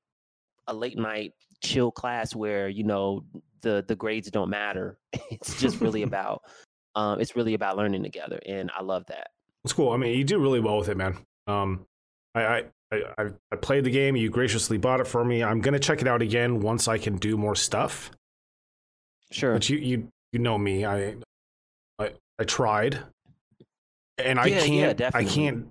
a 0.67 0.75
late 0.75 0.99
night 0.99 1.33
chill 1.63 1.91
class 1.91 2.35
where 2.35 2.69
you 2.69 2.85
know 2.85 3.25
the 3.63 3.85
the 3.87 3.97
grades 3.97 4.31
don't 4.31 4.51
matter. 4.51 4.99
It's 5.31 5.61
just 5.61 5.81
really 5.81 6.03
about 6.11 6.43
um, 6.97 7.21
it's 7.21 7.37
really 7.37 7.55
about 7.55 7.77
learning 7.77 8.03
together 8.03 8.41
and 8.47 8.71
i 8.77 8.83
love 8.83 9.07
that. 9.07 9.29
It's 9.65 9.73
cool 9.73 9.93
i 9.93 9.97
mean 9.97 10.19
you 10.19 10.25
do 10.25 10.39
really 10.39 10.61
well 10.61 10.79
with 10.79 10.89
it 10.89 10.97
man. 10.97 11.17
Um, 11.47 11.87
I, 12.35 12.45
I 12.45 12.65
I, 12.93 13.31
I, 13.53 13.57
played 13.57 13.85
the 13.85 13.91
game. 13.91 14.17
You 14.17 14.31
graciously 14.31 14.77
bought 14.77 15.01
it 15.01 15.07
for 15.07 15.25
me. 15.25 15.45
I'm 15.45 15.61
gonna 15.61 15.79
check 15.79 16.01
it 16.01 16.09
out 16.09 16.23
again 16.23 16.61
once 16.61 16.89
I 16.89 16.99
can 16.99 17.17
do 17.17 17.37
more 17.37 17.55
stuff. 17.55 18.11
Sure. 19.31 19.53
But 19.53 19.69
you 19.69 19.79
you 19.79 20.09
you 20.33 20.41
know 20.41 20.59
me. 20.59 20.85
I 20.85 21.17
I, 21.99 22.13
I 22.39 22.45
tried, 22.45 22.99
and 24.19 24.41
I 24.41 24.47
yeah, 24.47 24.61
can't 24.61 25.01
yeah, 25.01 25.11
I 25.15 25.25
can't 25.25 25.69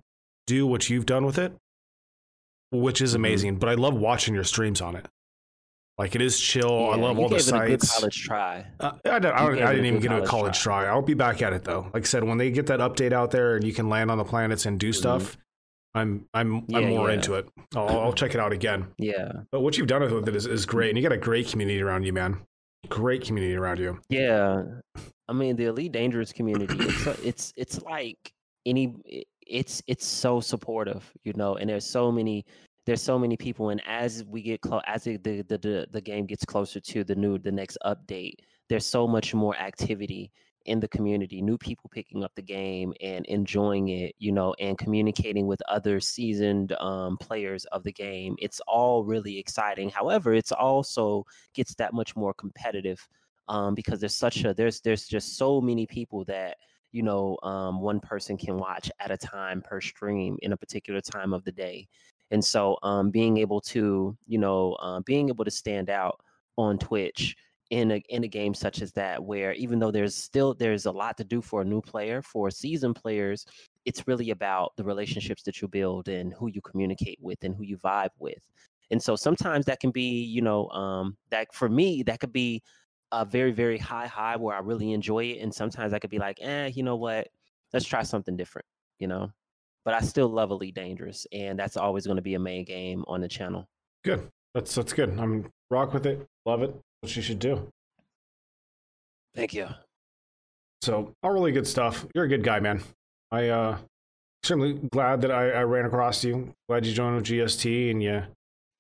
do 0.48 0.66
what 0.66 0.90
you've 0.90 1.06
done 1.06 1.26
with 1.26 1.38
it, 1.38 1.54
which 2.72 3.02
is 3.02 3.12
mm-hmm. 3.12 3.18
amazing. 3.18 3.52
Mm-hmm. 3.54 3.60
But 3.60 3.70
I 3.70 3.74
love 3.74 3.96
watching 3.96 4.34
your 4.34 4.46
streams 4.46 4.80
on 4.80 4.96
it. 4.96 5.06
Like 5.98 6.16
it 6.16 6.22
is 6.22 6.40
chill. 6.40 6.70
Yeah, 6.70 6.88
I 6.88 6.96
love 6.96 7.20
all 7.20 7.28
the 7.28 7.42
sites. 7.42 8.00
college 8.00 8.24
try. 8.24 8.66
Uh, 8.80 8.94
I, 9.04 9.10
I, 9.10 9.18
I, 9.18 9.48
I 9.48 9.74
didn't 9.74 9.86
even 9.86 10.00
get 10.00 10.14
a 10.14 10.26
college 10.26 10.58
try. 10.58 10.84
try. 10.84 10.94
I'll 10.94 11.02
be 11.02 11.16
back 11.16 11.42
at 11.42 11.52
it 11.52 11.66
though. 11.66 11.92
Like 11.94 12.04
I 12.04 12.06
said, 12.06 12.24
when 12.24 12.38
they 12.38 12.50
get 12.50 12.68
that 12.68 12.80
update 12.80 13.12
out 13.12 13.32
there 13.32 13.58
and 13.58 13.66
you 13.66 13.74
can 13.74 13.90
land 13.90 14.10
on 14.10 14.18
the 14.18 14.24
planets 14.24 14.66
and 14.66 14.80
do 14.80 14.92
mm-hmm. 14.92 14.98
stuff, 14.98 15.38
I'm 15.96 16.26
I'm 16.34 16.66
yeah, 16.68 16.78
I'm 16.78 16.90
more 16.90 17.10
yeah. 17.10 17.16
into 17.16 17.34
it. 17.36 17.50
I'll, 17.76 18.00
I'll, 18.00 18.14
check 18.14 18.36
it 18.36 18.40
out 18.40 18.54
again. 18.54 18.88
Yeah. 18.98 19.32
But 19.52 19.62
what 19.62 19.78
you've 19.78 19.88
done 19.88 20.02
with 20.02 20.28
it 20.28 20.36
is, 20.36 20.46
is 20.46 20.66
great, 20.66 20.90
and 20.90 20.98
you 20.98 21.04
got 21.04 21.12
a 21.12 21.18
great 21.18 21.48
community 21.48 21.82
around 21.82 22.04
you, 22.04 22.14
man. 22.14 22.38
Great 22.90 23.26
community 23.26 23.56
around 23.56 23.80
you. 23.80 24.00
Yeah. 24.10 24.64
I 25.28 25.34
mean, 25.34 25.56
the 25.56 25.66
elite 25.66 25.92
dangerous 25.92 26.32
community. 26.32 26.76
It's 26.80 27.08
it's 27.24 27.54
it's 27.58 27.82
like 27.82 28.32
any. 28.66 28.96
It's 29.48 29.82
it's 29.88 30.06
so 30.06 30.40
supportive, 30.40 31.12
you 31.24 31.34
know, 31.34 31.56
and 31.56 31.70
there's 31.70 31.86
so 31.86 32.12
many 32.12 32.46
there's 32.86 33.02
so 33.04 33.20
many 33.20 33.38
people 33.38 33.70
and 33.70 33.82
as 33.86 34.24
we 34.26 34.42
get 34.42 34.62
close 34.62 34.82
as 34.88 35.04
the, 35.04 35.18
the 35.18 35.44
the 35.44 35.88
the 35.92 36.02
game 36.02 36.26
gets 36.26 36.44
closer 36.44 36.80
to 36.80 37.04
the 37.04 37.14
new 37.14 37.38
the 37.38 37.52
next 37.52 37.78
update 37.86 38.34
there's 38.68 38.86
so 38.86 39.08
much 39.08 39.36
more 39.36 39.56
activity 39.58 40.32
in 40.70 40.80
the 40.80 40.88
community, 40.88 41.42
new 41.42 41.58
people 41.58 41.90
picking 41.94 42.24
up 42.24 42.32
the 42.36 42.42
game 42.42 42.94
and 43.02 43.26
enjoying 43.26 43.90
it, 43.90 44.16
you 44.20 44.32
know, 44.32 44.54
and 44.60 44.78
communicating 44.78 45.48
with 45.48 45.62
other 45.68 46.00
seasoned 46.00 46.72
um, 46.74 47.18
players 47.18 47.66
of 47.66 47.84
the 47.84 47.92
game. 47.92 48.36
It's 48.40 48.62
all 48.68 49.04
really 49.04 49.38
exciting. 49.38 49.90
However, 49.90 50.34
it's 50.34 50.52
also 50.52 51.26
gets 51.54 51.76
that 51.76 51.94
much 51.94 52.16
more 52.16 52.34
competitive 52.34 53.06
um, 53.48 53.74
because 53.74 54.00
there's 54.00 54.16
such 54.16 54.46
a 54.46 54.54
there's 54.54 54.80
there's 54.82 55.08
just 55.08 55.38
so 55.38 55.60
many 55.60 55.88
people 55.88 56.24
that 56.26 56.58
you 56.92 57.02
know 57.02 57.38
um, 57.44 57.82
one 57.82 58.00
person 58.00 58.38
can 58.38 58.58
watch 58.58 58.92
at 59.00 59.12
a 59.12 59.18
time 59.18 59.62
per 59.62 59.82
stream 59.82 60.38
in 60.44 60.54
a 60.54 60.58
particular 60.58 61.02
time 61.02 61.34
of 61.34 61.44
the 61.44 61.52
day. 61.52 61.88
And 62.32 62.46
so 62.46 62.78
um, 62.84 63.10
being 63.10 63.38
able 63.38 63.60
to, 63.62 64.16
you 64.28 64.38
know, 64.38 64.74
uh, 64.74 65.00
being 65.02 65.30
able 65.30 65.46
to 65.46 65.52
stand 65.52 65.90
out 65.90 66.22
on 66.58 66.78
Twitch 66.78 67.36
in 67.70 67.92
a 67.92 68.04
in 68.10 68.24
a 68.24 68.28
game 68.28 68.54
such 68.54 68.82
as 68.82 68.92
that 68.94 69.24
where 69.24 69.54
even 69.54 69.78
though 69.78 69.92
there's 69.92 70.16
still 70.16 70.56
there's 70.56 70.88
a 70.88 70.92
lot 70.92 71.16
to 71.18 71.24
do 71.24 71.42
for 71.42 71.62
a 71.62 71.66
new 71.66 71.82
player 71.82 72.22
for 72.22 72.50
seasoned 72.50 72.96
players 72.96 73.46
it's 73.86 74.08
really 74.08 74.32
about 74.32 74.72
the 74.78 74.84
relationships 74.84 75.44
that 75.44 75.62
you 75.62 75.68
build 75.68 76.08
and 76.08 76.34
who 76.34 76.48
you 76.48 76.62
communicate 76.62 77.18
with 77.22 77.44
and 77.44 77.56
who 77.56 77.64
you 77.64 77.78
vibe 77.78 78.10
with. 78.20 78.38
And 78.92 79.02
so 79.02 79.16
sometimes 79.16 79.66
that 79.66 79.80
can 79.80 79.92
be 79.92 80.24
you 80.24 80.42
know 80.42 80.68
um 80.70 81.18
that 81.32 81.54
for 81.54 81.70
me 81.70 82.04
that 82.04 82.20
could 82.20 82.34
be 82.34 82.62
a 83.12 83.26
very 83.26 83.52
very 83.52 83.78
high 83.78 84.06
high 84.06 84.36
where 84.36 84.56
i 84.56 84.60
really 84.60 84.94
enjoy 84.94 85.24
it 85.24 85.40
and 85.42 85.52
sometimes 85.52 85.94
i 85.94 86.00
could 86.00 86.12
be 86.12 86.20
like 86.20 86.38
eh 86.42 86.68
you 86.68 86.84
know 86.84 86.96
what? 86.96 87.28
Let's 87.74 87.86
try 87.86 88.04
something 88.04 88.36
different 88.36 88.66
you 89.00 89.08
know? 89.08 89.32
But 89.86 89.94
i 89.94 90.02
still 90.02 90.28
love 90.28 90.52
elite 90.52 90.76
dangerous 90.76 91.26
and 91.32 91.58
that's 91.58 91.78
always 91.78 92.06
going 92.06 92.18
to 92.18 92.22
be 92.22 92.36
a 92.36 92.40
main 92.40 92.66
game 92.66 93.04
on 93.08 93.22
the 93.22 93.28
channel. 93.28 93.68
Good. 94.04 94.28
That's 94.54 94.74
that's 94.76 94.94
good. 94.94 95.18
I'm 95.20 95.52
rock 95.70 95.94
with 95.94 96.06
it 96.06 96.28
love 96.46 96.64
it 96.64 96.76
what 97.02 97.16
you 97.16 97.22
should 97.22 97.40
do. 97.40 97.68
Thank 99.36 99.54
you. 99.54 99.68
So 100.82 101.14
all 101.24 101.32
really 101.32 101.52
good 101.52 101.68
stuff. 101.68 102.06
You're 102.16 102.26
a 102.26 102.30
good 102.30 102.44
guy, 102.44 102.60
man. 102.60 102.82
I 103.32 103.50
uh 103.50 103.78
extremely 104.42 104.74
glad 104.92 105.22
that 105.22 105.32
I, 105.32 105.50
I 105.52 105.64
ran 105.64 105.86
across 105.86 106.24
you. 106.24 106.54
Glad 106.70 106.86
you 106.86 106.94
joined 106.94 107.16
with 107.16 107.26
GST 107.26 107.92
and 107.92 108.02
you 108.02 108.24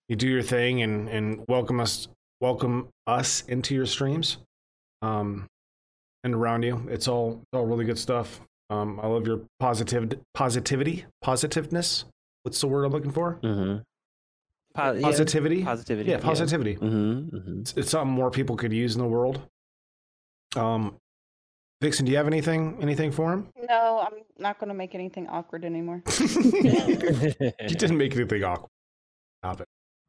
you 0.08 0.16
do 0.16 0.28
your 0.28 0.42
thing 0.42 0.82
and 0.82 1.08
and 1.10 1.46
welcome 1.48 1.80
us 1.80 2.08
welcome 2.42 2.88
us 3.08 3.42
into 3.48 3.76
your 3.76 3.86
streams. 3.86 4.38
Um 5.02 5.46
and 6.24 6.34
around 6.36 6.64
you. 6.64 6.86
It's 6.90 7.08
all 7.08 7.42
all 7.54 7.66
really 7.66 7.86
good 7.86 8.00
stuff. 8.00 8.42
Um 8.70 9.00
I 9.02 9.08
love 9.08 9.28
your 9.28 9.42
positive 9.60 10.20
positivity, 10.34 11.06
positiveness. 11.22 12.06
What's 12.44 12.62
the 12.62 12.68
word 12.68 12.86
I'm 12.86 12.92
looking 12.92 13.12
for? 13.12 13.40
Mm-hmm. 13.44 13.80
Po- 14.76 14.92
yeah, 14.94 15.02
Positivity. 15.02 15.64
positivity. 15.64 16.10
Yeah, 16.12 16.20
positivity. 16.20 16.76
Mm-hmm, 16.76 17.36
mm-hmm. 17.36 17.60
It's, 17.62 17.74
it's 17.76 17.90
something 17.92 18.14
more 18.14 18.30
people 18.32 18.56
could 18.56 18.72
use 18.72 18.96
in 18.96 19.02
the 19.02 19.08
world. 19.08 19.42
Um, 20.56 20.96
Vixen, 21.82 22.06
do 22.06 22.12
you 22.12 22.18
have 22.18 22.28
anything 22.28 22.78
anything 22.82 23.12
for 23.12 23.32
him? 23.32 23.48
No, 23.70 24.00
I'm 24.06 24.20
not 24.38 24.60
going 24.60 24.68
to 24.68 24.74
make 24.74 24.96
anything 24.96 25.28
awkward 25.30 25.64
anymore. 25.64 26.04
you 26.20 27.76
didn't 27.76 27.98
make 27.98 28.16
anything 28.16 28.44
awkward. 28.44 28.70
Stop 29.44 29.62
it. 29.62 29.68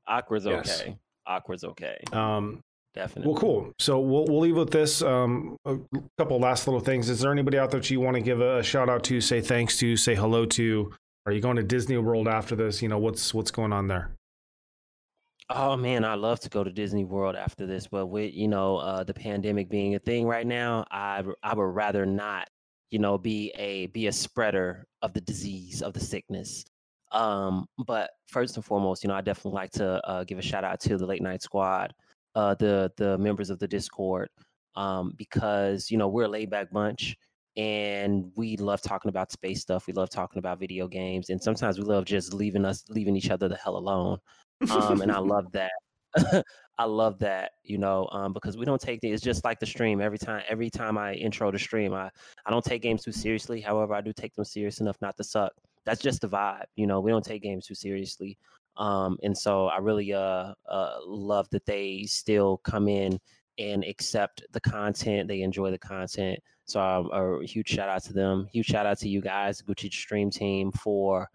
Awkward's 0.08 0.46
Yes. 0.46 0.80
okay. 0.80 0.96
Awkward's 1.26 1.62
okay. 1.64 1.98
Um, 2.12 2.61
Definitely. 2.92 3.30
well, 3.32 3.40
cool. 3.40 3.72
So 3.78 4.00
we'll 4.00 4.24
we'll 4.26 4.40
leave 4.40 4.56
with 4.56 4.70
this. 4.70 5.00
Um, 5.00 5.56
a 5.64 5.76
couple 6.18 6.40
last 6.40 6.66
little 6.66 6.80
things. 6.80 7.08
Is 7.08 7.20
there 7.20 7.30
anybody 7.30 7.56
out 7.56 7.70
there 7.70 7.78
that 7.80 7.88
you 7.90 8.00
want 8.00 8.16
to 8.16 8.20
give 8.20 8.40
a 8.40 8.62
shout 8.64 8.88
out 8.88 9.04
to, 9.04 9.20
say 9.20 9.40
thanks 9.40 9.78
to, 9.78 9.96
say 9.96 10.16
hello 10.16 10.44
to? 10.46 10.92
Are 11.26 11.32
you 11.32 11.40
going 11.40 11.56
to 11.56 11.62
Disney 11.62 11.96
World 11.98 12.26
after 12.26 12.56
this? 12.56 12.82
You 12.82 12.88
know 12.88 12.98
what's 12.98 13.32
what's 13.32 13.52
going 13.52 13.72
on 13.72 13.86
there? 13.86 14.11
Oh 15.53 15.76
man, 15.76 16.05
I 16.05 16.14
love 16.14 16.38
to 16.40 16.48
go 16.48 16.62
to 16.62 16.70
Disney 16.70 17.05
World 17.05 17.34
after 17.34 17.66
this, 17.66 17.88
but 17.88 18.07
with 18.07 18.32
you 18.34 18.46
know 18.46 18.76
uh, 18.76 19.03
the 19.03 19.14
pandemic 19.14 19.68
being 19.68 19.96
a 19.96 19.98
thing 19.98 20.26
right 20.26 20.46
now, 20.46 20.84
I 20.92 21.24
I 21.42 21.55
would 21.55 21.62
rather 21.64 22.07
not, 22.07 22.48
you 22.90 23.01
know, 23.01 23.18
be 23.18 23.51
a 23.57 23.86
be 23.88 24.07
a 24.07 24.12
spreader 24.12 24.86
of 25.03 25.12
the 25.12 25.20
disease 25.20 25.82
of 25.82 25.92
the 25.92 26.01
sickness. 26.01 26.64
Um, 27.12 27.66
but 27.84 28.11
first 28.28 28.55
and 28.57 28.64
foremost, 28.64 29.03
you 29.03 29.09
know, 29.09 29.14
I 29.14 29.22
definitely 29.22 29.57
like 29.57 29.72
to 29.72 30.07
uh, 30.09 30.22
give 30.24 30.38
a 30.38 30.42
shout 30.42 30.62
out 30.64 30.78
to 30.82 30.96
the 30.96 31.07
late 31.07 31.22
night 31.22 31.42
squad, 31.42 31.92
uh, 32.36 32.55
the 32.55 32.92
the 32.96 33.18
members 33.18 33.51
of 33.51 33.59
the 33.59 33.66
Discord, 33.68 34.28
um, 34.76 35.14
because 35.16 35.90
you 35.90 35.98
know 35.98 36.07
we're 36.09 36.24
a 36.24 36.28
laid 36.28 36.51
back 36.51 36.70
bunch 36.70 37.16
and 37.57 38.30
we 38.36 38.57
love 38.57 38.80
talking 38.82 39.09
about 39.09 39.32
space 39.32 39.61
stuff. 39.61 39.86
We 39.88 39.92
love 39.94 40.11
talking 40.11 40.38
about 40.38 40.61
video 40.61 40.86
games, 40.86 41.30
and 41.30 41.42
sometimes 41.42 41.76
we 41.78 41.84
love 41.84 42.05
just 42.05 42.32
leaving 42.34 42.64
us 42.64 42.84
leaving 42.88 43.16
each 43.16 43.30
other 43.30 43.48
the 43.48 43.57
hell 43.57 43.76
alone 43.76 44.18
um, 44.70 45.00
and 45.00 45.12
I 45.12 45.18
love 45.20 45.50
that. 45.52 45.72
I 46.78 46.84
love 46.84 47.18
that, 47.18 47.52
you 47.62 47.76
know, 47.76 48.08
um, 48.11 48.32
because 48.32 48.56
we 48.56 48.64
don't 48.64 48.80
take 48.80 49.00
the, 49.02 49.11
it's 49.11 49.22
just 49.22 49.44
like 49.44 49.61
the 49.61 49.66
stream. 49.66 50.00
Every 50.00 50.16
time, 50.16 50.42
every 50.48 50.70
time 50.70 50.96
I 50.96 51.12
intro 51.12 51.50
the 51.50 51.58
stream, 51.58 51.92
I 51.92 52.11
I 52.46 52.50
don't 52.50 52.64
take 52.64 52.80
games 52.80 53.02
too 53.02 53.12
seriously. 53.12 53.61
However, 53.61 53.92
I 53.94 54.00
do 54.00 54.14
take 54.14 54.34
them 54.34 54.46
serious 54.46 54.80
enough 54.80 54.96
not 55.02 55.16
to 55.18 55.24
suck. 55.24 55.52
That's 55.84 56.00
just 56.00 56.22
the 56.22 56.28
vibe, 56.28 56.64
you 56.76 56.86
know. 56.86 57.00
We 57.00 57.11
don't 57.11 57.24
take 57.24 57.42
games 57.42 57.66
too 57.66 57.74
seriously, 57.74 58.38
um, 58.78 59.18
and 59.22 59.36
so 59.36 59.66
I 59.66 59.78
really 59.78 60.14
uh, 60.14 60.54
uh 60.68 60.96
love 61.06 61.48
that 61.50 61.66
they 61.66 62.04
still 62.08 62.58
come 62.64 62.88
in 62.88 63.20
and 63.58 63.84
accept 63.84 64.42
the 64.52 64.61
content. 64.61 65.28
They 65.28 65.42
enjoy 65.42 65.70
the 65.70 65.78
content. 65.78 66.38
So 66.64 66.80
um, 66.80 67.11
a 67.12 67.44
huge 67.44 67.68
shout 67.68 67.90
out 67.90 68.04
to 68.04 68.14
them. 68.14 68.48
Huge 68.52 68.66
shout 68.66 68.86
out 68.86 68.98
to 69.00 69.08
you 69.08 69.20
guys, 69.20 69.61
Gucci 69.61 69.92
Stream 69.92 70.30
Team, 70.30 70.72
for 70.72 71.28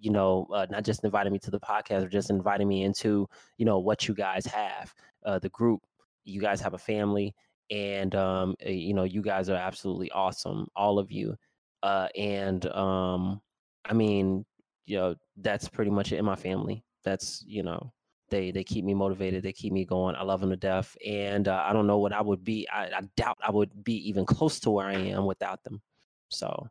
you 0.00 0.10
know, 0.10 0.46
uh, 0.52 0.66
not 0.70 0.84
just 0.84 1.04
inviting 1.04 1.32
me 1.32 1.38
to 1.40 1.50
the 1.50 1.60
podcast, 1.60 2.04
or 2.04 2.08
just 2.08 2.30
inviting 2.30 2.68
me 2.68 2.82
into, 2.84 3.28
you 3.58 3.64
know, 3.64 3.78
what 3.78 4.08
you 4.08 4.14
guys 4.14 4.46
have, 4.46 4.94
uh, 5.24 5.38
the 5.38 5.48
group. 5.50 5.80
You 6.24 6.40
guys 6.40 6.60
have 6.60 6.74
a 6.74 6.78
family, 6.78 7.34
and 7.70 8.14
um, 8.14 8.54
uh, 8.64 8.70
you 8.70 8.94
know, 8.94 9.04
you 9.04 9.22
guys 9.22 9.48
are 9.48 9.56
absolutely 9.56 10.10
awesome, 10.12 10.68
all 10.76 10.98
of 10.98 11.10
you. 11.10 11.36
Uh, 11.82 12.08
and 12.16 12.64
um, 12.66 13.40
I 13.84 13.92
mean, 13.92 14.44
you 14.86 14.96
know, 14.98 15.14
that's 15.36 15.68
pretty 15.68 15.90
much 15.90 16.12
it 16.12 16.18
in 16.18 16.24
my 16.24 16.36
family. 16.36 16.84
That's 17.04 17.44
you 17.46 17.62
know, 17.62 17.92
they 18.30 18.50
they 18.52 18.64
keep 18.64 18.84
me 18.84 18.94
motivated, 18.94 19.42
they 19.42 19.52
keep 19.52 19.72
me 19.72 19.84
going. 19.84 20.16
I 20.16 20.22
love 20.22 20.40
them 20.40 20.50
to 20.50 20.56
death, 20.56 20.96
and 21.06 21.48
uh, 21.48 21.62
I 21.64 21.72
don't 21.72 21.86
know 21.86 21.98
what 21.98 22.12
I 22.12 22.20
would 22.22 22.44
be. 22.44 22.68
I, 22.72 22.84
I 22.86 23.00
doubt 23.16 23.38
I 23.46 23.50
would 23.50 23.84
be 23.84 24.08
even 24.08 24.24
close 24.26 24.60
to 24.60 24.70
where 24.70 24.86
I 24.86 24.94
am 24.94 25.26
without 25.26 25.62
them. 25.64 25.80
So 26.28 26.68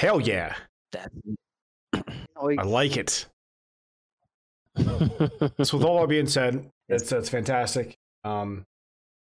Hell 0.00 0.18
yeah, 0.18 0.54
that's. 0.92 1.14
I 1.94 2.62
like 2.64 2.96
it. 2.96 3.26
So 5.62 5.76
with 5.76 5.84
all 5.84 6.00
that 6.00 6.08
being 6.08 6.26
said, 6.26 6.70
that's 6.88 7.10
that's 7.10 7.28
fantastic. 7.28 7.96
Um, 8.24 8.64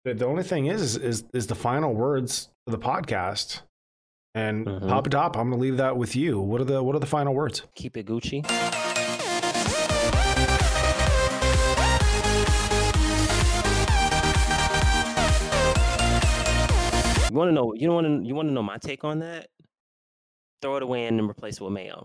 the, 0.04 0.12
the 0.14 0.26
only 0.26 0.42
thing 0.42 0.66
is, 0.66 0.96
is 0.96 1.24
is 1.32 1.46
the 1.46 1.54
final 1.54 1.94
words 1.94 2.50
of 2.66 2.72
the 2.72 2.78
podcast. 2.78 3.62
And 4.34 4.66
Mhm. 4.66 4.88
Papa 4.88 5.08
Dop, 5.10 5.36
I'm 5.36 5.50
gonna 5.50 5.60
leave 5.62 5.76
that 5.78 5.96
with 5.96 6.14
you. 6.16 6.40
What 6.40 6.60
are 6.60 6.64
the 6.64 6.82
what 6.82 6.94
are 6.94 6.98
the 7.00 7.06
final 7.06 7.34
words? 7.34 7.62
keep 7.74 7.96
it 7.96 8.06
Gucci. 8.06 8.44
You 17.30 17.36
want 17.36 17.48
to 17.48 17.52
know? 17.52 17.72
You 17.74 17.90
want 17.92 18.06
to? 18.08 18.26
You 18.26 18.34
want 18.34 18.48
to 18.48 18.52
know 18.52 18.62
my 18.62 18.76
take 18.78 19.04
on 19.04 19.20
that? 19.20 19.46
Throw 20.62 20.76
it 20.76 20.82
away 20.82 21.06
and 21.06 21.16
then 21.16 21.28
replace 21.30 21.58
it 21.60 21.62
with 21.64 21.72
mayo. 21.72 21.96